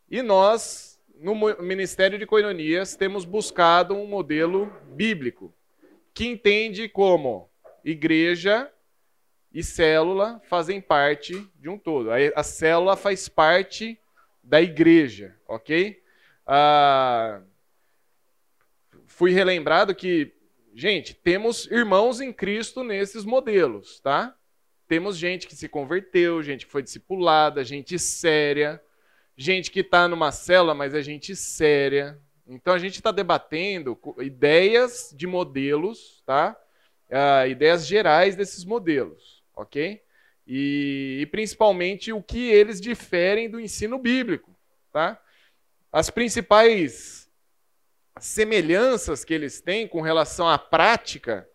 E 0.09 0.21
nós, 0.21 0.99
no 1.15 1.35
Ministério 1.61 2.19
de 2.19 2.25
Coinonias, 2.25 2.95
temos 2.95 3.23
buscado 3.23 3.93
um 3.95 4.05
modelo 4.05 4.71
bíblico, 4.87 5.53
que 6.13 6.25
entende 6.25 6.87
como 6.87 7.49
igreja 7.83 8.71
e 9.53 9.63
célula 9.63 10.41
fazem 10.45 10.81
parte 10.81 11.47
de 11.55 11.69
um 11.69 11.77
todo. 11.77 12.09
A, 12.11 12.43
célula 12.43 12.95
faz 12.95 13.27
parte 13.27 13.99
da 14.43 14.61
igreja, 14.61 15.35
ok? 15.47 16.01
Ah, 16.45 17.41
fui 19.05 19.31
relembrado 19.31 19.93
que, 19.93 20.33
gente, 20.73 21.13
temos 21.13 21.65
irmãos 21.67 22.19
em 22.19 22.33
Cristo 22.33 22.83
nesses 22.83 23.23
modelos, 23.23 23.99
tá? 23.99 24.35
Temos 24.87 25.17
gente 25.17 25.47
que 25.47 25.55
se 25.55 25.69
converteu, 25.69 26.43
gente 26.43 26.65
que 26.65 26.71
foi 26.71 26.83
discipulada, 26.83 27.63
gente 27.63 27.97
séria, 27.97 28.81
gente 29.35 29.71
que 29.71 29.79
está 29.79 30.07
numa 30.07 30.31
cela, 30.31 30.73
mas 30.73 30.93
é 30.93 31.01
gente 31.01 31.35
séria. 31.35 32.19
Então 32.53 32.73
a 32.73 32.79
gente 32.79 32.95
está 32.95 33.11
debatendo 33.11 33.97
ideias 34.19 35.13
de 35.15 35.25
modelos, 35.25 36.21
tá? 36.25 36.55
Uh, 37.09 37.47
ideias 37.47 37.85
gerais 37.87 38.35
desses 38.35 38.63
modelos, 38.63 39.43
ok? 39.55 40.01
E, 40.45 41.19
e, 41.21 41.25
principalmente 41.27 42.11
o 42.11 42.21
que 42.21 42.49
eles 42.49 42.79
diferem 42.79 43.49
do 43.49 43.59
ensino 43.59 43.97
bíblico, 43.97 44.55
tá? 44.91 45.19
As 45.91 46.09
principais 46.09 47.29
semelhanças 48.19 49.23
que 49.25 49.33
eles 49.33 49.59
têm 49.61 49.87
com 49.87 50.01
relação 50.01 50.47
à 50.47 50.57
prática 50.57 51.47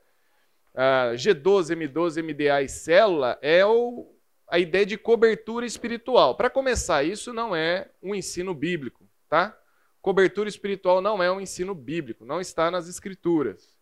uh, 0.74 1.14
G12, 1.14 1.76
M12, 1.76 2.22
MDA 2.22 2.62
e 2.62 2.68
célula 2.68 3.38
é 3.40 3.64
o, 3.64 4.10
a 4.48 4.58
ideia 4.58 4.86
de 4.86 4.98
cobertura 4.98 5.64
espiritual. 5.64 6.36
Para 6.36 6.50
começar, 6.50 7.04
isso 7.04 7.32
não 7.32 7.54
é 7.54 7.88
um 8.02 8.14
ensino 8.14 8.52
bíblico, 8.52 9.08
tá? 9.28 9.56
Cobertura 10.00 10.48
espiritual 10.48 11.00
não 11.00 11.22
é 11.22 11.30
um 11.30 11.40
ensino 11.40 11.74
bíblico, 11.74 12.24
não 12.24 12.40
está 12.40 12.70
nas 12.70 12.88
escrituras. 12.88 13.76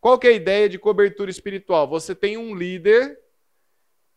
Qual 0.00 0.18
que 0.18 0.26
é 0.26 0.30
a 0.30 0.34
ideia 0.34 0.68
de 0.68 0.78
cobertura 0.78 1.30
espiritual? 1.30 1.88
Você 1.88 2.14
tem 2.14 2.36
um 2.36 2.54
líder 2.54 3.18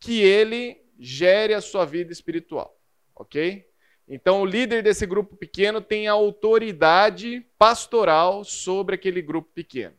que 0.00 0.20
ele 0.20 0.84
gere 0.98 1.54
a 1.54 1.60
sua 1.60 1.84
vida 1.84 2.12
espiritual, 2.12 2.76
ok? 3.14 3.66
Então, 4.08 4.40
o 4.40 4.46
líder 4.46 4.82
desse 4.82 5.04
grupo 5.04 5.36
pequeno 5.36 5.80
tem 5.80 6.06
a 6.06 6.12
autoridade 6.12 7.44
pastoral 7.58 8.44
sobre 8.44 8.94
aquele 8.94 9.20
grupo 9.20 9.50
pequeno. 9.52 9.96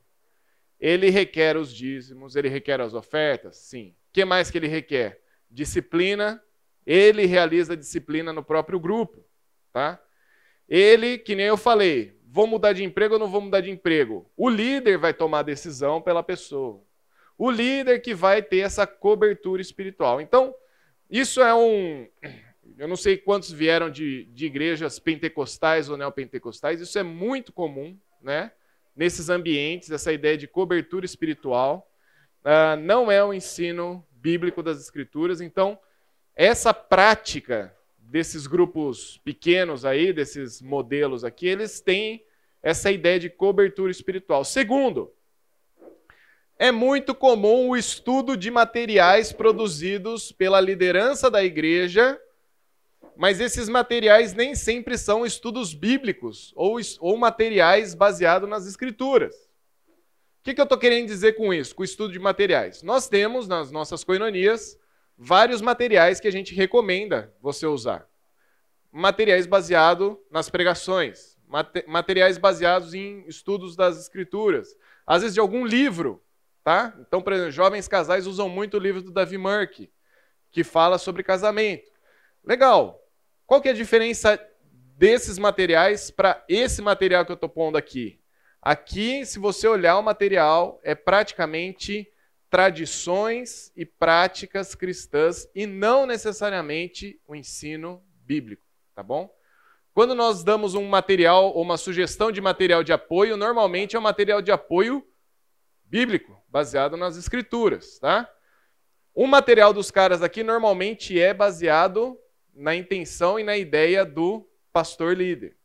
Ele 0.80 1.10
requer 1.10 1.58
os 1.58 1.74
dízimos, 1.74 2.36
ele 2.36 2.48
requer 2.48 2.80
as 2.80 2.93
ofertas? 2.93 3.58
Sim. 3.58 3.89
O 4.10 4.14
que 4.14 4.24
mais 4.24 4.50
que 4.50 4.58
ele 4.58 4.68
requer? 4.68 5.22
Disciplina. 5.50 6.41
Ele 6.86 7.26
realiza 7.26 7.76
disciplina 7.76 8.32
no 8.32 8.43
próprio 8.43 8.80
grupo. 8.80 9.26
Tá? 9.74 10.02
Ele, 10.68 11.18
que 11.18 11.36
nem 11.36 11.45
eu 11.45 11.57
falei, 11.57 12.18
vou 12.26 12.47
mudar 12.47 12.74
de 12.74 12.84
emprego 12.84 13.15
ou 13.15 13.20
não 13.20 13.28
vou 13.28 13.41
mudar 13.41 13.61
de 13.61 13.72
emprego? 13.72 14.30
O 14.36 14.49
líder 14.49 14.97
vai 14.97 15.13
tomar 15.13 15.39
a 15.39 15.43
decisão 15.43 16.01
pela 16.01 16.24
pessoa. 16.24 16.82
O 17.38 17.49
líder 17.49 17.99
que 17.99 18.13
vai 18.13 18.41
ter 18.41 18.59
essa 18.59 18.86
cobertura 18.86 19.61
espiritual. 19.61 20.20
Então, 20.20 20.53
isso 21.09 21.41
é 21.41 21.53
um. 21.53 22.07
Eu 22.78 22.88
não 22.88 22.95
sei 22.95 23.18
quantos 23.18 23.51
vieram 23.51 23.89
de, 23.89 24.26
de 24.26 24.45
igrejas 24.45 24.99
pentecostais 24.99 25.89
ou 25.89 25.97
neopentecostais, 25.97 26.82
isso 26.82 26.99
é 26.99 27.03
muito 27.03 27.51
comum, 27.51 27.97
né? 28.22 28.51
nesses 28.97 29.30
ambientes, 29.30 29.91
essa 29.91 30.11
ideia 30.11 30.36
de 30.36 30.47
cobertura 30.47 31.05
espiritual. 31.05 31.88
Uh, 32.43 32.76
não 32.82 33.11
é 33.11 33.24
o 33.24 33.32
ensino 33.32 34.03
bíblico 34.11 34.63
das 34.63 34.82
Escrituras. 34.82 35.39
Então, 35.39 35.80
essa 36.36 36.74
prática 36.74 37.74
desses 38.10 38.47
grupos 38.47 39.20
pequenos 39.24 39.86
aí, 39.86 40.12
desses 40.12 40.62
modelos 40.62 41.24
aqui, 41.24 41.47
eles 41.47 41.80
têm 41.80 42.24
essa 42.62 42.91
ideia 42.91 43.20
de 43.20 43.30
cobertura 43.30 43.91
espiritual. 43.91 44.43
Segundo, 44.43 45.14
é 46.58 46.72
muito 46.72 47.14
comum 47.14 47.70
o 47.70 47.78
estudo 47.78 48.36
de 48.36 48.49
materiais 48.49 49.32
produzidos 49.32 50.32
pela 50.32 50.60
liderança 50.60 51.30
da 51.30 51.43
igreja 51.43 52.20
mas 53.18 53.39
esses 53.39 53.68
materiais 53.68 54.34
nem 54.34 54.53
sempre 54.53 54.95
são 54.97 55.26
estudos 55.26 55.74
bíblicos 55.74 56.53
ou, 56.55 56.78
ou 56.99 57.18
materiais 57.18 57.95
baseados 57.95 58.47
nas 58.47 58.68
escrituras. 58.68 59.36
O 59.36 60.43
que, 60.43 60.53
que 60.53 60.62
eu 60.62 60.64
estou 60.64 60.78
querendo 60.78 61.08
dizer 61.08 61.34
com 61.34 61.51
isso, 61.51 61.76
com 61.76 61.82
o 61.82 61.86
estudo 61.86 62.14
de 62.14 62.20
materiais? 62.20 62.84
Nós 62.84 63.10
temos 63.10 63.47
nas 63.47 63.72
nossas 63.72 64.03
coinonias 64.03 64.78
vários 65.18 65.61
materiais 65.61 66.20
que 66.20 66.28
a 66.28 66.32
gente 66.32 66.53
recomenda 66.53 67.34
você 67.41 67.65
usar. 67.65 68.07
Materiais 68.91 69.47
baseados 69.47 70.15
nas 70.30 70.49
pregações, 70.49 71.38
materiais 71.88 72.38
baseados 72.38 72.93
em 72.93 73.26
estudos 73.28 73.76
das 73.76 73.99
escrituras, 73.99 74.76
às 75.05 75.22
vezes 75.22 75.34
de 75.34 75.39
algum 75.39 75.65
livro, 75.65 76.24
tá? 76.63 76.93
Então, 76.99 77.22
por 77.22 77.34
exemplo, 77.34 77.51
jovens 77.51 77.88
casais 77.88 78.28
usam 78.28 78.47
muito 78.47 78.78
o 78.78 78.80
livro 78.80 79.01
do 79.01 79.11
Davi 79.11 79.38
Murky, 79.38 79.91
que 80.51 80.63
fala 80.63 80.97
sobre 80.97 81.24
casamento. 81.24 81.89
Legal. 82.43 83.01
Qual 83.45 83.61
que 83.61 83.70
é 83.70 83.72
a 83.72 83.76
diferença 83.76 84.39
desses 84.97 85.38
materiais 85.38 86.11
para 86.11 86.43
esse 86.49 86.82
material 86.82 87.26
que 87.26 87.32
eu 87.32 87.36
estou 87.36 87.49
pondo 87.49 87.78
aqui? 87.78 88.20
Aqui, 88.61 89.26
se 89.26 89.39
você 89.39 89.68
olhar 89.68 89.97
o 89.97 90.03
material, 90.03 90.80
é 90.84 90.93
praticamente 90.95 92.11
tradições 92.50 93.72
e 93.76 93.86
práticas 93.86 94.74
cristãs 94.74 95.48
e 95.54 95.66
não 95.66 96.06
necessariamente 96.06 97.20
o 97.28 97.36
ensino 97.36 98.04
bíblico, 98.26 98.64
tá 98.95 99.04
bom? 99.04 99.34
Quando 99.93 100.14
nós 100.14 100.43
damos 100.43 100.76
um 100.76 100.88
material 100.88 101.54
ou 101.54 101.62
uma 101.62 101.78
sugestão 101.78 102.32
de 102.32 102.39
material 102.39 102.84
de 102.84 102.93
apoio, 102.93 103.36
normalmente 103.36 103.95
é 103.95 104.00
um 104.00 104.04
material 104.04 104.41
de 104.41 104.52
apoio 104.52 105.06
bíblico, 105.84 106.41
baseado 106.48 106.95
nas 106.95 107.18
escrituras, 107.18 107.98
tá? 108.00 108.30
O 109.14 109.26
material 109.26 109.74
dos 109.74 109.89
caras 109.89 110.22
aqui 110.22 110.43
normalmente 110.43 111.20
é 111.20 111.34
baseado 111.34 112.18
na 112.54 112.76
intenção 112.76 113.39
e 113.39 113.43
na 113.43 113.58
ideia 113.58 114.06
do 114.06 114.48
pastor 114.72 115.18
líder. 115.18 115.58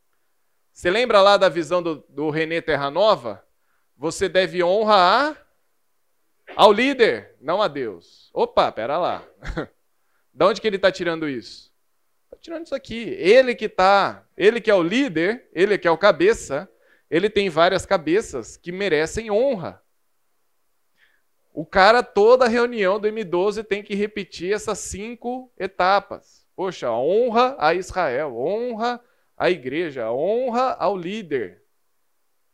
Você 0.73 0.91
lembra 0.91 1.21
lá 1.21 1.37
da 1.37 1.51
visão 1.51 1.83
do, 1.83 1.97
do 2.09 2.31
René 2.31 2.63
Terranova? 2.63 3.47
Você 3.97 4.29
deve 4.29 4.65
honra 4.65 5.37
ao 6.57 6.73
líder, 6.73 7.35
não 7.41 7.63
a 7.63 7.69
Deus. 7.69 8.31
Opa, 8.33 8.71
pera 8.71 8.99
lá. 8.99 9.25
de 10.33 10.45
onde 10.45 10.61
que 10.61 10.67
ele 10.67 10.77
está 10.77 10.91
tirando 10.91 11.29
isso? 11.29 11.73
Está 12.25 12.37
tirando 12.41 12.67
isso 12.67 12.75
aqui. 12.75 13.11
Ele 13.19 13.55
que 13.55 13.69
tá, 13.69 14.27
ele 14.37 14.61
que 14.61 14.71
é 14.71 14.75
o 14.75 14.83
líder, 14.83 15.49
ele 15.53 15.79
que 15.79 15.89
é 15.89 15.91
o 15.91 15.99
cabeça, 15.99 16.69
ele 17.11 17.29
tem 17.29 17.51
várias 17.51 17.85
cabeças 17.85 18.57
que 18.57 18.73
merecem 18.73 19.31
honra. 19.31 19.83
O 21.53 21.67
cara, 21.67 22.03
toda 22.03 22.49
reunião 22.49 22.99
do 22.99 23.07
M12 23.09 23.63
tem 23.65 23.83
que 23.83 23.95
repetir 23.95 24.55
essas 24.55 24.79
cinco 24.79 25.53
etapas. 25.59 26.47
Poxa, 26.57 26.91
honra 26.91 27.55
a 27.59 27.75
Israel, 27.75 28.35
honra 28.37 28.99
a 29.37 29.51
igreja, 29.51 30.11
honra 30.11 30.73
ao 30.79 30.97
líder. 30.97 31.63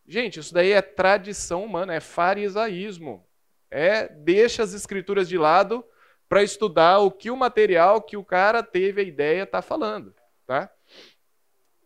Gente, 0.07 0.41
isso 0.41 0.55
daí 0.55 0.73
é 0.73 0.83
tradição 0.83 1.65
humana, 1.65 1.95
é 1.95 2.01
farisaísmo. 2.01 3.28
É 3.71 4.09
deixa 4.09 4.63
as 4.63 4.73
escrituras 4.73 5.29
de 5.29 5.37
lado 5.37 5.85
para 6.29 6.43
estudar 6.43 6.99
o 6.99 7.11
que 7.11 7.31
o 7.31 7.37
material 7.37 8.03
que 8.03 8.17
o 8.17 8.25
cara 8.25 8.63
teve 8.63 9.01
a 9.01 9.05
ideia 9.05 9.43
está 9.43 9.63
falando, 9.63 10.15
tá? 10.47 10.71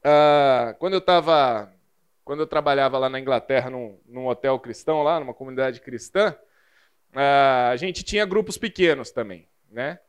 Ah, 0.03 0.75
quando 0.79 0.95
eu 0.95 0.99
estava, 0.99 1.73
quando 2.25 2.41
eu 2.41 2.47
trabalhava 2.47 2.99
lá 2.99 3.09
na 3.09 3.21
Inglaterra 3.21 3.71
num, 3.71 4.01
num 4.07 4.27
hotel 4.27 4.59
cristão 4.59 5.03
lá, 5.03 5.21
numa 5.21 5.35
comunidade 5.35 5.81
cristã, 5.81 6.37
ah, 7.15 7.71
a 7.71 7.77
gente 7.77 8.03
tinha 8.03 8.27
grupos 8.27 8.59
pequenos 8.59 9.11
também, 9.13 9.49
né? 9.71 10.01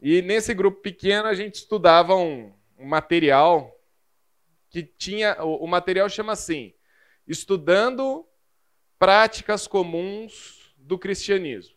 E 0.00 0.22
nesse 0.22 0.54
grupo 0.54 0.80
pequeno 0.80 1.28
a 1.28 1.34
gente 1.34 1.56
estudava 1.56 2.14
um, 2.14 2.52
um 2.78 2.86
material 2.86 3.74
que 4.70 4.82
tinha. 4.82 5.36
O, 5.42 5.64
o, 5.64 5.66
material 5.66 6.08
chama 6.08 6.32
assim: 6.32 6.74
Estudando 7.26 8.26
Práticas 8.98 9.66
Comuns 9.66 10.55
do 10.86 10.98
Cristianismo. 10.98 11.76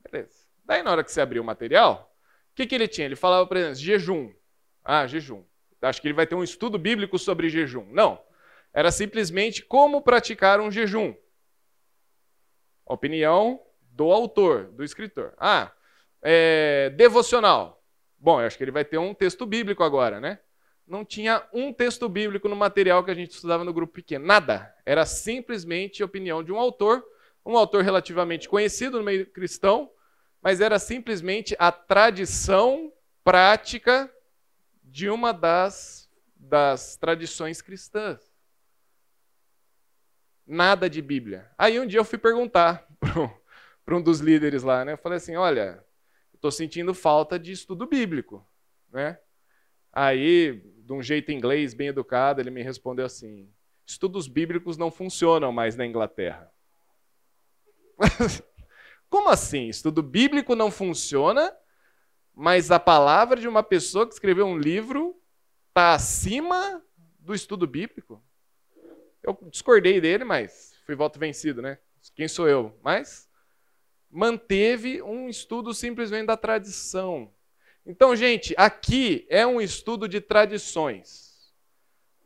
Beleza. 0.00 0.46
Daí, 0.64 0.82
na 0.82 0.92
hora 0.92 1.04
que 1.04 1.10
você 1.10 1.20
abriu 1.20 1.42
o 1.42 1.46
material, 1.46 2.14
o 2.52 2.54
que, 2.54 2.66
que 2.66 2.74
ele 2.74 2.86
tinha? 2.86 3.06
Ele 3.06 3.16
falava, 3.16 3.46
por 3.46 3.56
exemplo, 3.56 3.76
jejum. 3.76 4.32
Ah, 4.84 5.06
jejum. 5.06 5.44
Acho 5.80 6.00
que 6.00 6.06
ele 6.06 6.14
vai 6.14 6.26
ter 6.26 6.34
um 6.34 6.44
estudo 6.44 6.78
bíblico 6.78 7.18
sobre 7.18 7.48
jejum. 7.48 7.84
Não. 7.90 8.22
Era 8.72 8.90
simplesmente 8.92 9.62
como 9.62 10.00
praticar 10.00 10.60
um 10.60 10.70
jejum. 10.70 11.14
Opinião 12.86 13.60
do 13.90 14.12
autor, 14.12 14.68
do 14.68 14.84
escritor. 14.84 15.34
Ah, 15.36 15.72
é, 16.22 16.90
devocional. 16.90 17.82
Bom, 18.18 18.40
eu 18.40 18.46
acho 18.46 18.56
que 18.56 18.62
ele 18.62 18.70
vai 18.70 18.84
ter 18.84 18.98
um 18.98 19.12
texto 19.12 19.44
bíblico 19.44 19.82
agora, 19.82 20.20
né? 20.20 20.38
Não 20.86 21.04
tinha 21.04 21.46
um 21.52 21.72
texto 21.72 22.08
bíblico 22.08 22.48
no 22.48 22.56
material 22.56 23.04
que 23.04 23.10
a 23.10 23.14
gente 23.14 23.32
estudava 23.32 23.64
no 23.64 23.72
grupo 23.72 23.94
pequeno. 23.94 24.24
Nada. 24.24 24.72
Era 24.86 25.04
simplesmente 25.04 26.02
opinião 26.02 26.42
de 26.42 26.52
um 26.52 26.58
autor, 26.58 27.04
um 27.44 27.56
autor 27.56 27.82
relativamente 27.82 28.48
conhecido 28.48 28.98
no 28.98 29.04
meio 29.04 29.26
cristão, 29.26 29.90
mas 30.40 30.60
era 30.60 30.78
simplesmente 30.78 31.56
a 31.58 31.70
tradição 31.72 32.92
prática 33.24 34.12
de 34.82 35.08
uma 35.08 35.32
das, 35.32 36.08
das 36.36 36.96
tradições 36.96 37.62
cristãs 37.62 38.32
nada 40.46 40.88
de 40.88 41.00
Bíblia. 41.00 41.50
Aí 41.56 41.78
um 41.80 41.86
dia 41.86 41.98
eu 41.98 42.04
fui 42.04 42.18
perguntar 42.18 42.86
para 43.84 43.96
um 43.96 44.02
dos 44.02 44.20
líderes 44.20 44.62
lá, 44.62 44.84
né? 44.84 44.92
Eu 44.92 44.98
falei 44.98 45.16
assim: 45.16 45.36
olha, 45.36 45.84
estou 46.34 46.50
sentindo 46.50 46.94
falta 46.94 47.38
de 47.38 47.52
estudo 47.52 47.86
bíblico, 47.86 48.46
né? 48.92 49.18
Aí, 49.92 50.62
de 50.78 50.92
um 50.92 51.02
jeito 51.02 51.30
inglês 51.30 51.74
bem 51.74 51.88
educado, 51.88 52.40
ele 52.40 52.50
me 52.50 52.62
respondeu 52.62 53.06
assim: 53.06 53.50
estudos 53.86 54.28
bíblicos 54.28 54.76
não 54.76 54.90
funcionam 54.90 55.52
mais 55.52 55.76
na 55.76 55.86
Inglaterra. 55.86 56.51
Como 59.08 59.28
assim? 59.28 59.68
Estudo 59.68 60.02
bíblico 60.02 60.54
não 60.54 60.70
funciona, 60.70 61.54
mas 62.34 62.70
a 62.70 62.80
palavra 62.80 63.40
de 63.40 63.48
uma 63.48 63.62
pessoa 63.62 64.06
que 64.06 64.14
escreveu 64.14 64.46
um 64.46 64.58
livro 64.58 65.16
está 65.68 65.94
acima 65.94 66.82
do 67.18 67.34
estudo 67.34 67.66
bíblico? 67.66 68.22
Eu 69.22 69.38
discordei 69.50 70.00
dele, 70.00 70.24
mas 70.24 70.74
fui 70.84 70.94
voto 70.94 71.18
vencido, 71.18 71.62
né? 71.62 71.78
Quem 72.14 72.26
sou 72.26 72.48
eu? 72.48 72.76
Mas 72.82 73.28
manteve 74.10 75.00
um 75.02 75.28
estudo 75.28 75.72
simplesmente 75.72 76.26
da 76.26 76.36
tradição. 76.36 77.32
Então, 77.86 78.14
gente, 78.14 78.54
aqui 78.56 79.26
é 79.28 79.46
um 79.46 79.60
estudo 79.60 80.08
de 80.08 80.20
tradições. 80.20 81.52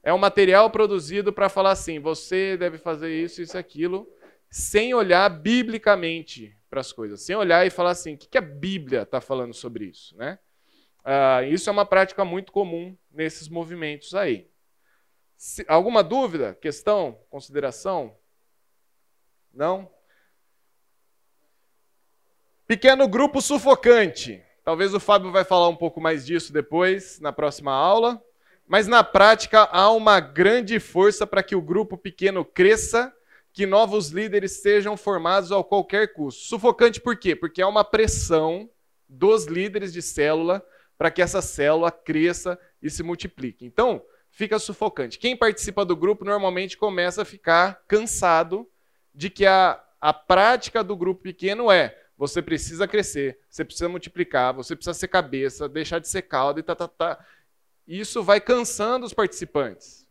É 0.03 0.13
um 0.13 0.19
material 0.19 0.71
produzido 0.71 1.33
para 1.33 1.49
falar 1.49 1.73
assim: 1.73 1.99
você 1.99 2.57
deve 2.57 2.79
fazer 2.79 3.13
isso, 3.13 3.43
isso, 3.43 3.57
aquilo, 3.57 4.09
sem 4.51 4.95
olhar 4.95 5.29
biblicamente 5.29 6.57
para 6.69 6.81
as 6.81 6.93
coisas, 6.93 7.23
sem 7.23 7.37
olhar 7.37 7.67
e 7.67 7.71
falar 7.71 7.91
assim: 7.91 8.15
o 8.15 8.19
que 8.19 8.39
a 8.39 8.43
Bíblia 8.43 9.03
está 9.03 9.21
falando 9.21 9.55
sobre 9.55 9.87
isso, 9.87 10.17
né? 10.17 10.39
Ah, 11.05 11.43
isso 11.45 11.71
é 11.71 11.73
uma 11.73 11.87
prática 11.87 12.25
muito 12.25 12.51
comum 12.51 12.97
nesses 13.13 13.49
movimentos 13.49 14.15
aí. 14.15 14.51
Se, 15.37 15.65
alguma 15.69 16.03
dúvida, 16.03 16.55
questão, 16.55 17.21
consideração? 17.31 18.17
Não? 19.53 19.91
Pequeno 22.67 23.07
grupo 23.07 23.41
sufocante. 23.41 24.43
Talvez 24.65 24.93
o 24.93 24.99
Fábio 24.99 25.31
vai 25.31 25.45
falar 25.45 25.69
um 25.69 25.77
pouco 25.77 26.01
mais 26.01 26.27
disso 26.27 26.53
depois, 26.53 27.21
na 27.21 27.33
próxima 27.33 27.73
aula. 27.73 28.21
Mas 28.67 28.89
na 28.89 29.05
prática 29.05 29.63
há 29.71 29.89
uma 29.93 30.19
grande 30.19 30.81
força 30.81 31.25
para 31.25 31.43
que 31.43 31.55
o 31.55 31.63
grupo 31.63 31.97
pequeno 31.97 32.45
cresça, 32.45 33.15
que 33.57 33.65
novos 33.65 34.11
líderes 34.11 34.61
sejam 34.61 34.99
formados 34.99 35.51
a 35.51 35.65
qualquer 35.65 36.13
custo. 36.13 36.43
Sufocante 36.43 37.01
por 37.01 37.17
quê? 37.17 37.35
Porque 37.35 37.63
há 37.63 37.67
uma 37.67 37.83
pressão 37.83 38.69
dos 39.09 39.47
líderes 39.47 39.95
de 39.95 40.03
célula 40.03 40.63
para 40.99 41.11
que 41.11 41.23
essa 41.23 41.41
célula 41.41 41.91
cresça 41.91 42.59
e 42.83 42.91
se 42.91 43.03
multiplique. 43.03 43.65
Então, 43.65 44.05
fica 44.31 44.59
sufocante. 44.59 45.19
Quem 45.19 45.35
participa 45.35 45.87
do 45.87 45.97
grupo 45.97 46.23
normalmente 46.23 46.77
começa 46.77 47.23
a 47.23 47.25
ficar 47.25 47.83
cansado 47.89 48.69
de 49.15 49.31
que 49.31 49.47
a, 49.47 49.83
a 50.03 50.13
prática 50.13 50.85
do 50.85 50.95
grupo 50.95 51.23
pequeno 51.23 51.73
é 51.73 51.99
você 52.15 52.43
precisa 52.43 52.87
crescer, 52.87 53.39
você 53.49 53.65
precisa 53.65 53.89
multiplicar, 53.89 54.53
você 54.53 54.77
precisa 54.77 54.93
ser 54.93 55.09
cabeça, 55.09 55.67
deixar 55.67 55.99
de 55.99 56.09
ser 56.09 56.21
cauda 56.21 56.61
e 56.61 56.63
tá, 56.63 56.75
tá, 56.75 56.89
tá. 56.89 57.25
Isso 57.89 58.23
vai 58.23 58.39
cansando 58.39 59.07
os 59.07 59.15
participantes. 59.15 60.06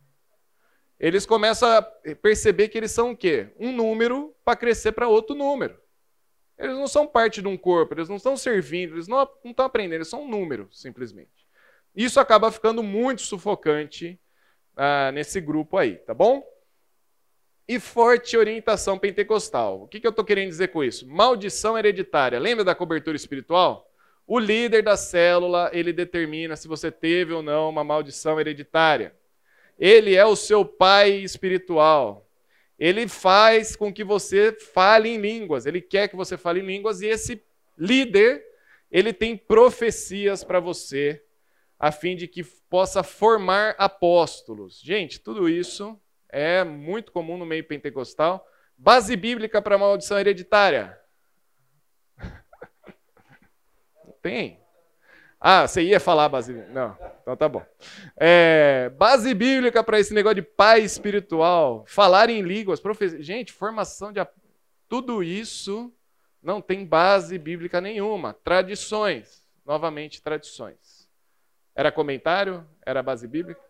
Eles 0.98 1.26
começam 1.26 1.68
a 1.68 1.82
perceber 1.82 2.68
que 2.68 2.78
eles 2.78 2.90
são 2.90 3.10
o 3.10 3.16
quê? 3.16 3.48
Um 3.58 3.72
número 3.72 4.34
para 4.44 4.56
crescer 4.56 4.92
para 4.92 5.08
outro 5.08 5.34
número. 5.34 5.78
Eles 6.58 6.76
não 6.76 6.88
são 6.88 7.06
parte 7.06 7.42
de 7.42 7.48
um 7.48 7.56
corpo, 7.56 7.94
eles 7.94 8.08
não 8.08 8.16
estão 8.16 8.36
servindo, 8.36 8.94
eles 8.94 9.06
não, 9.06 9.28
estão 9.44 9.66
aprendendo, 9.66 9.96
eles 9.96 10.08
são 10.08 10.22
um 10.22 10.28
número, 10.28 10.68
simplesmente. 10.72 11.46
Isso 11.94 12.18
acaba 12.18 12.50
ficando 12.50 12.82
muito 12.82 13.22
sufocante 13.22 14.18
ah, 14.76 15.10
nesse 15.12 15.40
grupo 15.40 15.76
aí, 15.76 15.96
tá 15.96 16.14
bom? 16.14 16.42
E 17.68 17.80
forte 17.80 18.36
orientação 18.36 18.98
pentecostal. 18.98 19.82
O 19.82 19.88
que, 19.88 19.98
que 20.00 20.06
eu 20.06 20.10
estou 20.10 20.24
querendo 20.24 20.48
dizer 20.48 20.68
com 20.68 20.84
isso? 20.84 21.06
Maldição 21.06 21.76
hereditária. 21.76 22.38
Lembra 22.38 22.64
da 22.64 22.74
cobertura 22.74 23.16
espiritual? 23.16 23.90
O 24.26 24.38
líder 24.38 24.82
da 24.82 24.96
célula, 24.96 25.70
ele 25.72 25.92
determina 25.92 26.54
se 26.54 26.68
você 26.68 26.90
teve 26.90 27.32
ou 27.32 27.42
não 27.42 27.68
uma 27.68 27.82
maldição 27.82 28.38
hereditária. 28.38 29.15
Ele 29.78 30.14
é 30.14 30.24
o 30.24 30.36
seu 30.36 30.64
pai 30.64 31.12
espiritual. 31.12 32.26
Ele 32.78 33.08
faz 33.08 33.74
com 33.74 33.92
que 33.92 34.04
você 34.04 34.52
fale 34.52 35.08
em 35.08 35.18
línguas. 35.18 35.66
Ele 35.66 35.80
quer 35.80 36.08
que 36.08 36.16
você 36.16 36.36
fale 36.36 36.60
em 36.60 36.66
línguas 36.66 37.00
e 37.00 37.06
esse 37.06 37.42
líder, 37.76 38.44
ele 38.90 39.12
tem 39.12 39.36
profecias 39.36 40.44
para 40.44 40.60
você 40.60 41.22
a 41.78 41.92
fim 41.92 42.16
de 42.16 42.26
que 42.26 42.42
possa 42.68 43.02
formar 43.02 43.74
apóstolos. 43.78 44.80
Gente, 44.80 45.20
tudo 45.20 45.48
isso 45.48 46.00
é 46.28 46.64
muito 46.64 47.12
comum 47.12 47.36
no 47.36 47.46
meio 47.46 47.64
pentecostal. 47.64 48.46
Base 48.76 49.14
bíblica 49.16 49.60
para 49.60 49.78
maldição 49.78 50.18
hereditária. 50.18 50.98
Tem? 54.22 54.60
Ah, 55.48 55.68
você 55.68 55.80
ia 55.80 56.00
falar 56.00 56.28
base 56.28 56.52
bíblica. 56.52 56.72
Não, 56.72 56.98
então 57.22 57.36
tá 57.36 57.48
bom. 57.48 57.64
É, 58.16 58.90
base 58.98 59.32
bíblica 59.32 59.84
para 59.84 60.00
esse 60.00 60.12
negócio 60.12 60.34
de 60.34 60.42
pai 60.42 60.80
espiritual, 60.80 61.84
falar 61.86 62.28
em 62.28 62.42
línguas, 62.42 62.80
profe... 62.80 63.22
gente, 63.22 63.52
formação 63.52 64.12
de. 64.12 64.26
Tudo 64.88 65.22
isso 65.22 65.94
não 66.42 66.60
tem 66.60 66.84
base 66.84 67.38
bíblica 67.38 67.80
nenhuma. 67.80 68.34
Tradições. 68.34 69.48
Novamente, 69.64 70.20
tradições. 70.20 71.08
Era 71.76 71.92
comentário? 71.92 72.66
Era 72.84 73.00
base 73.00 73.28
bíblica? 73.28 73.62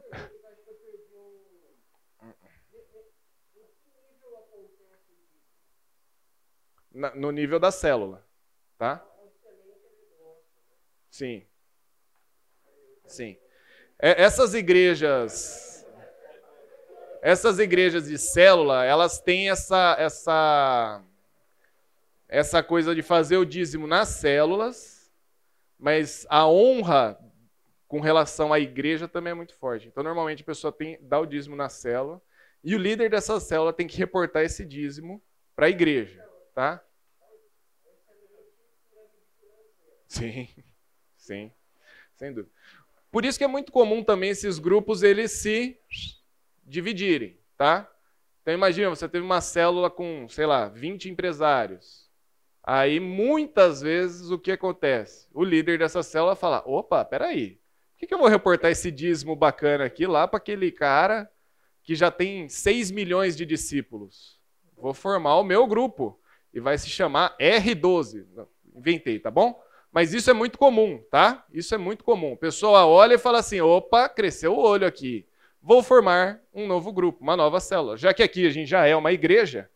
no 7.14 7.31
nível 7.31 7.61
da 7.61 7.70
célula, 7.70 8.27
tá? 8.79 9.07
Sim. 11.11 11.47
Sim. 13.07 13.36
É, 13.98 14.22
essas 14.22 14.54
igrejas, 14.54 15.86
essas 17.22 17.59
igrejas 17.59 18.07
de 18.07 18.18
célula, 18.18 18.84
elas 18.84 19.18
têm 19.18 19.50
essa, 19.50 19.96
essa, 19.98 21.02
essa 22.28 22.62
coisa 22.62 22.94
de 22.94 23.02
fazer 23.02 23.36
o 23.36 23.44
dízimo 23.44 23.86
nas 23.86 24.09
células, 24.09 25.11
mas 25.78 26.26
a 26.28 26.46
honra 26.46 27.18
com 27.88 28.00
relação 28.00 28.52
à 28.52 28.59
igreja 28.59 29.07
também 29.07 29.30
é 29.30 29.34
muito 29.34 29.54
forte. 29.54 29.88
Então, 29.88 30.02
normalmente 30.02 30.42
a 30.42 30.46
pessoa 30.46 30.72
tem, 30.72 30.98
dá 31.00 31.18
o 31.18 31.26
dízimo 31.26 31.57
na 31.57 31.68
célula 31.68 32.20
e 32.62 32.74
o 32.74 32.78
líder 32.78 33.11
dessa 33.11 33.38
célula 33.38 33.72
tem 33.72 33.86
que 33.86 33.96
reportar 33.96 34.44
esse 34.44 34.64
dízimo 34.64 35.22
para 35.54 35.66
a 35.66 35.70
igreja, 35.70 36.22
tá? 36.54 36.82
Sim, 40.09 40.48
sim, 41.16 41.52
sem 42.14 42.32
dúvida. 42.32 42.52
Por 43.17 43.25
isso 43.25 43.39
que 43.39 43.45
é 43.45 43.49
muito 43.49 43.73
comum 43.73 44.05
também 44.05 44.29
esses 44.29 44.59
grupos 44.59 45.03
eles 45.03 45.33
se 45.33 45.81
dividirem, 46.62 47.41
tá? 47.57 47.91
Então 48.43 48.53
imagina, 48.53 48.91
você 48.91 49.09
teve 49.09 49.25
uma 49.25 49.41
célula 49.41 49.89
com, 49.89 50.29
sei 50.29 50.45
lá, 50.45 50.69
20 50.69 51.09
empresários. 51.09 52.11
Aí 52.62 53.01
muitas 53.01 53.81
vezes 53.81 54.31
o 54.31 54.39
que 54.39 54.53
acontece? 54.53 55.29
O 55.33 55.43
líder 55.43 55.79
dessa 55.79 56.03
célula 56.03 56.37
fala: 56.37 56.62
opa, 56.67 57.03
peraí, 57.07 57.53
por 57.53 58.01
que, 58.01 58.07
que 58.07 58.12
eu 58.12 58.19
vou 58.19 58.29
reportar 58.29 58.71
esse 58.71 58.91
dízimo 58.91 59.35
bacana 59.35 59.87
aqui 59.87 60.07
lá 60.07 60.29
para 60.29 60.37
aquele 60.37 60.71
cara 60.71 61.27
que 61.83 61.95
já 61.95 62.11
tem 62.11 62.51
6 62.51 62.91
milhões 62.91 63.35
de 63.35 63.47
discípulos? 63.47 64.39
Vou 64.77 64.93
formar 64.93 65.37
o 65.39 65.43
meu 65.43 65.67
grupo 65.67 66.21
e 66.53 66.61
vai 66.61 66.77
se 66.77 66.91
chamar 66.91 67.35
R12. 67.39 68.27
Inventei, 68.75 69.19
tá 69.19 69.31
bom? 69.31 69.59
Mas 69.97 70.12
isso 70.12 70.28
é 70.28 70.34
muito 70.34 70.59
comum, 70.59 71.03
tá? 71.11 71.47
Isso 71.51 71.74
é 71.74 71.78
muito 71.78 72.05
comum. 72.05 72.34
A 72.34 72.36
pessoa 72.36 72.84
olha 72.84 73.14
e 73.14 73.18
fala 73.18 73.38
assim: 73.38 73.62
opa, 73.62 74.11
cresceu 74.11 74.53
o 74.53 74.61
olho 74.61 74.86
aqui. 74.86 75.26
Vou 75.62 75.82
formar 75.82 76.38
um 76.53 76.66
novo 76.66 76.92
grupo, 76.92 77.22
uma 77.22 77.34
nova 77.34 77.61
célula. 77.61 77.97
Já 77.97 78.12
que 78.12 78.22
aqui 78.22 78.47
a 78.47 78.51
gente 78.51 78.68
já 78.68 78.84
é 78.86 78.94
uma 78.94 79.11
igreja, 79.11 79.70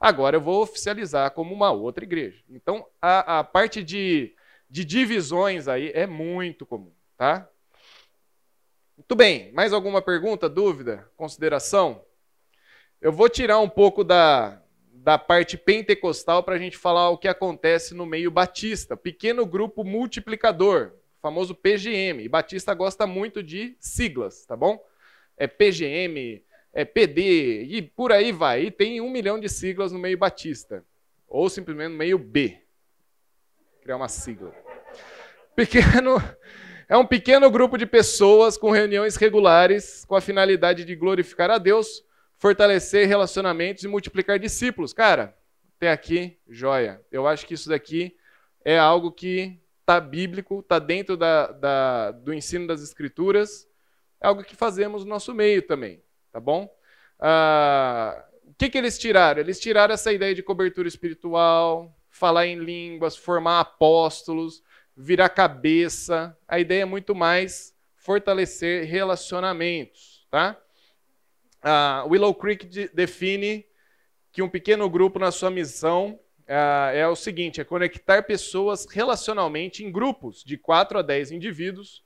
agora 0.00 0.36
eu 0.36 0.40
vou 0.40 0.62
oficializar 0.62 1.30
como 1.32 1.54
uma 1.54 1.70
outra 1.72 2.04
igreja. 2.04 2.42
Então, 2.48 2.86
a, 3.02 3.40
a 3.40 3.44
parte 3.44 3.84
de, 3.84 4.34
de 4.70 4.82
divisões 4.82 5.68
aí 5.68 5.90
é 5.94 6.06
muito 6.06 6.64
comum, 6.64 6.90
tá? 7.14 7.46
Muito 8.96 9.14
bem. 9.14 9.52
Mais 9.52 9.74
alguma 9.74 10.00
pergunta, 10.00 10.48
dúvida, 10.48 11.06
consideração? 11.18 12.02
Eu 12.98 13.12
vou 13.12 13.28
tirar 13.28 13.58
um 13.58 13.68
pouco 13.68 14.02
da, 14.02 14.58
da 15.06 15.16
parte 15.16 15.56
pentecostal 15.56 16.42
para 16.42 16.56
a 16.56 16.58
gente 16.58 16.76
falar 16.76 17.10
o 17.10 17.16
que 17.16 17.28
acontece 17.28 17.94
no 17.94 18.04
meio 18.04 18.28
batista, 18.28 18.96
pequeno 18.96 19.46
grupo 19.46 19.84
multiplicador, 19.84 20.94
famoso 21.22 21.54
PGM. 21.54 22.24
E 22.24 22.28
Batista 22.28 22.74
gosta 22.74 23.06
muito 23.06 23.40
de 23.40 23.76
siglas, 23.78 24.44
tá 24.46 24.56
bom? 24.56 24.84
É 25.36 25.46
PGM, 25.46 26.42
é 26.72 26.84
PD 26.84 27.62
e 27.66 27.82
por 27.82 28.10
aí 28.10 28.32
vai. 28.32 28.64
E 28.64 28.70
tem 28.72 29.00
um 29.00 29.08
milhão 29.08 29.38
de 29.38 29.48
siglas 29.48 29.92
no 29.92 29.98
meio 30.00 30.18
batista, 30.18 30.84
ou 31.28 31.48
simplesmente 31.48 31.92
no 31.92 31.98
meio 31.98 32.18
B. 32.18 32.58
Criar 33.82 33.98
uma 33.98 34.08
sigla. 34.08 34.52
Pequeno 35.54 36.16
é 36.88 36.96
um 36.96 37.06
pequeno 37.06 37.48
grupo 37.48 37.78
de 37.78 37.86
pessoas 37.86 38.58
com 38.58 38.72
reuniões 38.72 39.14
regulares 39.14 40.04
com 40.04 40.16
a 40.16 40.20
finalidade 40.20 40.84
de 40.84 40.96
glorificar 40.96 41.48
a 41.48 41.58
Deus 41.58 42.04
fortalecer 42.36 43.08
relacionamentos 43.08 43.84
e 43.84 43.88
multiplicar 43.88 44.38
discípulos. 44.38 44.92
Cara, 44.92 45.36
até 45.76 45.90
aqui, 45.90 46.38
joia. 46.48 47.00
Eu 47.10 47.26
acho 47.26 47.46
que 47.46 47.54
isso 47.54 47.68
daqui 47.68 48.16
é 48.64 48.78
algo 48.78 49.12
que 49.12 49.60
está 49.80 50.00
bíblico, 50.00 50.60
está 50.60 50.78
dentro 50.78 51.16
da, 51.16 51.52
da, 51.52 52.10
do 52.10 52.34
ensino 52.34 52.66
das 52.66 52.82
Escrituras, 52.82 53.68
é 54.20 54.26
algo 54.26 54.42
que 54.42 54.56
fazemos 54.56 55.04
no 55.04 55.10
nosso 55.10 55.32
meio 55.32 55.62
também, 55.62 56.02
tá 56.32 56.40
bom? 56.40 56.68
Ah, 57.20 58.24
o 58.44 58.54
que, 58.54 58.68
que 58.68 58.76
eles 58.76 58.98
tiraram? 58.98 59.40
Eles 59.40 59.60
tiraram 59.60 59.94
essa 59.94 60.12
ideia 60.12 60.34
de 60.34 60.42
cobertura 60.42 60.88
espiritual, 60.88 61.94
falar 62.10 62.46
em 62.46 62.58
línguas, 62.58 63.16
formar 63.16 63.60
apóstolos, 63.60 64.62
virar 64.96 65.28
cabeça. 65.28 66.36
A 66.48 66.58
ideia 66.58 66.82
é 66.82 66.86
muito 66.86 67.14
mais 67.14 67.72
fortalecer 67.94 68.86
relacionamentos, 68.86 70.26
tá? 70.30 70.60
Uh, 71.66 72.08
Willow 72.08 72.32
Creek 72.34 72.66
de, 72.66 72.88
define 72.88 73.66
que 74.30 74.42
um 74.42 74.48
pequeno 74.48 74.88
grupo 74.88 75.18
na 75.18 75.32
sua 75.32 75.50
missão 75.50 76.18
uh, 76.42 76.92
é 76.94 77.06
o 77.08 77.16
seguinte: 77.16 77.60
é 77.60 77.64
conectar 77.64 78.22
pessoas 78.22 78.86
relacionalmente 78.86 79.84
em 79.84 79.90
grupos 79.90 80.44
de 80.44 80.56
4 80.56 80.98
a 80.98 81.02
10 81.02 81.32
indivíduos, 81.32 82.04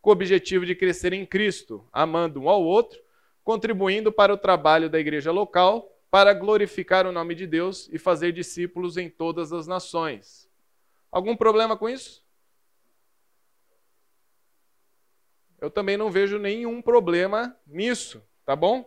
com 0.00 0.10
o 0.10 0.12
objetivo 0.12 0.64
de 0.64 0.74
crescer 0.74 1.12
em 1.12 1.26
Cristo, 1.26 1.86
amando 1.92 2.40
um 2.40 2.48
ao 2.48 2.62
outro, 2.62 2.98
contribuindo 3.44 4.10
para 4.10 4.32
o 4.32 4.38
trabalho 4.38 4.88
da 4.88 4.98
igreja 4.98 5.30
local, 5.30 5.88
para 6.10 6.32
glorificar 6.32 7.06
o 7.06 7.12
nome 7.12 7.34
de 7.34 7.46
Deus 7.46 7.88
e 7.92 7.98
fazer 7.98 8.32
discípulos 8.32 8.96
em 8.96 9.08
todas 9.08 9.52
as 9.52 9.66
nações. 9.66 10.48
Algum 11.10 11.36
problema 11.36 11.76
com 11.76 11.88
isso? 11.88 12.22
Eu 15.60 15.70
também 15.70 15.96
não 15.96 16.10
vejo 16.10 16.38
nenhum 16.38 16.82
problema 16.82 17.56
nisso, 17.66 18.20
tá 18.44 18.56
bom? 18.56 18.84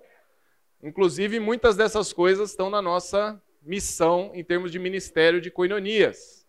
Inclusive, 0.86 1.39
muitas 1.39 1.75
dessas 1.75 2.13
coisas 2.13 2.51
estão 2.51 2.69
na 2.69 2.79
nossa 2.79 3.41
missão 3.63 4.29
em 4.36 4.43
termos 4.43 4.71
de 4.71 4.77
ministério 4.77 5.41
de 5.41 5.49
coinonias. 5.49 6.45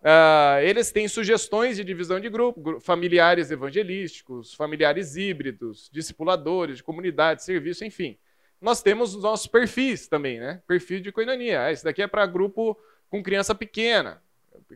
Uh, 0.00 0.62
eles 0.62 0.92
têm 0.92 1.08
sugestões 1.08 1.76
de 1.76 1.82
divisão 1.82 2.20
de 2.20 2.30
grupo, 2.30 2.78
familiares 2.80 3.50
evangelísticos, 3.50 4.54
familiares 4.54 5.16
híbridos, 5.16 5.90
discipuladores, 5.92 6.76
de 6.76 6.84
comunidade, 6.84 7.42
serviço, 7.42 7.84
enfim. 7.84 8.16
Nós 8.60 8.80
temos 8.82 9.16
os 9.16 9.22
nossos 9.24 9.48
perfis 9.48 10.06
também, 10.06 10.38
né? 10.38 10.62
Perfil 10.68 11.00
de 11.00 11.10
coinonia. 11.10 11.64
Ah, 11.64 11.72
esse 11.72 11.82
daqui 11.82 12.00
é 12.00 12.06
para 12.06 12.24
grupo 12.24 12.78
com 13.10 13.20
criança 13.20 13.52
pequena, 13.52 14.22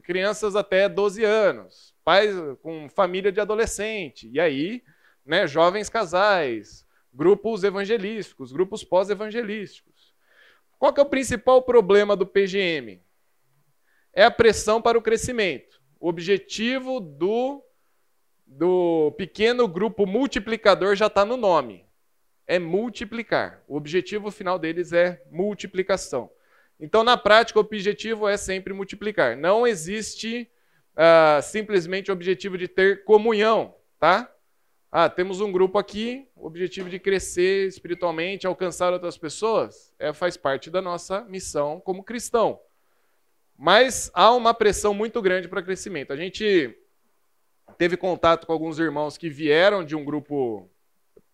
crianças 0.02 0.56
até 0.56 0.88
12 0.88 1.22
anos, 1.22 1.94
pais 2.04 2.34
com 2.60 2.88
família 2.88 3.30
de 3.30 3.40
adolescente, 3.40 4.28
e 4.32 4.40
aí, 4.40 4.82
né, 5.24 5.46
jovens 5.46 5.88
casais, 5.88 6.84
grupos 7.12 7.64
evangelísticos, 7.64 8.52
grupos 8.52 8.84
pós-evangelísticos. 8.84 10.14
Qual 10.78 10.92
que 10.92 11.00
é 11.00 11.02
o 11.02 11.08
principal 11.08 11.62
problema 11.62 12.16
do 12.16 12.26
PGM? 12.26 13.02
É 14.12 14.24
a 14.24 14.30
pressão 14.30 14.80
para 14.80 14.98
o 14.98 15.02
crescimento. 15.02 15.80
O 15.98 16.08
objetivo 16.08 17.00
do, 17.00 17.62
do 18.46 19.12
pequeno 19.18 19.68
grupo 19.68 20.06
multiplicador 20.06 20.96
já 20.96 21.06
está 21.06 21.24
no 21.24 21.36
nome. 21.36 21.84
É 22.46 22.58
multiplicar. 22.58 23.62
O 23.68 23.76
objetivo 23.76 24.30
final 24.30 24.58
deles 24.58 24.92
é 24.92 25.22
multiplicação. 25.30 26.30
Então, 26.80 27.04
na 27.04 27.16
prática, 27.16 27.58
o 27.58 27.62
objetivo 27.62 28.26
é 28.26 28.38
sempre 28.38 28.72
multiplicar. 28.72 29.36
Não 29.36 29.66
existe 29.66 30.50
uh, 30.96 31.42
simplesmente 31.42 32.10
o 32.10 32.14
objetivo 32.14 32.56
de 32.56 32.66
ter 32.66 33.04
comunhão, 33.04 33.74
tá? 33.98 34.32
Ah, 34.92 35.08
temos 35.08 35.40
um 35.40 35.52
grupo 35.52 35.78
aqui, 35.78 36.26
o 36.34 36.46
objetivo 36.46 36.90
de 36.90 36.98
crescer 36.98 37.68
espiritualmente, 37.68 38.44
alcançar 38.44 38.92
outras 38.92 39.16
pessoas, 39.16 39.94
é, 40.00 40.12
faz 40.12 40.36
parte 40.36 40.68
da 40.68 40.82
nossa 40.82 41.22
missão 41.26 41.80
como 41.80 42.02
cristão. 42.02 42.60
Mas 43.56 44.10
há 44.12 44.32
uma 44.32 44.52
pressão 44.52 44.92
muito 44.92 45.22
grande 45.22 45.46
para 45.46 45.62
crescimento. 45.62 46.12
A 46.12 46.16
gente 46.16 46.76
teve 47.78 47.96
contato 47.96 48.48
com 48.48 48.52
alguns 48.52 48.80
irmãos 48.80 49.16
que 49.16 49.30
vieram 49.30 49.84
de 49.84 49.94
um 49.94 50.04
grupo 50.04 50.68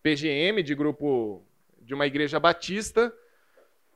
PGM, 0.03 0.63
de 0.63 0.75
grupo 0.75 1.43
de 1.81 1.95
uma 1.95 2.07
igreja 2.07 2.39
batista, 2.39 3.11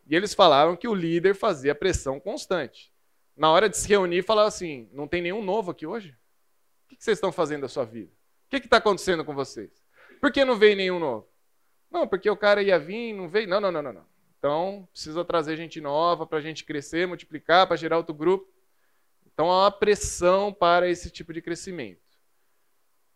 e 0.06 0.16
eles 0.16 0.32
falaram 0.32 0.74
que 0.74 0.88
o 0.88 0.94
líder 0.94 1.34
fazia 1.34 1.74
pressão 1.74 2.18
constante. 2.18 2.90
Na 3.36 3.50
hora 3.50 3.68
de 3.68 3.76
se 3.76 3.86
reunir, 3.88 4.22
falava 4.22 4.48
assim: 4.48 4.88
não 4.92 5.06
tem 5.06 5.20
nenhum 5.20 5.44
novo 5.44 5.70
aqui 5.70 5.86
hoje? 5.86 6.16
O 6.86 6.96
que 6.96 7.04
vocês 7.04 7.18
estão 7.18 7.30
fazendo 7.30 7.62
da 7.62 7.68
sua 7.68 7.84
vida? 7.84 8.19
Que 8.51 8.66
está 8.66 8.78
acontecendo 8.78 9.24
com 9.24 9.34
vocês? 9.34 9.70
Por 10.20 10.32
que 10.32 10.44
não 10.44 10.57
veio 10.57 10.76
nenhum 10.76 10.98
novo? 10.98 11.28
Não, 11.90 12.07
porque 12.07 12.28
o 12.28 12.36
cara 12.36 12.62
ia 12.62 12.78
vir, 12.78 13.12
não 13.12 13.28
veio. 13.28 13.48
Não, 13.48 13.61
não, 13.61 13.70
não, 13.70 13.82
não. 13.82 13.92
não. 13.92 14.07
Então, 14.38 14.88
precisa 14.90 15.24
trazer 15.24 15.57
gente 15.57 15.80
nova 15.80 16.26
para 16.26 16.38
a 16.38 16.40
gente 16.40 16.64
crescer, 16.64 17.07
multiplicar, 17.07 17.66
para 17.66 17.76
gerar 17.76 17.98
outro 17.98 18.14
grupo. 18.14 18.51
Então, 19.32 19.51
há 19.51 19.64
uma 19.64 19.70
pressão 19.70 20.53
para 20.53 20.88
esse 20.88 21.11
tipo 21.11 21.32
de 21.32 21.42
crescimento. 21.42 22.01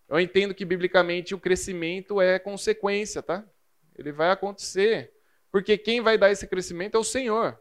Eu 0.08 0.20
entendo 0.20 0.54
que, 0.54 0.64
biblicamente, 0.64 1.34
o 1.34 1.40
crescimento 1.40 2.20
é 2.20 2.38
consequência, 2.38 3.22
tá? 3.22 3.44
Ele 3.96 4.12
vai 4.12 4.30
acontecer. 4.30 5.12
Porque 5.50 5.78
quem 5.78 6.00
vai 6.00 6.18
dar 6.18 6.30
esse 6.30 6.46
crescimento 6.46 6.96
é 6.96 7.00
o 7.00 7.04
Senhor. 7.04 7.58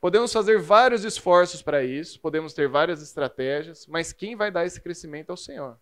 Podemos 0.00 0.32
fazer 0.32 0.58
vários 0.58 1.04
esforços 1.04 1.62
para 1.62 1.82
isso, 1.82 2.20
podemos 2.20 2.52
ter 2.52 2.68
várias 2.68 3.00
estratégias, 3.00 3.86
mas 3.86 4.12
quem 4.12 4.36
vai 4.36 4.50
dar 4.50 4.66
esse 4.66 4.78
crescimento 4.78 5.30
é 5.30 5.32
o 5.32 5.36
Senhor. 5.36 5.78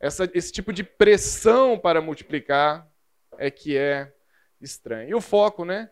Essa, 0.00 0.30
esse 0.32 0.52
tipo 0.52 0.72
de 0.72 0.84
pressão 0.84 1.78
para 1.78 2.00
multiplicar 2.00 2.88
é 3.36 3.50
que 3.50 3.76
é 3.76 4.12
estranho. 4.60 5.10
E 5.10 5.14
o 5.14 5.20
foco, 5.20 5.64
né? 5.64 5.90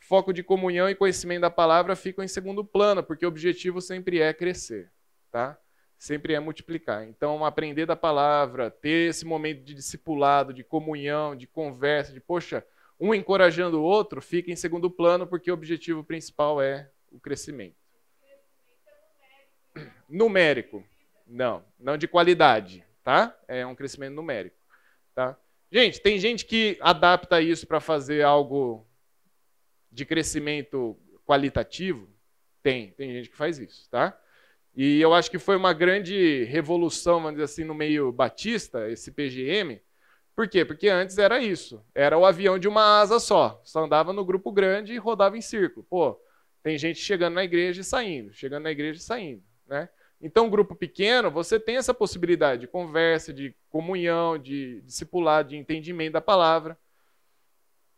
Foco 0.00 0.32
de 0.32 0.42
comunhão 0.42 0.88
e 0.88 0.94
conhecimento 0.94 1.42
da 1.42 1.50
palavra 1.50 1.94
ficam 1.94 2.24
em 2.24 2.28
segundo 2.28 2.64
plano, 2.64 3.02
porque 3.02 3.24
o 3.24 3.28
objetivo 3.28 3.80
sempre 3.80 4.20
é 4.20 4.32
crescer, 4.32 4.90
tá? 5.30 5.58
Sempre 5.98 6.34
é 6.34 6.40
multiplicar. 6.40 7.04
Então, 7.06 7.44
aprender 7.44 7.86
da 7.86 7.94
palavra, 7.94 8.70
ter 8.70 9.10
esse 9.10 9.24
momento 9.24 9.62
de 9.62 9.74
discipulado, 9.74 10.52
de 10.52 10.64
comunhão, 10.64 11.36
de 11.36 11.46
conversa, 11.46 12.12
de 12.12 12.20
poxa, 12.20 12.66
um 12.98 13.14
encorajando 13.14 13.80
o 13.80 13.84
outro, 13.84 14.20
fica 14.20 14.50
em 14.50 14.56
segundo 14.56 14.90
plano, 14.90 15.26
porque 15.26 15.50
o 15.50 15.54
objetivo 15.54 16.02
principal 16.02 16.60
é 16.60 16.90
o 17.10 17.20
crescimento. 17.20 17.76
Numérico. 20.08 20.84
Não, 21.26 21.64
não 21.78 21.96
de 21.96 22.06
qualidade, 22.06 22.84
tá? 23.02 23.36
É 23.48 23.66
um 23.66 23.74
crescimento 23.74 24.14
numérico, 24.14 24.56
tá? 25.14 25.36
Gente, 25.70 26.00
tem 26.00 26.18
gente 26.18 26.44
que 26.44 26.76
adapta 26.80 27.40
isso 27.40 27.66
para 27.66 27.80
fazer 27.80 28.22
algo 28.22 28.86
de 29.90 30.04
crescimento 30.04 30.98
qualitativo? 31.26 32.08
Tem, 32.62 32.92
tem 32.92 33.12
gente 33.12 33.30
que 33.30 33.36
faz 33.36 33.58
isso, 33.58 33.88
tá? 33.90 34.18
E 34.74 35.00
eu 35.00 35.12
acho 35.12 35.30
que 35.30 35.38
foi 35.38 35.56
uma 35.56 35.72
grande 35.72 36.44
revolução, 36.44 37.16
vamos 37.20 37.32
dizer 37.32 37.44
assim, 37.44 37.64
no 37.64 37.74
meio 37.74 38.10
batista, 38.10 38.88
esse 38.90 39.10
PGM. 39.10 39.80
Por 40.34 40.48
quê? 40.48 40.64
Porque 40.64 40.88
antes 40.88 41.18
era 41.18 41.40
isso. 41.40 41.84
Era 41.94 42.16
o 42.16 42.24
avião 42.24 42.58
de 42.58 42.66
uma 42.66 43.00
asa 43.00 43.20
só. 43.20 43.60
Só 43.64 43.84
andava 43.84 44.12
no 44.12 44.24
grupo 44.24 44.50
grande 44.50 44.94
e 44.94 44.98
rodava 44.98 45.36
em 45.36 45.42
círculo. 45.42 45.84
Pô, 45.88 46.18
tem 46.62 46.78
gente 46.78 47.00
chegando 47.00 47.34
na 47.34 47.44
igreja 47.44 47.82
e 47.82 47.84
saindo, 47.84 48.32
chegando 48.32 48.62
na 48.62 48.70
igreja 48.70 48.98
e 48.98 49.02
saindo, 49.02 49.42
né? 49.66 49.88
Então, 50.22 50.48
grupo 50.48 50.76
pequeno, 50.76 51.32
você 51.32 51.58
tem 51.58 51.76
essa 51.76 51.92
possibilidade 51.92 52.60
de 52.60 52.68
conversa, 52.68 53.32
de 53.32 53.52
comunhão, 53.68 54.38
de 54.38 54.80
discipular, 54.82 55.42
de 55.42 55.56
entendimento 55.56 56.12
da 56.12 56.20
palavra. 56.20 56.78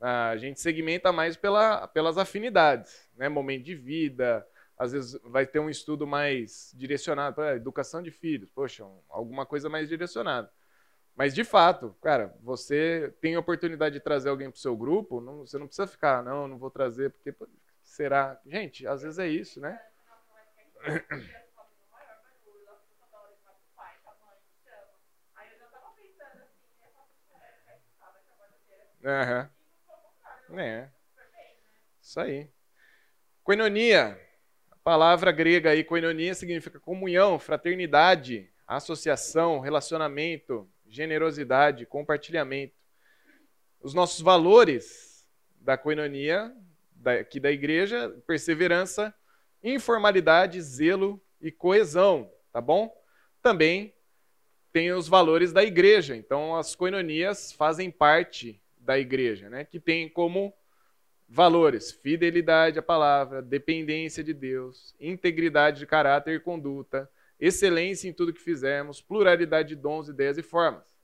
A 0.00 0.36
gente 0.36 0.60
segmenta 0.60 1.10
mais 1.10 1.36
pela, 1.36 1.88
pelas 1.88 2.16
afinidades, 2.16 3.10
né? 3.16 3.28
Momento 3.28 3.64
de 3.64 3.74
vida, 3.74 4.46
às 4.78 4.92
vezes 4.92 5.18
vai 5.24 5.46
ter 5.46 5.58
um 5.58 5.70
estudo 5.70 6.06
mais 6.06 6.72
direcionado 6.76 7.34
para 7.34 7.56
educação 7.56 8.02
de 8.02 8.10
filhos, 8.10 8.50
poxa, 8.50 8.84
alguma 9.08 9.46
coisa 9.46 9.68
mais 9.68 9.88
direcionada. 9.88 10.50
Mas 11.14 11.34
de 11.34 11.44
fato, 11.44 11.96
cara, 12.02 12.34
você 12.42 13.14
tem 13.20 13.34
a 13.34 13.40
oportunidade 13.40 13.94
de 13.94 14.00
trazer 14.00 14.28
alguém 14.28 14.50
para 14.50 14.58
o 14.58 14.60
seu 14.60 14.76
grupo, 14.76 15.20
não, 15.20 15.46
você 15.46 15.58
não 15.58 15.66
precisa 15.66 15.86
ficar, 15.86 16.22
não, 16.22 16.46
não 16.46 16.58
vou 16.58 16.70
trazer, 16.70 17.10
porque 17.10 17.34
será. 17.82 18.38
Gente, 18.44 18.86
às 18.86 19.02
vezes 19.02 19.18
é 19.18 19.26
isso, 19.26 19.60
né? 19.60 19.80
Uhum. 29.06 30.58
É. 30.58 30.90
Isso 32.02 32.20
aí. 32.20 32.50
Coinonia. 33.42 34.25
Palavra 34.86 35.32
grega 35.32 35.70
aí, 35.70 35.82
koinonia, 35.82 36.32
significa 36.32 36.78
comunhão, 36.78 37.40
fraternidade, 37.40 38.48
associação, 38.68 39.58
relacionamento, 39.58 40.70
generosidade, 40.86 41.84
compartilhamento. 41.84 42.72
Os 43.80 43.92
nossos 43.94 44.20
valores 44.20 45.26
da 45.60 45.76
coinonia 45.76 46.54
aqui 47.04 47.40
da 47.40 47.50
igreja, 47.50 48.10
perseverança, 48.28 49.12
informalidade, 49.60 50.62
zelo 50.62 51.20
e 51.40 51.50
coesão, 51.50 52.30
tá 52.52 52.60
bom? 52.60 52.96
Também 53.42 53.92
tem 54.72 54.92
os 54.92 55.08
valores 55.08 55.52
da 55.52 55.64
igreja. 55.64 56.14
Então, 56.14 56.54
as 56.54 56.76
coinonias 56.76 57.50
fazem 57.50 57.90
parte 57.90 58.62
da 58.78 58.96
igreja, 58.96 59.50
né? 59.50 59.64
que 59.64 59.80
tem 59.80 60.08
como 60.08 60.54
valores 61.28 61.90
fidelidade 61.90 62.78
à 62.78 62.82
palavra, 62.82 63.42
dependência 63.42 64.22
de 64.22 64.32
Deus, 64.32 64.94
integridade 65.00 65.80
de 65.80 65.86
caráter 65.86 66.36
e 66.36 66.40
conduta, 66.40 67.10
excelência 67.38 68.08
em 68.08 68.12
tudo 68.12 68.32
que 68.32 68.40
fizermos, 68.40 69.00
pluralidade 69.00 69.70
de 69.70 69.76
dons, 69.76 70.08
ideias 70.08 70.38
e 70.38 70.42
formas. 70.42 70.96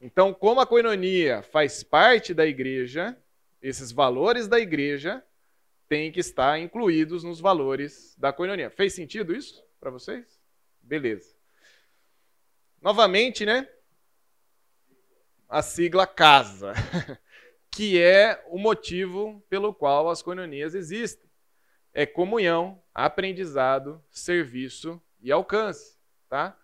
Então, 0.00 0.34
como 0.34 0.60
a 0.60 0.66
coinonia 0.66 1.42
faz 1.42 1.82
parte 1.82 2.34
da 2.34 2.46
igreja, 2.46 3.16
esses 3.62 3.90
valores 3.90 4.46
da 4.46 4.60
igreja 4.60 5.24
têm 5.88 6.12
que 6.12 6.20
estar 6.20 6.58
incluídos 6.58 7.24
nos 7.24 7.40
valores 7.40 8.14
da 8.18 8.32
coinonia. 8.32 8.70
Fez 8.70 8.94
sentido 8.94 9.34
isso 9.34 9.64
para 9.80 9.90
vocês? 9.90 10.40
Beleza. 10.82 11.34
Novamente, 12.82 13.46
né? 13.46 13.66
A 15.48 15.62
sigla 15.62 16.06
CASA, 16.06 16.74
que 17.74 18.00
é 18.00 18.40
o 18.48 18.58
motivo 18.58 19.44
pelo 19.48 19.74
qual 19.74 20.08
as 20.08 20.22
coinonias 20.22 20.74
existem. 20.74 21.28
É 21.92 22.06
comunhão, 22.06 22.80
aprendizado, 22.94 24.02
serviço 24.10 25.02
e 25.20 25.32
alcance, 25.32 25.96
tá? 26.28 26.56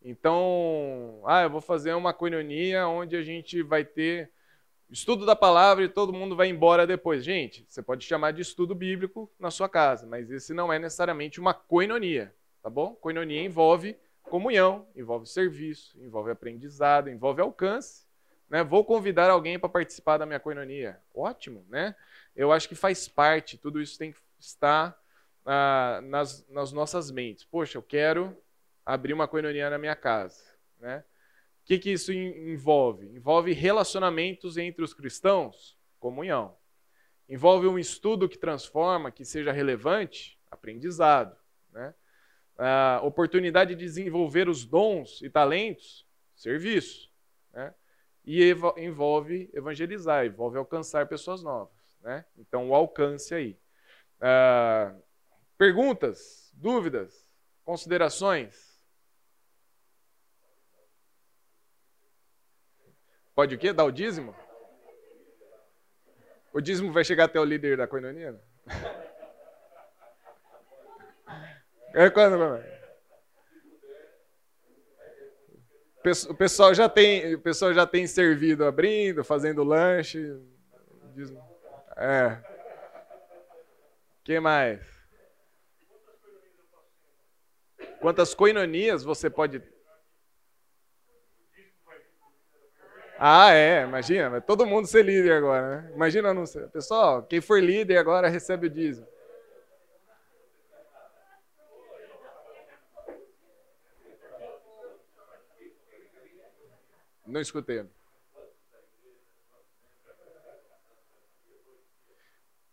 Então, 0.00 1.22
ah, 1.26 1.42
eu 1.42 1.50
vou 1.50 1.60
fazer 1.60 1.94
uma 1.94 2.12
coinonia 2.12 2.86
onde 2.86 3.16
a 3.16 3.22
gente 3.22 3.62
vai 3.62 3.84
ter 3.84 4.30
estudo 4.88 5.24
da 5.24 5.34
palavra 5.34 5.84
e 5.84 5.88
todo 5.88 6.12
mundo 6.12 6.36
vai 6.36 6.48
embora 6.48 6.86
depois. 6.86 7.24
Gente, 7.24 7.64
você 7.68 7.82
pode 7.82 8.04
chamar 8.04 8.32
de 8.32 8.42
estudo 8.42 8.74
bíblico 8.74 9.30
na 9.38 9.50
sua 9.50 9.68
casa, 9.68 10.06
mas 10.06 10.30
esse 10.30 10.54
não 10.54 10.72
é 10.72 10.78
necessariamente 10.78 11.40
uma 11.40 11.54
coinonia, 11.54 12.34
tá 12.62 12.70
bom? 12.70 12.94
Coinonia 12.94 13.42
envolve 13.42 13.96
comunhão, 14.22 14.86
envolve 14.94 15.26
serviço, 15.26 16.00
envolve 16.00 16.30
aprendizado, 16.30 17.10
envolve 17.10 17.40
alcance. 17.40 18.01
Né? 18.52 18.62
Vou 18.62 18.84
convidar 18.84 19.30
alguém 19.30 19.58
para 19.58 19.70
participar 19.70 20.18
da 20.18 20.26
minha 20.26 20.38
coinonia. 20.38 21.00
Ótimo, 21.14 21.64
né? 21.70 21.96
Eu 22.36 22.52
acho 22.52 22.68
que 22.68 22.74
faz 22.74 23.08
parte, 23.08 23.56
tudo 23.56 23.80
isso 23.80 23.98
tem 23.98 24.12
que 24.12 24.18
estar 24.38 24.94
ah, 25.46 26.02
nas, 26.04 26.46
nas 26.50 26.70
nossas 26.70 27.10
mentes. 27.10 27.44
Poxa, 27.44 27.78
eu 27.78 27.82
quero 27.82 28.36
abrir 28.84 29.14
uma 29.14 29.26
coinonia 29.26 29.70
na 29.70 29.78
minha 29.78 29.96
casa. 29.96 30.44
Né? 30.78 31.02
O 31.62 31.64
que, 31.64 31.78
que 31.78 31.92
isso 31.92 32.12
envolve? 32.12 33.06
Envolve 33.06 33.54
relacionamentos 33.54 34.58
entre 34.58 34.84
os 34.84 34.92
cristãos, 34.92 35.74
comunhão. 35.98 36.54
Envolve 37.26 37.66
um 37.66 37.78
estudo 37.78 38.28
que 38.28 38.36
transforma, 38.36 39.10
que 39.10 39.24
seja 39.24 39.50
relevante, 39.50 40.38
aprendizado. 40.50 41.34
Né? 41.72 41.94
a 42.58 43.00
oportunidade 43.02 43.74
de 43.74 43.82
desenvolver 43.82 44.46
os 44.46 44.66
dons 44.66 45.22
e 45.22 45.30
talentos, 45.30 46.06
serviço. 46.36 47.10
Né? 47.50 47.72
E 48.24 48.50
envolve 48.76 49.50
evangelizar, 49.52 50.24
envolve 50.24 50.56
alcançar 50.56 51.08
pessoas 51.08 51.42
novas. 51.42 51.98
Né? 52.00 52.24
Então, 52.38 52.70
o 52.70 52.74
alcance 52.74 53.34
aí. 53.34 53.58
Uh, 54.18 55.02
perguntas, 55.58 56.52
dúvidas, 56.54 57.28
considerações? 57.64 58.72
Pode 63.34 63.54
o 63.54 63.58
quê? 63.58 63.72
Dar 63.72 63.84
o 63.84 63.90
dízimo? 63.90 64.34
O 66.52 66.60
dízimo 66.60 66.92
vai 66.92 67.02
chegar 67.02 67.24
até 67.24 67.40
o 67.40 67.44
líder 67.44 67.76
da 67.76 67.86
coinonia? 67.86 68.40
É 71.94 72.08
quando, 72.08 72.38
o 76.28 76.34
pessoal 76.34 76.74
já 76.74 76.88
tem, 76.88 77.34
o 77.34 77.40
pessoal 77.40 77.72
já 77.72 77.86
tem 77.86 78.06
servido 78.06 78.64
abrindo, 78.64 79.22
fazendo 79.22 79.62
lanche. 79.62 80.36
É. 81.96 82.38
Que 84.24 84.40
mais? 84.40 84.80
Quantas 88.00 88.34
coinonias 88.34 89.04
você 89.04 89.30
pode 89.30 89.62
Ah, 93.24 93.52
é, 93.52 93.84
imagina, 93.84 94.40
todo 94.40 94.66
mundo 94.66 94.88
ser 94.88 95.04
líder 95.04 95.34
agora, 95.34 95.82
né? 95.82 95.92
Imagina, 95.94 96.34
não 96.34 96.44
sei. 96.44 96.66
Pessoal, 96.66 97.22
quem 97.22 97.40
for 97.40 97.62
líder 97.62 97.96
agora 97.96 98.26
recebe 98.28 98.66
o 98.66 98.70
dízimo. 98.70 99.06
Não 107.32 107.40
escutei. 107.40 107.82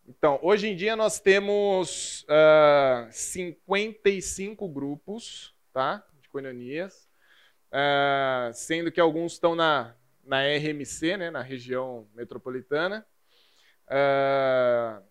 Então, 0.05 0.37
hoje 0.41 0.67
em 0.67 0.75
dia 0.75 0.97
nós 0.97 1.17
temos 1.17 2.23
uh, 2.23 2.27
ah, 2.27 3.07
55 3.09 4.67
grupos 4.67 5.55
tá, 5.71 6.05
de 6.21 6.27
coinonias, 6.27 7.09
uh, 7.71 8.53
sendo 8.53 8.91
que 8.91 8.99
alguns 8.99 9.31
estão 9.31 9.55
na, 9.55 9.95
na 10.25 10.41
RMC, 10.41 11.15
né, 11.15 11.31
na 11.31 11.41
região 11.41 12.09
metropolitana. 12.13 13.07
Uh, 13.87 15.01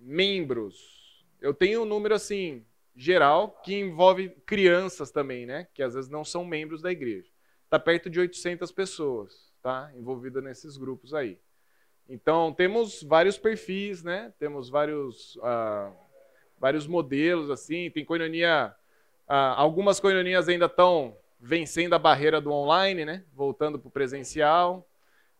membros, 0.00 1.22
eu 1.38 1.52
tenho 1.52 1.82
um 1.82 1.84
número 1.84 2.14
assim 2.14 2.64
geral 2.94 3.60
que 3.62 3.74
envolve 3.74 4.30
crianças 4.46 5.10
também, 5.10 5.44
né, 5.44 5.68
que 5.74 5.82
às 5.82 5.92
vezes 5.92 6.08
não 6.08 6.24
são 6.24 6.46
membros 6.46 6.80
da 6.80 6.90
igreja 6.90 7.35
está 7.76 7.78
perto 7.78 8.08
de 8.08 8.18
800 8.18 8.72
pessoas 8.72 9.52
tá, 9.62 9.90
envolvidas 9.94 10.42
nesses 10.42 10.76
grupos 10.78 11.12
aí. 11.12 11.38
Então, 12.08 12.52
temos 12.52 13.02
vários 13.02 13.36
perfis, 13.36 14.02
né? 14.02 14.32
temos 14.38 14.70
vários, 14.70 15.36
uh, 15.36 15.92
vários 16.58 16.86
modelos, 16.86 17.50
assim, 17.50 17.90
tem 17.90 18.04
coinonia, 18.04 18.74
uh, 19.28 19.54
algumas 19.56 20.00
coinonias 20.00 20.48
ainda 20.48 20.66
estão 20.66 21.16
vencendo 21.38 21.94
a 21.94 21.98
barreira 21.98 22.40
do 22.40 22.50
online, 22.50 23.04
né? 23.04 23.24
voltando 23.34 23.78
para 23.78 23.88
o 23.88 23.90
presencial, 23.90 24.88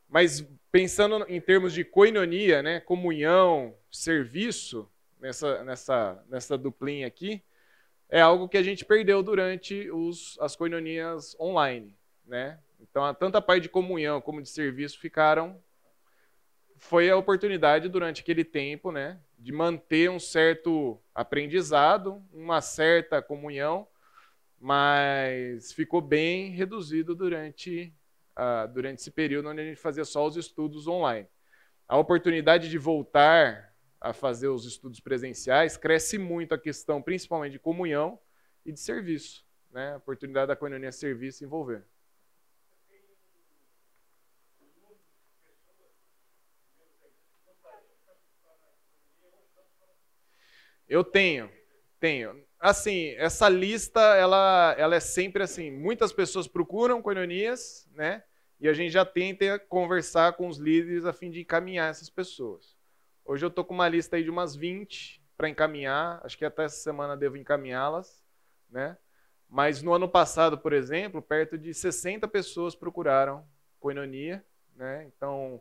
mas 0.09 0.47
pensando 0.71 1.25
em 1.29 1.41
termos 1.41 1.73
de 1.73 1.85
coinonia, 1.85 2.63
né? 2.63 2.81
comunhão, 2.81 3.75
serviço, 3.91 4.91
nessa, 5.19 5.65
nessa, 5.65 6.25
nessa 6.29 6.59
duplinha 6.59 7.07
aqui, 7.07 7.43
é 8.11 8.21
algo 8.21 8.49
que 8.49 8.59
a 8.59 8.63
gente 8.63 8.85
perdeu 8.85 9.23
durante 9.23 9.91
os, 9.91 10.37
as 10.41 10.55
coinonias 10.55 11.35
online 11.41 11.96
né? 12.27 12.59
Então, 12.81 13.13
tanto 13.15 13.37
a 13.37 13.43
parte 13.43 13.65
de 13.65 13.69
comunhão 13.69 14.21
como 14.21 14.43
de 14.43 14.49
serviço 14.49 14.99
ficaram 14.99 15.61
foi 16.79 17.09
a 17.09 17.17
oportunidade 17.17 17.89
durante 17.89 18.21
aquele 18.21 18.45
tempo, 18.45 18.93
né, 18.93 19.19
de 19.39 19.51
manter 19.51 20.11
um 20.11 20.19
certo 20.19 21.01
aprendizado, 21.15 22.23
uma 22.33 22.61
certa 22.61 23.23
comunhão, 23.23 23.89
mas 24.61 25.73
ficou 25.73 26.01
bem 26.01 26.51
reduzido 26.51 27.15
durante 27.15 27.95
uh, 28.37 28.69
durante 28.73 29.01
esse 29.01 29.11
período 29.11 29.49
onde 29.49 29.61
a 29.61 29.65
gente 29.65 29.81
fazia 29.81 30.05
só 30.05 30.27
os 30.27 30.37
estudos 30.37 30.87
online. 30.87 31.27
A 31.89 31.97
oportunidade 31.97 32.69
de 32.69 32.79
voltar 32.79 33.75
a 34.01 34.13
fazer 34.13 34.49
os 34.49 34.67
estudos 34.67 35.01
presenciais 35.01 35.77
cresce 35.77 36.19
muito 36.19 36.55
a 36.55 36.59
questão, 36.59 37.01
principalmente 37.01 37.53
de 37.53 37.59
comunhão 37.59 38.19
e 38.65 38.73
de 38.73 38.81
serviço, 38.81 39.47
né? 39.71 39.95
A 39.95 39.97
oportunidade 39.97 40.49
da 40.49 40.57
coinonia 40.57 40.93
serviço 40.93 41.45
envolver. 41.45 41.85
Eu 50.89 51.03
tenho, 51.03 51.51
tenho. 51.99 52.45
Assim, 52.59 53.11
essa 53.17 53.49
lista, 53.49 54.01
ela, 54.01 54.75
ela 54.79 54.97
é 54.97 55.01
sempre 55.01 55.43
assim, 55.43 55.71
muitas 55.71 56.13
pessoas 56.13 56.47
procuram 56.47 57.03
coinonias, 57.03 57.89
né? 57.93 58.23
E 58.59 58.69
a 58.69 58.73
gente 58.73 58.91
já 58.91 59.05
tenta 59.05 59.59
conversar 59.59 60.33
com 60.35 60.49
os 60.49 60.59
líderes 60.59 61.05
a 61.05 61.13
fim 61.13 61.31
de 61.31 61.41
encaminhar 61.41 61.91
essas 61.91 62.09
pessoas. 62.09 62.77
Hoje 63.25 63.45
eu 63.45 63.49
estou 63.49 63.65
com 63.65 63.75
uma 63.75 63.89
lista 63.89 64.17
aí 64.17 64.23
de 64.23 64.31
umas 64.31 64.55
20 64.55 65.23
para 65.37 65.49
encaminhar, 65.49 66.21
acho 66.25 66.39
que 66.39 66.45
até 66.45 66.65
essa 66.65 66.77
semana 66.77 67.17
devo 67.17 67.37
encaminhá-las, 67.37 68.25
né? 68.71 68.97
Mas 69.49 69.83
no 69.83 69.93
ano 69.93 70.09
passado, 70.09 70.57
por 70.57 70.73
exemplo, 70.73 71.21
perto 71.21 71.59
de 71.59 71.75
60 71.75 72.27
pessoas 72.29 72.75
procuraram 72.75 73.47
coinonia, 73.79 74.45
né? 74.75 75.05
Então, 75.05 75.61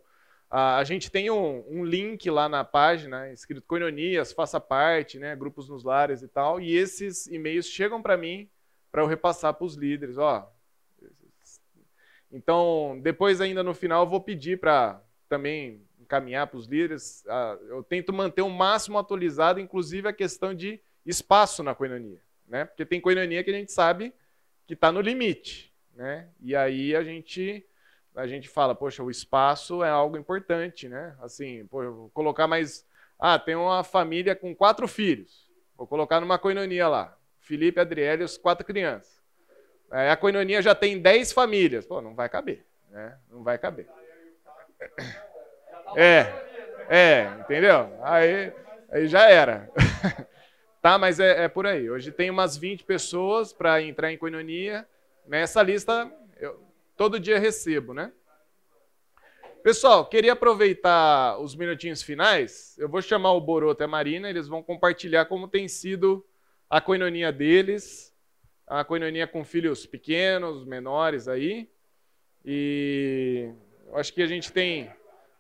a, 0.50 0.84
gente 0.84 1.12
tem 1.12 1.30
um, 1.30 1.64
um, 1.68 1.84
link 1.84 2.30
lá 2.30 2.48
na 2.48 2.64
página, 2.64 3.32
escrito 3.32 3.66
Coinonias, 3.68 4.32
faça 4.32 4.60
parte, 4.60 5.20
né, 5.20 5.36
grupos 5.36 5.68
nos 5.68 5.84
lares 5.84 6.22
e 6.22 6.28
tal, 6.28 6.62
e 6.62 6.76
esses 6.76 7.28
e-mails 7.28 7.66
chegam 7.68 8.02
para 8.02 8.16
mim 8.16 8.50
para 8.92 9.02
eu 9.02 9.08
repassar 9.08 9.54
para 9.54 9.66
os 9.66 9.76
líderes. 9.76 10.18
Ó. 10.18 10.50
Então, 12.32 13.00
depois 13.02 13.42
ainda 13.42 13.64
no 13.64 13.74
final 13.74 14.04
eu 14.04 14.10
vou 14.10 14.22
pedir 14.22 14.60
para 14.60 15.02
também 15.28 15.82
encaminhar 16.00 16.48
para 16.48 16.58
os 16.58 16.68
líderes. 16.68 17.24
Eu 17.68 17.84
tento 17.84 18.14
manter 18.14 18.42
o 18.42 18.50
máximo 18.50 18.98
atualizado, 18.98 19.60
inclusive 19.60 20.08
a 20.08 20.14
questão 20.14 20.54
de 20.54 20.80
espaço 21.06 21.64
na 21.64 21.76
coinonia. 21.76 22.22
Né? 22.48 22.66
Porque 22.66 22.86
tem 22.86 23.02
coinonia 23.02 23.44
que 23.44 23.50
a 23.50 23.54
gente 23.54 23.72
sabe 23.72 24.14
que 24.68 24.74
está 24.74 24.92
no 24.92 25.02
limite. 25.02 25.74
Né? 25.94 26.30
E 26.42 26.56
aí 26.56 26.96
a 26.96 27.04
gente, 27.04 27.66
a 28.16 28.28
gente 28.28 28.48
fala, 28.48 28.74
poxa, 28.74 29.04
o 29.04 29.12
espaço 29.12 29.84
é 29.84 29.90
algo 29.90 30.18
importante. 30.18 30.88
Né? 30.88 31.16
Assim, 31.22 31.66
pô, 31.68 31.92
vou 31.92 32.10
colocar 32.10 32.48
mais. 32.48 32.86
Ah, 33.20 33.38
tem 33.38 33.56
uma 33.56 33.84
família 33.84 34.36
com 34.36 34.56
quatro 34.56 34.88
filhos. 34.88 35.50
Vou 35.78 35.86
colocar 35.86 36.20
numa 36.20 36.40
coinonia 36.40 36.88
lá. 36.88 37.18
Felipe, 37.40 37.80
Adriele 37.80 38.24
e 38.24 38.26
os 38.26 38.38
quatro 38.38 38.66
crianças. 38.66 39.22
Aí 39.92 40.10
a 40.10 40.18
coinonia 40.18 40.62
já 40.62 40.74
tem 40.74 41.00
dez 41.00 41.32
famílias. 41.32 41.86
Pô, 41.86 42.02
não 42.02 42.16
vai 42.16 42.28
caber. 42.28 42.66
Né? 42.90 43.18
Não 43.30 43.44
vai 43.44 43.58
caber. 43.58 43.88
É, 45.96 46.34
é, 46.90 47.30
entendeu? 47.40 47.98
Aí, 48.02 48.52
aí 48.92 49.08
já 49.08 49.30
era. 49.30 49.70
tá, 50.82 50.98
mas 50.98 51.20
é, 51.20 51.44
é, 51.44 51.48
por 51.48 51.68
aí. 51.68 51.90
Hoje 51.90 52.12
tem 52.12 52.30
umas 52.30 52.58
20 52.58 52.84
pessoas 52.84 53.54
para 53.54 53.82
entrar 53.82 54.12
em 54.12 54.18
coinonia. 54.18 54.88
Nessa 55.28 55.62
lista, 55.62 56.12
todo 56.96 57.20
dia 57.20 57.40
recebo, 57.40 57.94
né? 57.94 58.12
Pessoal, 59.64 60.06
queria 60.06 60.34
aproveitar 60.34 61.40
os 61.40 61.56
minutinhos 61.56 62.04
finais. 62.04 62.78
Eu 62.78 62.88
vou 62.88 63.02
chamar 63.02 63.34
o 63.34 63.42
Boroto 63.42 63.82
e 63.82 63.86
a 63.86 63.88
Marina, 63.88 64.30
eles 64.30 64.48
vão 64.48 64.62
compartilhar 64.62 65.26
como 65.26 65.48
tem 65.48 65.68
sido 65.68 66.26
a 66.70 66.80
coinonia 66.80 67.32
deles, 67.32 68.14
a 68.68 68.84
coinonia 68.84 69.26
com 69.26 69.44
filhos 69.44 69.86
pequenos, 69.86 70.66
menores 70.66 71.28
aí. 71.28 71.70
E 72.44 73.52
eu 73.88 73.98
acho 73.98 74.14
que 74.14 74.22
a 74.22 74.28
gente 74.28 74.52
tem 74.52 74.92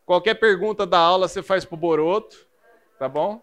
Qualquer 0.05 0.35
pergunta 0.35 0.85
da 0.85 0.99
aula 0.99 1.27
você 1.27 1.41
faz 1.41 1.65
pro 1.65 1.75
Boroto, 1.75 2.47
tá 2.99 3.09
bom? 3.09 3.41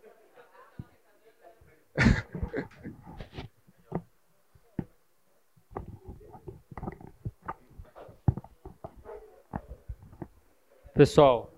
Pessoal, 10.94 11.50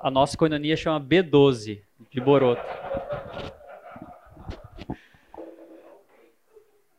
a 0.00 0.10
nossa 0.10 0.36
coinonia 0.36 0.76
chama 0.76 1.00
B12 1.00 1.80
de 2.10 2.20
Boroto. 2.20 2.60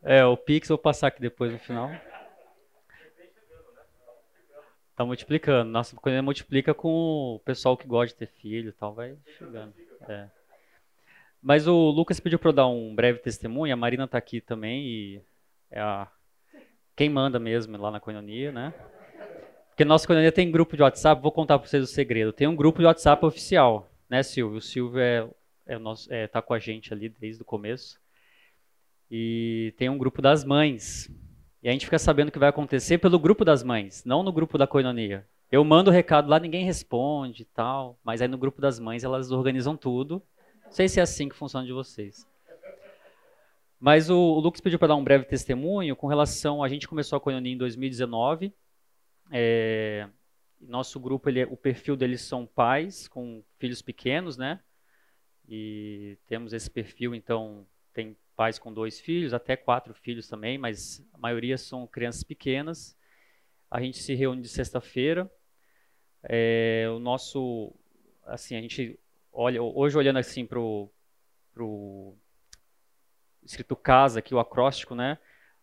É, 0.02 0.24
o 0.24 0.38
Pix 0.38 0.68
vou 0.68 0.78
passar 0.78 1.08
aqui 1.08 1.20
depois 1.20 1.52
no 1.52 1.58
final. 1.58 1.90
Tá 4.96 5.04
multiplicando. 5.04 5.70
Nossa, 5.70 5.94
quando 5.96 6.24
multiplica 6.24 6.72
com 6.72 7.34
o 7.34 7.40
pessoal 7.44 7.76
que 7.76 7.86
gosta 7.86 8.14
de 8.14 8.14
ter 8.14 8.34
filho 8.40 8.70
e 8.70 8.72
tal, 8.72 8.94
vai 8.94 9.14
chegando. 9.36 9.74
É. 10.08 10.30
Mas 11.42 11.68
o 11.68 11.90
Lucas 11.90 12.18
pediu 12.18 12.38
para 12.38 12.48
eu 12.48 12.54
dar 12.54 12.66
um 12.68 12.94
breve 12.94 13.18
testemunho, 13.18 13.74
a 13.74 13.76
Marina 13.76 14.04
está 14.04 14.16
aqui 14.16 14.40
também 14.40 14.82
e 14.86 15.22
é 15.70 15.78
a 15.78 16.10
quem 16.96 17.10
manda 17.10 17.38
mesmo 17.38 17.76
lá 17.76 17.90
na 17.90 18.00
Coinonia, 18.00 18.50
né? 18.50 18.72
Porque 19.78 19.84
nossa 19.84 20.08
Coinonia 20.08 20.32
tem 20.32 20.50
grupo 20.50 20.74
de 20.74 20.82
WhatsApp, 20.82 21.22
vou 21.22 21.30
contar 21.30 21.56
para 21.56 21.68
vocês 21.68 21.84
o 21.84 21.86
segredo. 21.86 22.32
Tem 22.32 22.48
um 22.48 22.56
grupo 22.56 22.80
de 22.80 22.86
WhatsApp 22.86 23.24
oficial, 23.24 23.88
né, 24.10 24.24
Silvio? 24.24 24.58
O 24.58 24.60
Silvio 24.60 24.98
é, 24.98 25.24
é, 25.68 25.78
nosso, 25.78 26.12
é, 26.12 26.26
tá 26.26 26.42
com 26.42 26.52
a 26.52 26.58
gente 26.58 26.92
ali 26.92 27.08
desde 27.08 27.42
o 27.42 27.44
começo. 27.44 27.96
E 29.08 29.72
tem 29.78 29.88
um 29.88 29.96
grupo 29.96 30.20
das 30.20 30.44
mães. 30.44 31.08
E 31.62 31.68
a 31.68 31.70
gente 31.70 31.84
fica 31.84 31.96
sabendo 31.96 32.30
o 32.30 32.32
que 32.32 32.40
vai 32.40 32.48
acontecer 32.48 32.98
pelo 32.98 33.20
grupo 33.20 33.44
das 33.44 33.62
mães, 33.62 34.04
não 34.04 34.24
no 34.24 34.32
grupo 34.32 34.58
da 34.58 34.66
coinonia. 34.66 35.24
Eu 35.48 35.62
mando 35.62 35.92
o 35.92 35.94
recado 35.94 36.28
lá, 36.28 36.40
ninguém 36.40 36.64
responde 36.64 37.42
e 37.42 37.46
tal, 37.46 37.96
mas 38.02 38.20
aí 38.20 38.26
no 38.26 38.36
grupo 38.36 38.60
das 38.60 38.80
mães 38.80 39.04
elas 39.04 39.30
organizam 39.30 39.76
tudo. 39.76 40.20
Não 40.64 40.72
sei 40.72 40.88
se 40.88 40.98
é 40.98 41.04
assim 41.04 41.28
que 41.28 41.36
funciona 41.36 41.64
de 41.64 41.72
vocês. 41.72 42.26
Mas 43.78 44.10
o, 44.10 44.18
o 44.18 44.40
Lucas 44.40 44.60
pediu 44.60 44.80
para 44.80 44.88
dar 44.88 44.96
um 44.96 45.04
breve 45.04 45.24
testemunho 45.24 45.94
com 45.94 46.08
relação. 46.08 46.64
A 46.64 46.68
gente 46.68 46.88
começou 46.88 47.16
a 47.16 47.20
coinonia 47.20 47.52
em 47.52 47.56
2019. 47.56 48.52
É, 49.30 50.08
nosso 50.60 50.98
grupo, 50.98 51.28
ele, 51.28 51.40
é, 51.40 51.46
o 51.46 51.56
perfil 51.56 51.96
deles 51.96 52.22
são 52.22 52.46
pais 52.46 53.08
com 53.08 53.42
filhos 53.58 53.82
pequenos, 53.82 54.36
né? 54.36 54.60
E 55.48 56.18
temos 56.26 56.52
esse 56.52 56.70
perfil, 56.70 57.14
então 57.14 57.66
tem 57.92 58.16
pais 58.36 58.58
com 58.58 58.72
dois 58.72 59.00
filhos, 59.00 59.34
até 59.34 59.56
quatro 59.56 59.94
filhos 59.94 60.28
também, 60.28 60.58
mas 60.58 61.04
a 61.12 61.18
maioria 61.18 61.56
são 61.56 61.86
crianças 61.86 62.22
pequenas. 62.22 62.96
A 63.70 63.80
gente 63.80 63.98
se 63.98 64.14
reúne 64.14 64.42
de 64.42 64.48
sexta-feira. 64.48 65.30
É, 66.22 66.86
o 66.90 66.98
nosso, 66.98 67.74
assim, 68.24 68.56
a 68.56 68.60
gente 68.60 68.98
olha, 69.32 69.62
hoje 69.62 69.96
olhando 69.96 70.18
assim 70.18 70.44
para 70.44 70.58
o 70.58 72.16
escrito 73.44 73.76
casa 73.76 74.18
aqui, 74.18 74.34
o 74.34 74.40
acróstico, 74.40 74.94
né? 74.94 75.18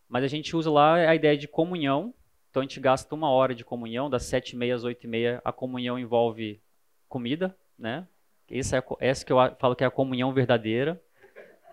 Mas 0.07 0.23
a 0.23 0.27
gente 0.27 0.55
usa 0.55 0.71
lá 0.71 0.95
a 0.95 1.15
ideia 1.15 1.37
de 1.37 1.47
comunhão. 1.47 2.13
Então 2.55 2.61
a 2.61 2.63
gente 2.63 2.79
gasta 2.79 3.13
uma 3.13 3.29
hora 3.29 3.53
de 3.53 3.65
comunhão, 3.65 4.09
das 4.09 4.23
sete 4.23 4.51
e 4.51 4.55
meia 4.55 4.75
às 4.75 4.85
oito 4.85 5.03
e 5.03 5.09
meia. 5.09 5.41
A 5.43 5.51
comunhão 5.51 5.99
envolve 5.99 6.61
comida, 7.09 7.53
né? 7.77 8.07
Essa 8.49 8.77
é, 8.77 8.83
essa 9.01 9.25
que 9.25 9.33
eu 9.33 9.37
falo 9.59 9.75
que 9.75 9.83
é 9.83 9.87
a 9.87 9.91
comunhão 9.91 10.31
verdadeira 10.33 11.03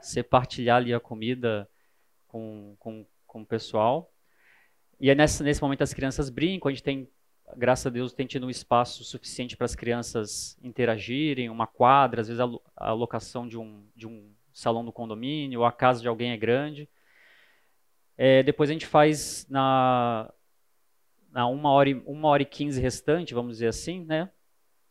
você 0.01 0.25
partilhar 0.25 0.79
ali 0.79 0.93
a 0.93 0.99
comida 0.99 1.71
com, 2.27 2.75
com, 2.81 3.07
com 3.29 3.43
o 3.43 3.47
pessoal. 3.47 4.13
E 4.99 5.09
é 5.09 5.15
nesse, 5.15 5.45
nesse 5.45 5.63
momento 5.63 5.83
as 5.83 5.95
crianças 5.95 6.29
brincam, 6.29 6.69
a 6.69 6.73
gente 6.73 6.83
tem, 6.83 7.09
graças 7.57 7.87
a 7.87 7.91
Deus, 7.91 8.13
tem 8.13 8.27
tido 8.27 8.47
um 8.47 8.51
espaço 8.51 9.05
suficiente 9.05 9.57
para 9.57 9.67
as 9.67 9.77
crianças 9.77 10.59
interagirem, 10.65 11.49
uma 11.49 11.69
quadra, 11.69 12.23
às 12.23 12.27
vezes 12.27 12.41
a, 12.41 12.49
a 12.75 12.93
locação 12.93 13.47
de 13.47 13.57
um, 13.57 13.87
de 13.95 14.09
um 14.09 14.33
salão 14.53 14.85
do 14.85 14.91
condomínio, 14.91 15.61
ou 15.61 15.65
a 15.65 15.71
casa 15.71 16.03
de 16.03 16.09
alguém 16.09 16.33
é 16.33 16.37
grande. 16.37 16.89
É, 18.19 18.43
depois 18.43 18.69
a 18.69 18.73
gente 18.73 18.87
faz 18.87 19.47
na, 19.49 20.29
na 21.33 21.47
uma, 21.47 21.71
hora 21.71 21.89
e, 21.89 21.95
uma 22.07 22.29
hora 22.29 22.43
e 22.43 22.47
quinze 22.47 22.81
restante, 22.81 23.35
vamos 23.35 23.53
dizer 23.53 23.69
assim, 23.69 24.05
né? 24.05 24.31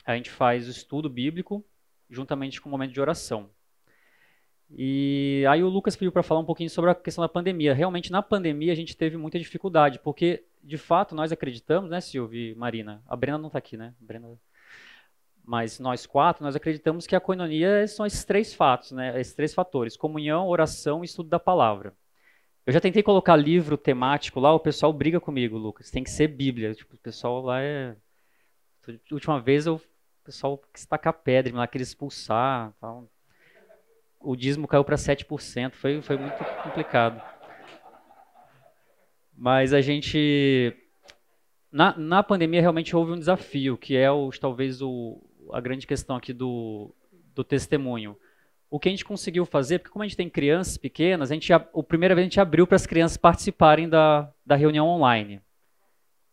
A 0.04 0.16
gente 0.16 0.32
faz 0.32 0.68
o 0.68 0.72
estudo 0.72 1.10
bíblico 1.10 1.64
juntamente 2.10 2.60
com 2.60 2.68
o 2.68 2.72
momento 2.72 2.92
de 2.92 3.00
oração. 3.00 3.50
E 4.70 5.46
aí 5.50 5.64
o 5.64 5.70
Lucas 5.70 5.96
pediu 5.96 6.12
para 6.12 6.24
falar 6.24 6.42
um 6.42 6.46
pouquinho 6.46 6.70
sobre 6.70 6.90
a 6.90 6.96
questão 6.96 7.22
da 7.22 7.30
pandemia. 7.30 7.74
Realmente 7.74 8.12
na 8.12 8.22
pandemia 8.22 8.72
a 8.72 8.76
gente 8.76 8.98
teve 8.98 9.18
muita 9.18 9.38
dificuldade, 9.38 10.00
porque 10.00 10.44
de 10.64 10.78
fato 10.78 11.14
nós 11.14 11.32
acreditamos, 11.32 11.90
né, 11.90 12.02
Silvio 12.02 12.40
e 12.40 12.56
Marina? 12.56 13.04
A 13.08 13.16
Brena 13.16 13.38
não 13.38 13.48
está 13.48 13.60
aqui, 13.60 13.78
né? 13.78 13.94
Brena... 14.00 14.28
Mas 15.44 15.80
nós 15.80 16.06
quatro, 16.06 16.44
nós 16.44 16.56
acreditamos 16.56 17.06
que 17.06 17.16
a 17.16 17.20
coinonia 17.20 17.86
são 17.88 18.06
esses 18.06 18.24
três 18.24 18.54
fatos, 18.54 18.92
né? 18.92 19.20
Esses 19.20 19.34
três 19.34 19.54
fatores: 19.54 19.98
comunhão, 19.98 20.48
oração 20.48 21.04
e 21.04 21.06
estudo 21.06 21.30
da 21.30 21.40
palavra. 21.40 21.94
Eu 22.66 22.74
já 22.74 22.80
tentei 22.80 23.02
colocar 23.02 23.36
livro 23.36 23.78
temático 23.78 24.40
lá, 24.40 24.54
o 24.54 24.60
pessoal 24.60 24.94
briga 24.94 25.20
comigo, 25.20 25.58
Lucas. 25.58 25.90
Tem 25.90 26.04
que 26.04 26.10
ser 26.10 26.28
Bíblia. 26.28 26.74
Tipo, 26.74 26.96
o 26.96 27.00
pessoal 27.00 27.42
lá 27.42 27.62
é. 27.62 27.96
Última 29.12 29.40
vez 29.40 29.66
eu, 29.66 29.76
o 29.76 29.82
pessoal 30.24 30.62
quis 30.74 30.86
tacar 30.86 31.14
pedra, 31.14 31.56
lá 31.56 31.68
queria 31.68 31.84
expulsar. 31.84 32.74
Tal 32.80 33.08
o 34.24 34.36
dízimo 34.36 34.68
caiu 34.68 34.84
para 34.84 34.96
7%, 34.96 35.74
foi, 35.74 36.02
foi 36.02 36.18
muito 36.18 36.38
complicado. 36.64 37.22
Mas 39.36 39.74
a 39.74 39.82
gente. 39.82 40.76
Na, 41.72 41.98
na 41.98 42.22
pandemia 42.22 42.62
realmente 42.62 42.96
houve 42.96 43.14
um 43.14 43.20
desafio, 43.20 43.78
que 43.78 43.96
é 43.96 44.12
o, 44.12 44.30
talvez 44.32 44.82
o, 44.82 45.22
a 45.52 45.60
grande 45.60 45.88
questão 45.88 46.16
aqui 46.16 46.34
do, 46.34 46.94
do 47.34 47.44
testemunho. 47.44 48.18
O 48.72 48.80
que 48.80 48.88
a 48.88 48.92
gente 48.92 49.04
conseguiu 49.04 49.46
fazer, 49.46 49.80
porque 49.80 49.92
como 49.92 50.02
a 50.02 50.08
gente 50.08 50.16
tem 50.16 50.30
crianças 50.30 50.78
pequenas, 50.78 51.30
a 51.30 51.34
gente, 51.34 51.52
a, 51.52 51.58
a 51.58 51.84
primeira 51.84 52.16
vez 52.16 52.24
a 52.24 52.30
gente 52.30 52.40
abriu 52.40 52.66
para 52.66 52.78
as 52.78 52.88
crianças 52.88 53.18
participarem 53.18 53.90
da, 53.90 54.32
da 54.46 54.56
reunião 54.56 54.88
online. 54.88 55.42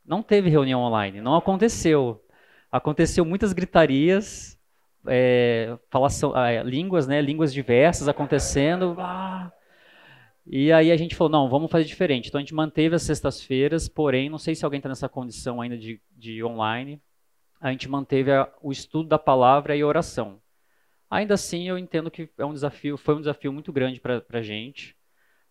Não 0.06 0.23
teve 0.23 0.48
reunião 0.48 0.81
online, 0.81 1.20
não 1.20 1.35
aconteceu. 1.35 2.24
Aconteceu 2.70 3.24
muitas 3.24 3.52
gritarias, 3.52 4.56
é, 5.05 5.77
falação, 5.90 6.36
é, 6.39 6.62
línguas, 6.62 7.09
né, 7.09 7.20
línguas 7.20 7.52
diversas 7.52 8.06
acontecendo. 8.06 8.94
Ah, 9.01 9.51
e 10.47 10.73
aí 10.73 10.93
a 10.93 10.97
gente 10.97 11.16
falou, 11.16 11.32
não, 11.32 11.48
vamos 11.51 11.73
fazer 11.73 11.86
diferente. 11.86 12.28
Então 12.28 12.39
a 12.39 12.43
gente 12.43 12.55
manteve 12.55 12.94
as 12.94 13.02
sextas-feiras, 13.02 13.89
porém, 13.89 14.31
não 14.31 14.39
sei 14.39 14.55
se 14.55 14.65
alguém 14.65 14.78
está 14.78 14.89
nessa 14.89 15.09
condição 15.09 15.60
ainda 15.60 15.77
de, 15.77 16.01
de 16.16 16.44
online, 16.44 17.02
a 17.60 17.73
gente 17.73 17.89
manteve 17.89 18.31
a, 18.31 18.48
o 18.62 18.70
estudo 18.70 19.09
da 19.09 19.19
palavra 19.19 19.74
e 19.74 19.82
oração. 19.82 20.40
Ainda 21.11 21.35
assim, 21.35 21.69
eu 21.69 21.79
entendo 21.79 22.11
que 22.11 22.29
é 22.39 22.45
um 22.45 22.53
desafio, 22.53 22.97
foi 22.99 23.15
um 23.15 23.21
desafio 23.21 23.53
muito 23.53 23.73
grande 23.73 24.01
para 24.01 24.23
a 24.31 24.43
gente. 24.43 24.97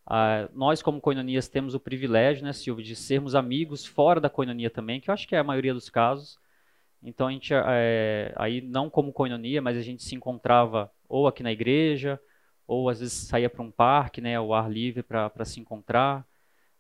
Ah, 0.06 0.50
nós, 0.54 0.82
como 0.82 1.02
coinonias, 1.02 1.48
temos 1.50 1.74
o 1.76 1.80
privilégio, 1.80 2.44
né, 2.46 2.54
Silvio, 2.54 2.84
de 2.84 2.96
sermos 2.96 3.36
amigos 3.36 3.86
fora 3.86 4.22
da 4.22 4.30
coinonia 4.30 4.70
também, 4.70 5.02
que 5.02 5.10
eu 5.10 5.14
acho 5.14 5.28
que 5.28 5.36
é 5.36 5.40
a 5.40 5.44
maioria 5.44 5.74
dos 5.74 5.90
casos. 5.90 6.40
Então 7.04 7.28
a 7.28 7.32
gente, 7.32 7.54
é, 7.54 8.34
aí 8.38 8.62
não 8.62 8.90
como 8.90 9.14
coinonia, 9.14 9.62
mas 9.62 9.78
a 9.78 9.82
gente 9.82 10.04
se 10.04 10.16
encontrava 10.16 10.92
ou 11.08 11.28
aqui 11.28 11.44
na 11.44 11.52
igreja, 11.52 12.20
ou 12.68 12.90
às 12.90 13.00
vezes 13.00 13.14
saía 13.28 13.50
para 13.50 13.64
um 13.64 13.72
parque, 13.72 14.22
né, 14.22 14.36
ao 14.36 14.54
ar 14.54 14.70
livre 14.72 15.04
para 15.04 15.46
se 15.46 15.60
encontrar. 15.60 16.28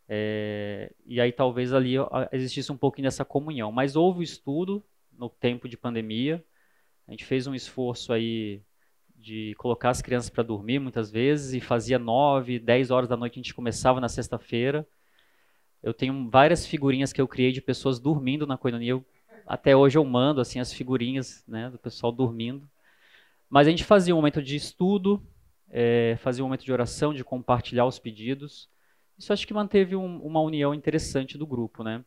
É, 0.10 0.94
e 1.06 1.20
aí 1.22 1.32
talvez 1.32 1.74
ali 1.74 1.96
existisse 2.32 2.72
um 2.72 2.78
pouquinho 2.78 3.08
dessa 3.08 3.26
comunhão. 3.26 3.72
Mas 3.72 3.96
houve 3.96 4.20
o 4.20 4.24
estudo 4.24 4.84
no 5.12 5.30
tempo 5.30 5.68
de 5.68 5.78
pandemia, 5.78 6.44
A 7.08 7.12
gente 7.12 7.26
fez 7.26 7.48
um 7.48 7.56
esforço 7.56 8.14
aí 8.14 8.62
de 9.28 9.54
colocar 9.56 9.90
as 9.90 10.02
crianças 10.02 10.30
para 10.30 10.42
dormir 10.42 10.80
muitas 10.80 11.12
vezes 11.12 11.54
e 11.54 11.60
fazia 11.60 12.00
9, 12.00 12.60
10 12.60 12.92
horas 12.92 13.10
da 13.10 13.18
noite 13.18 13.34
a 13.34 13.42
gente 13.44 13.54
começava 13.54 14.00
na 14.00 14.08
sexta-feira. 14.08 14.88
Eu 15.84 15.94
tenho 15.94 16.30
várias 16.30 16.66
figurinhas 16.66 17.12
que 17.12 17.20
eu 17.20 17.28
criei 17.28 17.52
de 17.52 17.60
pessoas 17.60 18.00
dormindo 18.00 18.48
na 18.48 18.58
coinonia. 18.58 19.04
Até 19.46 19.76
hoje 19.76 19.98
eu 19.98 20.06
mando 20.06 20.40
assim 20.40 20.62
as 20.62 20.72
figurinhas 20.72 21.44
né, 21.46 21.70
do 21.70 21.78
pessoal 21.78 22.10
dormindo. 22.10 22.70
Mas 23.50 23.68
a 23.68 23.70
gente 23.70 23.84
fazia 23.84 24.14
um 24.14 24.18
momento 24.18 24.42
de 24.42 24.56
estudo, 24.56 25.22
é, 25.70 26.16
fazia 26.20 26.42
um 26.42 26.48
momento 26.48 26.64
de 26.64 26.72
oração, 26.72 27.14
de 27.14 27.24
compartilhar 27.24 27.86
os 27.86 28.00
pedidos. 28.00 28.70
Isso 29.18 29.34
acho 29.34 29.46
que 29.46 29.54
manteve 29.54 29.94
um, 29.94 30.22
uma 30.22 30.40
união 30.40 30.74
interessante 30.74 31.38
do 31.38 31.46
grupo, 31.46 31.84
né? 31.84 32.04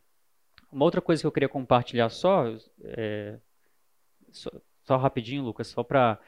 Uma 0.71 0.85
outra 0.85 1.01
coisa 1.01 1.21
que 1.21 1.27
eu 1.27 1.31
queria 1.31 1.49
compartilhar 1.49 2.09
só, 2.09 2.45
é, 2.83 3.37
só, 4.31 4.49
só 4.83 4.97
rapidinho, 4.97 5.43
Lucas, 5.43 5.67
só 5.67 5.83
para 5.83 6.19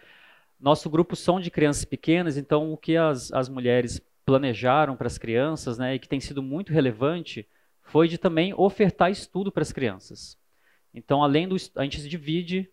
nosso 0.64 0.90
grupo 0.90 1.15
são 1.15 1.41
de 1.41 1.52
crianças 1.52 1.84
pequenas, 1.84 2.38
então 2.38 2.72
o 2.72 2.77
que 2.77 2.95
as, 2.95 3.31
as 3.34 3.49
mulheres 3.49 4.02
planejaram 4.26 4.95
para 4.95 5.07
as 5.07 5.18
crianças, 5.18 5.77
né, 5.77 5.95
e 5.95 5.99
que 5.99 6.07
tem 6.07 6.22
sido 6.22 6.41
muito 6.41 6.72
relevante, 6.72 7.45
foi 7.81 8.07
de 8.07 8.18
também 8.18 8.53
ofertar 8.56 9.11
estudo 9.11 9.52
para 9.52 9.61
as 9.61 9.73
crianças. 9.73 10.38
Então, 10.94 11.22
além 11.22 11.48
do 11.48 11.57
a 11.76 11.84
gente 11.84 11.99
se 11.99 12.07
divide, 12.07 12.69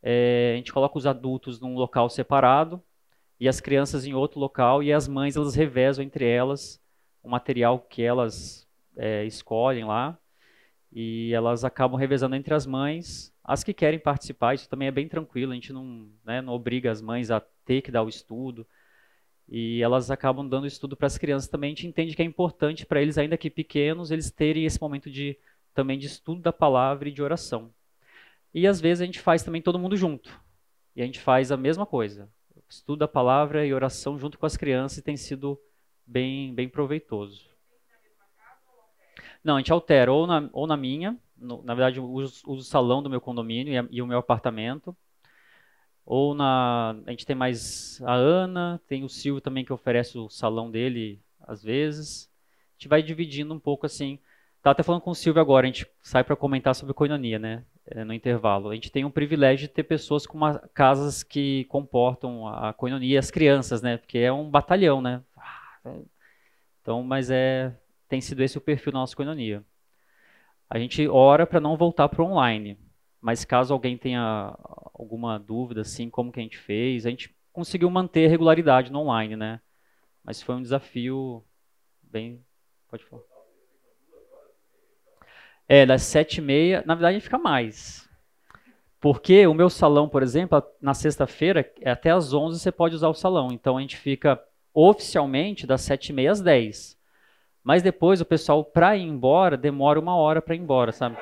é, 0.00 0.52
a 0.54 0.56
gente 0.56 0.72
coloca 0.72 0.96
os 0.96 1.06
adultos 1.06 1.60
num 1.60 1.74
local 1.74 2.08
separado 2.08 2.80
e 3.40 3.48
as 3.48 3.60
crianças 3.60 4.06
em 4.06 4.14
outro 4.14 4.38
local 4.38 4.80
e 4.80 4.92
as 4.92 5.08
mães 5.08 5.34
elas 5.34 5.56
revezam 5.56 6.04
entre 6.04 6.24
elas 6.24 6.80
o 7.24 7.28
material 7.28 7.80
que 7.80 8.02
elas 8.02 8.68
é, 8.96 9.24
escolhem 9.24 9.84
lá 9.84 10.16
e 10.92 11.32
elas 11.32 11.64
acabam 11.64 11.98
revezando 11.98 12.36
entre 12.36 12.54
as 12.54 12.66
mães 12.66 13.31
as 13.44 13.64
que 13.64 13.74
querem 13.74 13.98
participar. 13.98 14.54
Isso 14.54 14.68
também 14.68 14.88
é 14.88 14.92
bem 14.92 15.08
tranquilo, 15.08 15.52
a 15.52 15.54
gente 15.54 15.72
não, 15.72 16.08
né, 16.24 16.40
não 16.40 16.52
obriga 16.52 16.90
as 16.90 17.00
mães 17.00 17.30
a 17.30 17.40
ter 17.64 17.82
que 17.82 17.90
dar 17.90 18.02
o 18.02 18.08
estudo 18.08 18.66
e 19.48 19.82
elas 19.82 20.10
acabam 20.10 20.48
dando 20.48 20.66
estudo 20.66 20.96
para 20.96 21.06
as 21.06 21.18
crianças 21.18 21.48
também. 21.48 21.68
A 21.68 21.74
gente 21.74 21.86
entende 21.86 22.16
que 22.16 22.22
é 22.22 22.24
importante 22.24 22.86
para 22.86 23.02
eles, 23.02 23.18
ainda 23.18 23.36
que 23.36 23.50
pequenos, 23.50 24.10
eles 24.10 24.30
terem 24.30 24.64
esse 24.64 24.80
momento 24.80 25.10
de 25.10 25.38
também 25.74 25.98
de 25.98 26.06
estudo 26.06 26.40
da 26.40 26.52
palavra 26.52 27.08
e 27.08 27.12
de 27.12 27.22
oração. 27.22 27.72
E 28.54 28.66
às 28.66 28.80
vezes 28.80 29.02
a 29.02 29.04
gente 29.04 29.20
faz 29.20 29.42
também 29.42 29.62
todo 29.62 29.78
mundo 29.78 29.96
junto. 29.96 30.40
E 30.94 31.02
a 31.02 31.04
gente 31.04 31.20
faz 31.20 31.50
a 31.50 31.56
mesma 31.56 31.86
coisa. 31.86 32.28
Estudo 32.68 33.00
da 33.00 33.08
palavra 33.08 33.66
e 33.66 33.72
oração 33.72 34.18
junto 34.18 34.38
com 34.38 34.46
as 34.46 34.56
crianças 34.56 34.98
e 34.98 35.02
tem 35.02 35.16
sido 35.16 35.60
bem, 36.06 36.54
bem 36.54 36.68
proveitoso. 36.68 37.50
Não, 39.42 39.56
a 39.56 39.58
gente 39.58 39.72
altera 39.72 40.12
ou 40.12 40.26
na, 40.26 40.48
ou 40.52 40.66
na 40.66 40.76
minha, 40.76 41.18
no, 41.42 41.62
na 41.62 41.74
verdade 41.74 42.00
uso, 42.00 42.42
o 42.46 42.60
salão 42.62 43.02
do 43.02 43.10
meu 43.10 43.20
condomínio 43.20 43.88
e, 43.90 43.96
e 43.96 44.02
o 44.02 44.06
meu 44.06 44.18
apartamento, 44.18 44.96
ou 46.04 46.34
na. 46.34 46.96
A 47.06 47.10
gente 47.10 47.26
tem 47.26 47.36
mais 47.36 48.00
a 48.02 48.14
Ana, 48.14 48.80
tem 48.88 49.04
o 49.04 49.08
Silvio 49.08 49.40
também 49.40 49.64
que 49.64 49.72
oferece 49.72 50.18
o 50.18 50.28
salão 50.28 50.70
dele 50.70 51.20
às 51.40 51.62
vezes. 51.62 52.30
A 52.70 52.74
gente 52.78 52.88
vai 52.88 53.02
dividindo 53.02 53.54
um 53.54 53.58
pouco 53.58 53.86
assim. 53.86 54.18
Estava 54.58 54.72
até 54.72 54.82
falando 54.82 55.02
com 55.02 55.10
o 55.10 55.14
Silvio 55.14 55.40
agora, 55.40 55.66
a 55.66 55.70
gente 55.70 55.86
sai 56.00 56.22
para 56.22 56.36
comentar 56.36 56.74
sobre 56.74 56.94
coinonia, 56.94 57.38
né? 57.38 57.64
É, 57.86 58.04
no 58.04 58.14
intervalo. 58.14 58.70
A 58.70 58.74
gente 58.74 58.92
tem 58.92 59.04
um 59.04 59.10
privilégio 59.10 59.66
de 59.66 59.74
ter 59.74 59.82
pessoas 59.82 60.24
com 60.24 60.38
uma, 60.38 60.58
casas 60.72 61.24
que 61.24 61.64
comportam 61.64 62.46
a 62.46 62.72
coinonia, 62.72 63.18
as 63.18 63.30
crianças, 63.30 63.82
né? 63.82 63.96
Porque 63.96 64.18
é 64.18 64.32
um 64.32 64.48
batalhão, 64.48 65.00
né? 65.02 65.22
Então, 66.80 67.02
mas 67.02 67.30
é 67.30 67.76
tem 68.12 68.20
sido 68.20 68.42
esse 68.42 68.58
o 68.58 68.60
perfil 68.60 68.92
da 68.92 68.98
nossa 68.98 69.16
coinonia. 69.16 69.64
A 70.72 70.78
gente 70.78 71.06
ora 71.06 71.46
para 71.46 71.60
não 71.60 71.76
voltar 71.76 72.08
para 72.08 72.22
o 72.22 72.24
online. 72.24 72.78
Mas 73.20 73.44
caso 73.44 73.74
alguém 73.74 73.98
tenha 73.98 74.56
alguma 74.94 75.38
dúvida, 75.38 75.82
assim, 75.82 76.08
como 76.08 76.32
que 76.32 76.40
a 76.40 76.42
gente 76.42 76.56
fez, 76.56 77.04
a 77.04 77.10
gente 77.10 77.36
conseguiu 77.52 77.90
manter 77.90 78.24
a 78.24 78.30
regularidade 78.30 78.90
no 78.90 79.00
online, 79.00 79.36
né? 79.36 79.60
Mas 80.24 80.40
foi 80.40 80.54
um 80.54 80.62
desafio 80.62 81.44
bem... 82.02 82.42
Pode 82.88 83.04
falar. 83.04 83.22
É, 85.68 85.84
das 85.84 86.04
sete 86.04 86.38
e 86.38 86.40
meia, 86.40 86.82
na 86.86 86.94
verdade 86.94 87.20
fica 87.20 87.36
mais. 87.36 88.08
Porque 88.98 89.46
o 89.46 89.52
meu 89.52 89.68
salão, 89.68 90.08
por 90.08 90.22
exemplo, 90.22 90.62
na 90.80 90.94
sexta-feira, 90.94 91.70
é 91.82 91.90
até 91.90 92.10
às 92.10 92.32
11 92.32 92.58
você 92.58 92.72
pode 92.72 92.94
usar 92.94 93.08
o 93.08 93.14
salão. 93.14 93.48
Então 93.52 93.76
a 93.76 93.80
gente 93.82 93.98
fica 93.98 94.42
oficialmente 94.72 95.66
das 95.66 95.82
sete 95.82 96.08
e 96.08 96.12
meia 96.14 96.32
às 96.32 96.40
10. 96.40 96.98
Mas 97.62 97.82
depois 97.82 98.20
o 98.20 98.24
pessoal, 98.24 98.64
para 98.64 98.96
ir 98.96 99.02
embora, 99.02 99.56
demora 99.56 100.00
uma 100.00 100.16
hora 100.16 100.42
para 100.42 100.54
ir 100.54 100.58
embora, 100.58 100.90
sabe? 100.90 101.16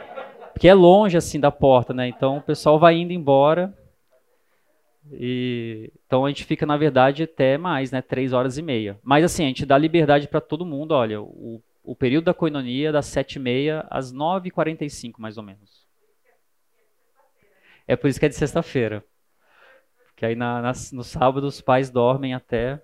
Porque 0.52 0.68
é 0.68 0.74
longe 0.74 1.16
assim 1.16 1.38
da 1.38 1.50
porta, 1.50 1.92
né? 1.92 2.08
Então 2.08 2.38
o 2.38 2.42
pessoal 2.42 2.78
vai 2.78 2.96
indo 2.96 3.12
embora. 3.12 3.74
E, 5.12 5.92
então 6.06 6.24
a 6.24 6.28
gente 6.28 6.44
fica, 6.44 6.64
na 6.64 6.76
verdade, 6.76 7.24
até 7.24 7.58
mais, 7.58 7.90
né? 7.90 8.00
Três 8.00 8.32
horas 8.32 8.56
e 8.58 8.62
meia. 8.62 8.98
Mas 9.02 9.24
assim, 9.24 9.44
a 9.44 9.48
gente 9.48 9.66
dá 9.66 9.76
liberdade 9.76 10.28
para 10.28 10.40
todo 10.40 10.64
mundo. 10.64 10.92
Olha, 10.92 11.20
o, 11.20 11.62
o 11.82 11.94
período 11.94 12.24
da 12.24 12.34
coinonia 12.34 12.92
das 12.92 13.06
sete 13.06 13.36
e 13.36 13.38
meia 13.38 13.86
às 13.90 14.12
nove 14.12 14.48
e 14.48 14.50
quarenta 14.50 14.84
e 14.84 14.90
cinco, 14.90 15.20
mais 15.20 15.36
ou 15.36 15.42
menos. 15.42 15.86
É 17.86 17.96
por 17.96 18.08
isso 18.08 18.20
que 18.20 18.26
é 18.26 18.28
de 18.28 18.36
sexta-feira. 18.36 19.04
Porque 20.06 20.24
aí 20.24 20.34
na, 20.34 20.72
no 20.92 21.02
sábado 21.02 21.46
os 21.46 21.60
pais 21.60 21.90
dormem 21.90 22.34
até. 22.34 22.80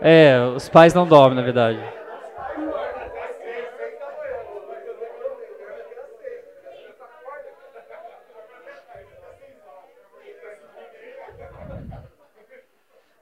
É, 0.00 0.38
os 0.54 0.68
pais 0.68 0.92
não 0.92 1.06
dormem, 1.06 1.36
na 1.36 1.42
verdade. 1.42 1.78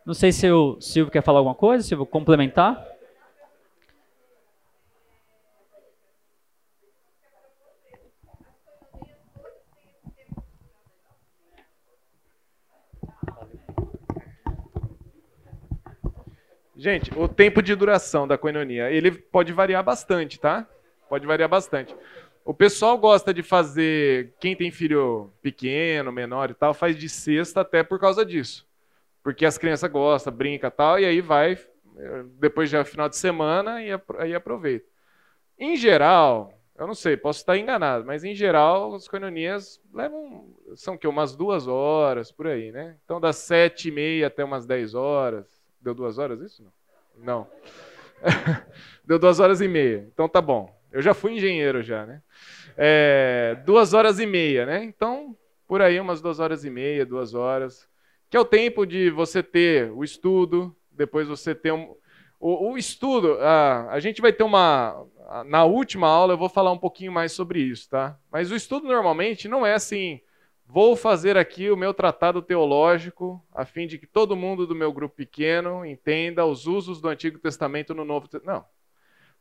Não 0.05 0.15
sei 0.15 0.33
se 0.33 0.51
o 0.51 0.81
Silvio 0.81 1.13
quer 1.13 1.23
falar 1.23 1.39
alguma 1.39 1.55
coisa, 1.55 1.87
Silvio, 1.87 2.05
complementar. 2.05 2.92
Gente, 16.83 17.17
o 17.17 17.29
tempo 17.29 17.63
de 17.63 17.75
duração 17.77 18.27
da 18.27 18.37
coinonia, 18.37 18.91
ele 18.91 19.13
pode 19.13 19.53
variar 19.53 19.85
bastante, 19.85 20.41
tá? 20.41 20.67
Pode 21.09 21.27
variar 21.27 21.49
bastante. 21.49 21.95
O 22.45 22.53
pessoal 22.53 22.99
gosta 22.99 23.33
de 23.33 23.43
fazer, 23.43 24.35
quem 24.41 24.57
tem 24.57 24.71
filho 24.73 25.33
pequeno, 25.41 26.11
menor 26.11 26.51
e 26.51 26.55
tal, 26.55 26.75
faz 26.75 26.97
de 26.97 27.09
sexta 27.09 27.61
até 27.61 27.85
por 27.85 28.01
causa 28.01 28.27
disso 28.27 28.67
porque 29.23 29.47
as 29.47 29.57
crianças 29.57 29.91
gostam, 29.91 30.33
brinca 30.33 30.71
tal, 30.71 30.99
e 30.99 31.05
aí 31.05 31.21
vai, 31.21 31.57
depois 32.41 32.69
já 32.69 32.81
é 32.81 32.85
final 32.85 33.09
de 33.09 33.17
semana, 33.17 33.83
e 33.83 33.91
aí 34.19 34.35
aproveita. 34.35 34.87
Em 35.59 35.77
geral, 35.77 36.53
eu 36.77 36.87
não 36.87 36.95
sei, 36.95 37.17
posso 37.17 37.39
estar 37.39 37.57
enganado, 37.57 38.05
mas 38.05 38.25
em 38.25 38.35
geral 38.35 38.95
as 38.95 39.07
coinonias 39.07 39.81
levam, 39.95 40.53
são 40.75 40.99
que 40.99 41.07
umas 41.07 41.37
duas 41.37 41.69
horas, 41.69 42.33
por 42.33 42.49
aí, 42.49 42.73
né? 42.73 42.97
Então 43.05 43.21
das 43.21 43.37
sete 43.37 43.89
e 43.89 43.93
meia 43.93 44.27
até 44.27 44.45
umas 44.45 44.67
dez 44.67 44.95
horas. 44.95 45.62
Deu 45.83 45.95
duas 45.95 46.19
horas 46.19 46.41
isso? 46.41 46.63
Não. 46.63 46.73
Não. 47.25 47.47
Deu 49.05 49.19
duas 49.19 49.41
horas 49.41 49.61
e 49.61 49.69
meia. 49.69 50.09
Então 50.13 50.29
tá 50.29 50.41
bom. 50.41 50.75
Eu 50.91 51.03
já 51.03 51.15
fui 51.15 51.33
engenheiro 51.33 51.83
já, 51.83 52.07
né? 52.07 52.23
É, 52.77 53.57
duas 53.65 53.93
horas 53.93 54.19
e 54.19 54.27
meia, 54.27 54.65
né? 54.65 54.85
Então, 54.85 55.37
por 55.67 55.83
aí 55.83 55.99
umas 55.99 56.21
duas 56.21 56.39
horas 56.39 56.65
e 56.65 56.71
meia, 56.71 57.05
duas 57.05 57.35
horas 57.35 57.91
que 58.33 58.37
é 58.39 58.41
o 58.41 58.47
tempo 58.47 58.87
de 58.87 59.11
você 59.11 59.43
ter 59.43 59.93
o 59.93 60.03
estudo, 60.03 60.75
depois 60.91 61.29
você 61.29 61.55
ter 61.55 61.71
um, 61.71 61.95
o, 62.41 62.71
o 62.71 62.79
estudo. 62.79 63.37
A, 63.39 63.91
a 63.91 64.01
gente 64.01 64.23
vai 64.23 64.33
ter 64.33 64.43
uma 64.43 65.05
na 65.45 65.65
última 65.65 66.09
aula 66.09 66.33
eu 66.33 66.39
vou 66.39 66.49
falar 66.49 66.73
um 66.73 66.79
pouquinho 66.79 67.13
mais 67.13 67.33
sobre 67.33 67.61
isso, 67.61 67.91
tá? 67.91 68.19
Mas 68.31 68.51
o 68.51 68.57
estudo 68.57 68.89
normalmente 68.89 69.49
não 69.49 69.67
é 69.67 69.75
assim. 69.75 70.19
Vou 70.67 70.97
fazer 70.97 71.37
aqui 71.37 71.71
o 71.71 71.77
meu 71.77 71.93
tratado 71.93 72.41
teológico, 72.41 73.45
a 73.53 73.65
fim 73.65 73.87
de 73.87 73.99
que 73.99 74.07
todo 74.07 74.37
mundo 74.37 74.67
do 74.67 74.75
meu 74.75 74.93
grupo 74.93 75.15
pequeno 75.15 75.85
entenda 75.85 76.47
os 76.47 76.67
usos 76.67 77.01
do 77.01 77.09
Antigo 77.09 77.39
Testamento 77.39 77.95
no 77.95 78.05
Novo 78.05 78.27
Testamento. 78.27 78.59
Não. 78.59 78.65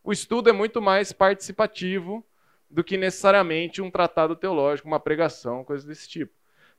O 0.03 0.11
estudo 0.11 0.49
é 0.49 0.53
muito 0.53 0.81
mais 0.81 1.13
participativo 1.13 2.25
do 2.69 2.83
que 2.83 2.97
necessariamente 2.97 3.81
um 3.81 3.91
tratado 3.91 4.35
teológico, 4.35 4.87
uma 4.87 4.99
pregação, 4.99 5.63
coisa 5.63 5.87
desse 5.87 6.09
tipo. 6.09 6.33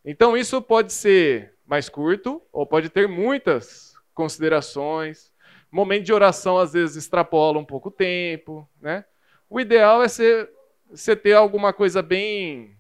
Então 0.04 0.36
isso 0.36 0.60
pode 0.60 0.92
ser 0.92 1.54
mais 1.64 1.88
curto 1.88 2.42
ou 2.52 2.66
pode 2.66 2.88
ter 2.88 3.06
muitas 3.06 3.94
considerações. 4.12 5.32
Momento 5.70 6.04
de 6.04 6.12
oração 6.12 6.58
às 6.58 6.72
vezes 6.72 6.96
extrapola 6.96 7.58
um 7.58 7.64
pouco 7.64 7.88
o 7.88 7.92
tempo, 7.92 8.68
né? 8.80 9.04
O 9.48 9.60
ideal 9.60 10.02
é 10.02 10.08
você, 10.08 11.16
ter 11.22 11.34
alguma 11.34 11.72
coisa 11.72 12.02
bem 12.02 12.76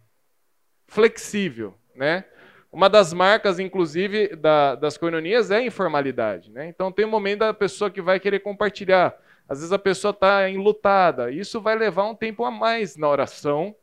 flexível, 0.92 1.74
né? 1.94 2.24
Uma 2.70 2.88
das 2.88 3.12
marcas, 3.12 3.58
inclusive, 3.58 4.34
da, 4.36 4.74
das 4.74 4.96
coinonias 4.96 5.50
é 5.50 5.56
a 5.56 5.62
informalidade. 5.62 6.50
Né? 6.50 6.68
Então, 6.68 6.90
tem 6.90 7.04
um 7.04 7.10
momento 7.10 7.40
da 7.40 7.52
pessoa 7.52 7.90
que 7.90 8.00
vai 8.00 8.18
querer 8.18 8.40
compartilhar. 8.40 9.14
Às 9.46 9.58
vezes 9.58 9.72
a 9.72 9.78
pessoa 9.78 10.12
está 10.12 10.48
enlutada. 10.48 11.30
Isso 11.30 11.60
vai 11.60 11.76
levar 11.76 12.04
um 12.04 12.14
tempo 12.14 12.44
a 12.44 12.50
mais 12.50 12.96
na 12.96 13.08
oração, 13.08 13.76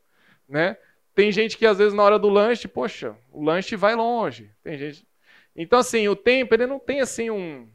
né? 0.48 0.76
tem 1.14 1.30
gente 1.30 1.58
que 1.58 1.66
às 1.66 1.78
vezes 1.78 1.92
na 1.92 2.02
hora 2.02 2.18
do 2.18 2.30
lanche, 2.30 2.66
poxa, 2.66 3.14
o 3.30 3.42
lanche 3.42 3.76
vai 3.76 3.94
longe. 3.94 4.50
Tem 4.62 4.78
gente. 4.78 5.06
Então 5.54 5.78
assim, 5.78 6.08
o 6.08 6.16
tempo 6.16 6.54
ele 6.54 6.66
não 6.66 6.78
tem 6.78 7.00
assim 7.00 7.30
um, 7.30 7.68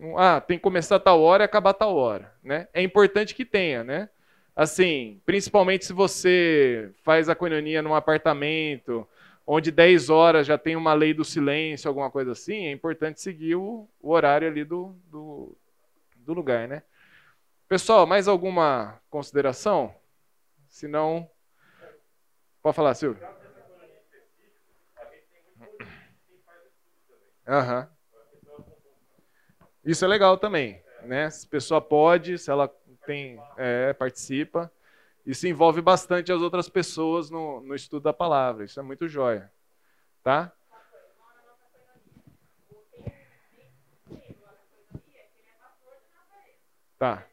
um 0.00 0.16
ah, 0.16 0.40
tem 0.40 0.56
que 0.56 0.62
começar 0.62 1.00
tal 1.00 1.20
hora 1.20 1.42
e 1.42 1.46
acabar 1.46 1.74
tal 1.74 1.96
hora, 1.96 2.32
né? 2.42 2.68
É 2.72 2.82
importante 2.82 3.34
que 3.34 3.44
tenha, 3.44 3.82
né? 3.82 4.08
Assim, 4.56 5.20
principalmente 5.26 5.84
se 5.84 5.92
você 5.92 6.92
faz 7.02 7.28
a 7.28 7.34
coinonia 7.34 7.82
num 7.82 7.94
apartamento, 7.94 9.06
onde 9.44 9.72
10 9.72 10.10
horas 10.10 10.46
já 10.46 10.56
tem 10.56 10.76
uma 10.76 10.94
lei 10.94 11.12
do 11.12 11.24
silêncio, 11.24 11.88
alguma 11.88 12.10
coisa 12.10 12.32
assim, 12.32 12.66
é 12.66 12.70
importante 12.70 13.20
seguir 13.20 13.56
o, 13.56 13.88
o 14.00 14.10
horário 14.12 14.46
ali 14.46 14.64
do, 14.64 14.94
do, 15.06 15.56
do 16.16 16.32
lugar, 16.32 16.68
né? 16.68 16.82
Pessoal, 17.68 18.06
mais 18.06 18.28
alguma 18.28 19.00
consideração? 19.10 19.92
Se 20.68 20.86
não, 20.86 21.28
pode 22.62 22.76
falar, 22.76 22.94
Silvio. 22.94 23.26
Uhum. 27.46 27.86
Isso 29.84 30.04
é 30.04 30.08
legal 30.08 30.38
também, 30.38 30.82
né? 31.02 31.28
Se 31.28 31.46
a 31.46 31.50
pessoa 31.50 31.80
pode, 31.80 32.38
se 32.38 32.50
ela 32.50 32.72
tem, 33.04 33.40
é, 33.56 33.92
participa. 33.92 34.70
Isso 35.26 35.46
envolve 35.46 35.80
bastante 35.80 36.32
as 36.32 36.40
outras 36.40 36.68
pessoas 36.68 37.30
no, 37.30 37.60
no 37.60 37.74
estudo 37.74 38.02
da 38.02 38.12
palavra. 38.12 38.64
Isso 38.64 38.78
é 38.78 38.82
muito 38.82 39.08
jóia. 39.08 39.50
Tá? 40.22 40.52
Tá. 46.98 47.26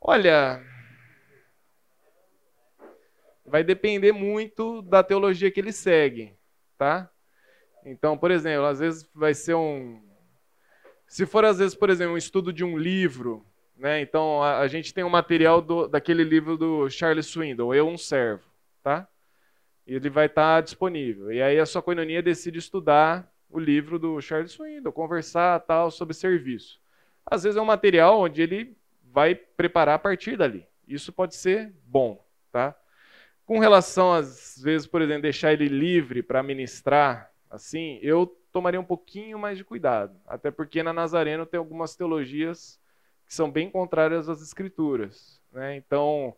Olha, 0.00 0.62
vai 3.44 3.64
depender 3.64 4.12
muito 4.12 4.82
da 4.82 5.02
teologia 5.02 5.50
que 5.50 5.58
ele 5.58 5.72
segue, 5.72 6.38
tá? 6.78 7.10
Então, 7.88 8.18
por 8.18 8.32
exemplo, 8.32 8.66
às 8.66 8.80
vezes 8.80 9.08
vai 9.14 9.32
ser 9.32 9.54
um. 9.54 10.02
Se 11.06 11.24
for, 11.24 11.44
às 11.44 11.58
vezes, 11.58 11.76
por 11.76 11.88
exemplo, 11.88 12.14
um 12.14 12.18
estudo 12.18 12.52
de 12.52 12.64
um 12.64 12.76
livro, 12.76 13.46
né? 13.76 14.00
Então, 14.00 14.42
a, 14.42 14.58
a 14.58 14.66
gente 14.66 14.92
tem 14.92 15.04
um 15.04 15.08
material 15.08 15.62
do, 15.62 15.86
daquele 15.86 16.24
livro 16.24 16.56
do 16.56 16.90
Charles 16.90 17.26
Swindoll, 17.26 17.72
Eu, 17.72 17.86
um 17.86 17.96
Servo, 17.96 18.42
tá? 18.82 19.06
E 19.86 19.94
ele 19.94 20.10
vai 20.10 20.26
estar 20.26 20.56
tá 20.56 20.60
disponível. 20.60 21.32
E 21.32 21.40
aí 21.40 21.60
a 21.60 21.64
sua 21.64 21.80
coinonia 21.80 22.20
decide 22.20 22.58
estudar 22.58 23.32
o 23.48 23.60
livro 23.60 24.00
do 24.00 24.20
Charles 24.20 24.50
Swindoll, 24.50 24.92
conversar 24.92 25.60
tal 25.60 25.88
sobre 25.88 26.12
serviço. 26.12 26.80
Às 27.24 27.44
vezes 27.44 27.56
é 27.56 27.62
um 27.62 27.66
material 27.66 28.18
onde 28.18 28.42
ele 28.42 28.76
vai 29.12 29.36
preparar 29.36 29.94
a 29.94 29.98
partir 29.98 30.36
dali. 30.36 30.66
Isso 30.88 31.12
pode 31.12 31.36
ser 31.36 31.72
bom, 31.86 32.20
tá? 32.50 32.74
Com 33.44 33.60
relação 33.60 34.12
às 34.12 34.60
vezes, 34.60 34.88
por 34.88 35.00
exemplo, 35.02 35.22
deixar 35.22 35.52
ele 35.52 35.68
livre 35.68 36.20
para 36.20 36.42
ministrar 36.42 37.30
assim, 37.56 37.98
eu 38.02 38.26
tomaria 38.52 38.80
um 38.80 38.84
pouquinho 38.84 39.38
mais 39.38 39.58
de 39.58 39.64
cuidado. 39.64 40.16
Até 40.26 40.50
porque 40.50 40.82
na 40.82 40.92
Nazareno 40.92 41.44
tem 41.44 41.58
algumas 41.58 41.94
teologias 41.94 42.80
que 43.26 43.34
são 43.34 43.50
bem 43.50 43.70
contrárias 43.70 44.28
às 44.28 44.40
escrituras. 44.40 45.40
Né? 45.52 45.76
Então, 45.76 46.34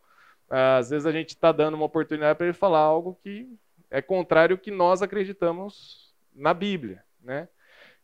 às 0.48 0.90
vezes 0.90 1.06
a 1.06 1.12
gente 1.12 1.30
está 1.30 1.52
dando 1.52 1.74
uma 1.74 1.84
oportunidade 1.84 2.36
para 2.36 2.46
ele 2.46 2.54
falar 2.54 2.80
algo 2.80 3.18
que 3.22 3.48
é 3.90 4.00
contrário 4.00 4.54
ao 4.54 4.60
que 4.60 4.70
nós 4.70 5.02
acreditamos 5.02 6.14
na 6.34 6.54
Bíblia. 6.54 7.04
Né? 7.22 7.48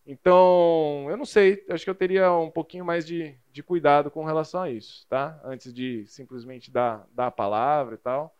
Então, 0.06 1.06
eu 1.08 1.16
não 1.16 1.24
sei, 1.24 1.64
acho 1.70 1.82
que 1.82 1.90
eu 1.90 1.94
teria 1.94 2.30
um 2.32 2.50
pouquinho 2.50 2.84
mais 2.84 3.06
de, 3.06 3.34
de 3.50 3.62
cuidado 3.62 4.10
com 4.10 4.24
relação 4.24 4.60
a 4.60 4.70
isso, 4.70 5.06
tá? 5.08 5.40
Antes 5.42 5.72
de 5.72 6.04
simplesmente 6.06 6.70
dar, 6.70 7.06
dar 7.12 7.28
a 7.28 7.30
palavra 7.30 7.94
e 7.94 7.98
tal. 7.98 8.36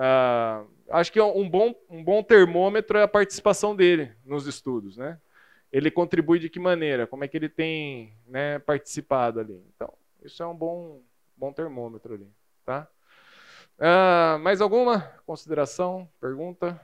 Uh, 0.00 0.66
acho 0.88 1.12
que 1.12 1.20
um 1.20 1.48
bom, 1.48 1.74
um 1.90 2.02
bom 2.02 2.22
termômetro 2.22 2.96
é 2.96 3.02
a 3.02 3.08
participação 3.08 3.76
dele 3.76 4.10
nos 4.24 4.46
estudos, 4.46 4.96
né? 4.96 5.20
Ele 5.70 5.90
contribui 5.90 6.38
de 6.38 6.48
que 6.48 6.58
maneira? 6.58 7.06
Como 7.06 7.22
é 7.22 7.28
que 7.28 7.36
ele 7.36 7.50
tem 7.50 8.16
né, 8.26 8.58
participado 8.60 9.38
ali? 9.40 9.62
Então, 9.74 9.92
isso 10.22 10.42
é 10.42 10.46
um 10.46 10.56
bom, 10.56 11.02
bom 11.36 11.52
termômetro 11.52 12.14
ali, 12.14 12.26
tá? 12.64 12.88
Uh, 13.78 14.38
mais 14.38 14.62
alguma 14.62 15.00
consideração, 15.26 16.08
pergunta? 16.18 16.80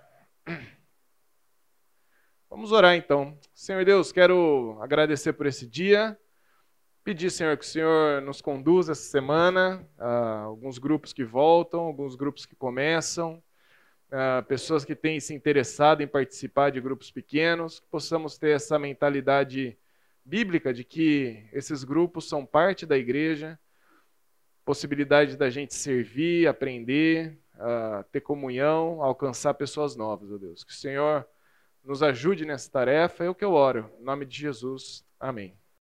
Vamos 2.50 2.70
orar 2.70 2.94
então. 2.96 3.36
Senhor 3.54 3.82
Deus, 3.84 4.12
quero 4.12 4.78
agradecer 4.82 5.32
por 5.32 5.46
esse 5.46 5.66
dia. 5.66 6.18
Pedir, 7.06 7.30
Senhor, 7.30 7.56
que 7.56 7.64
o 7.64 7.68
Senhor 7.68 8.20
nos 8.20 8.40
conduza 8.40 8.90
essa 8.90 9.08
semana, 9.08 9.88
uh, 9.96 10.46
alguns 10.46 10.76
grupos 10.76 11.12
que 11.12 11.22
voltam, 11.22 11.78
alguns 11.78 12.16
grupos 12.16 12.44
que 12.44 12.56
começam, 12.56 13.40
uh, 14.08 14.44
pessoas 14.48 14.84
que 14.84 14.96
têm 14.96 15.20
se 15.20 15.32
interessado 15.32 16.02
em 16.02 16.08
participar 16.08 16.70
de 16.70 16.80
grupos 16.80 17.12
pequenos, 17.12 17.78
que 17.78 17.86
possamos 17.86 18.36
ter 18.38 18.56
essa 18.56 18.76
mentalidade 18.76 19.78
bíblica 20.24 20.74
de 20.74 20.82
que 20.82 21.48
esses 21.52 21.84
grupos 21.84 22.28
são 22.28 22.44
parte 22.44 22.84
da 22.84 22.98
igreja, 22.98 23.56
possibilidade 24.64 25.36
da 25.36 25.48
gente 25.48 25.76
servir, 25.76 26.48
aprender, 26.48 27.38
uh, 27.54 28.02
ter 28.10 28.20
comunhão, 28.20 29.00
alcançar 29.00 29.54
pessoas 29.54 29.94
novas, 29.94 30.32
ó 30.32 30.38
Deus. 30.38 30.64
Que 30.64 30.72
o 30.72 30.74
Senhor 30.76 31.24
nos 31.84 32.02
ajude 32.02 32.44
nessa 32.44 32.68
tarefa, 32.68 33.22
é 33.22 33.30
o 33.30 33.34
que 33.34 33.44
eu 33.44 33.52
oro. 33.52 33.92
Em 34.00 34.02
nome 34.02 34.26
de 34.26 34.36
Jesus. 34.36 35.06
Amém. 35.20 35.56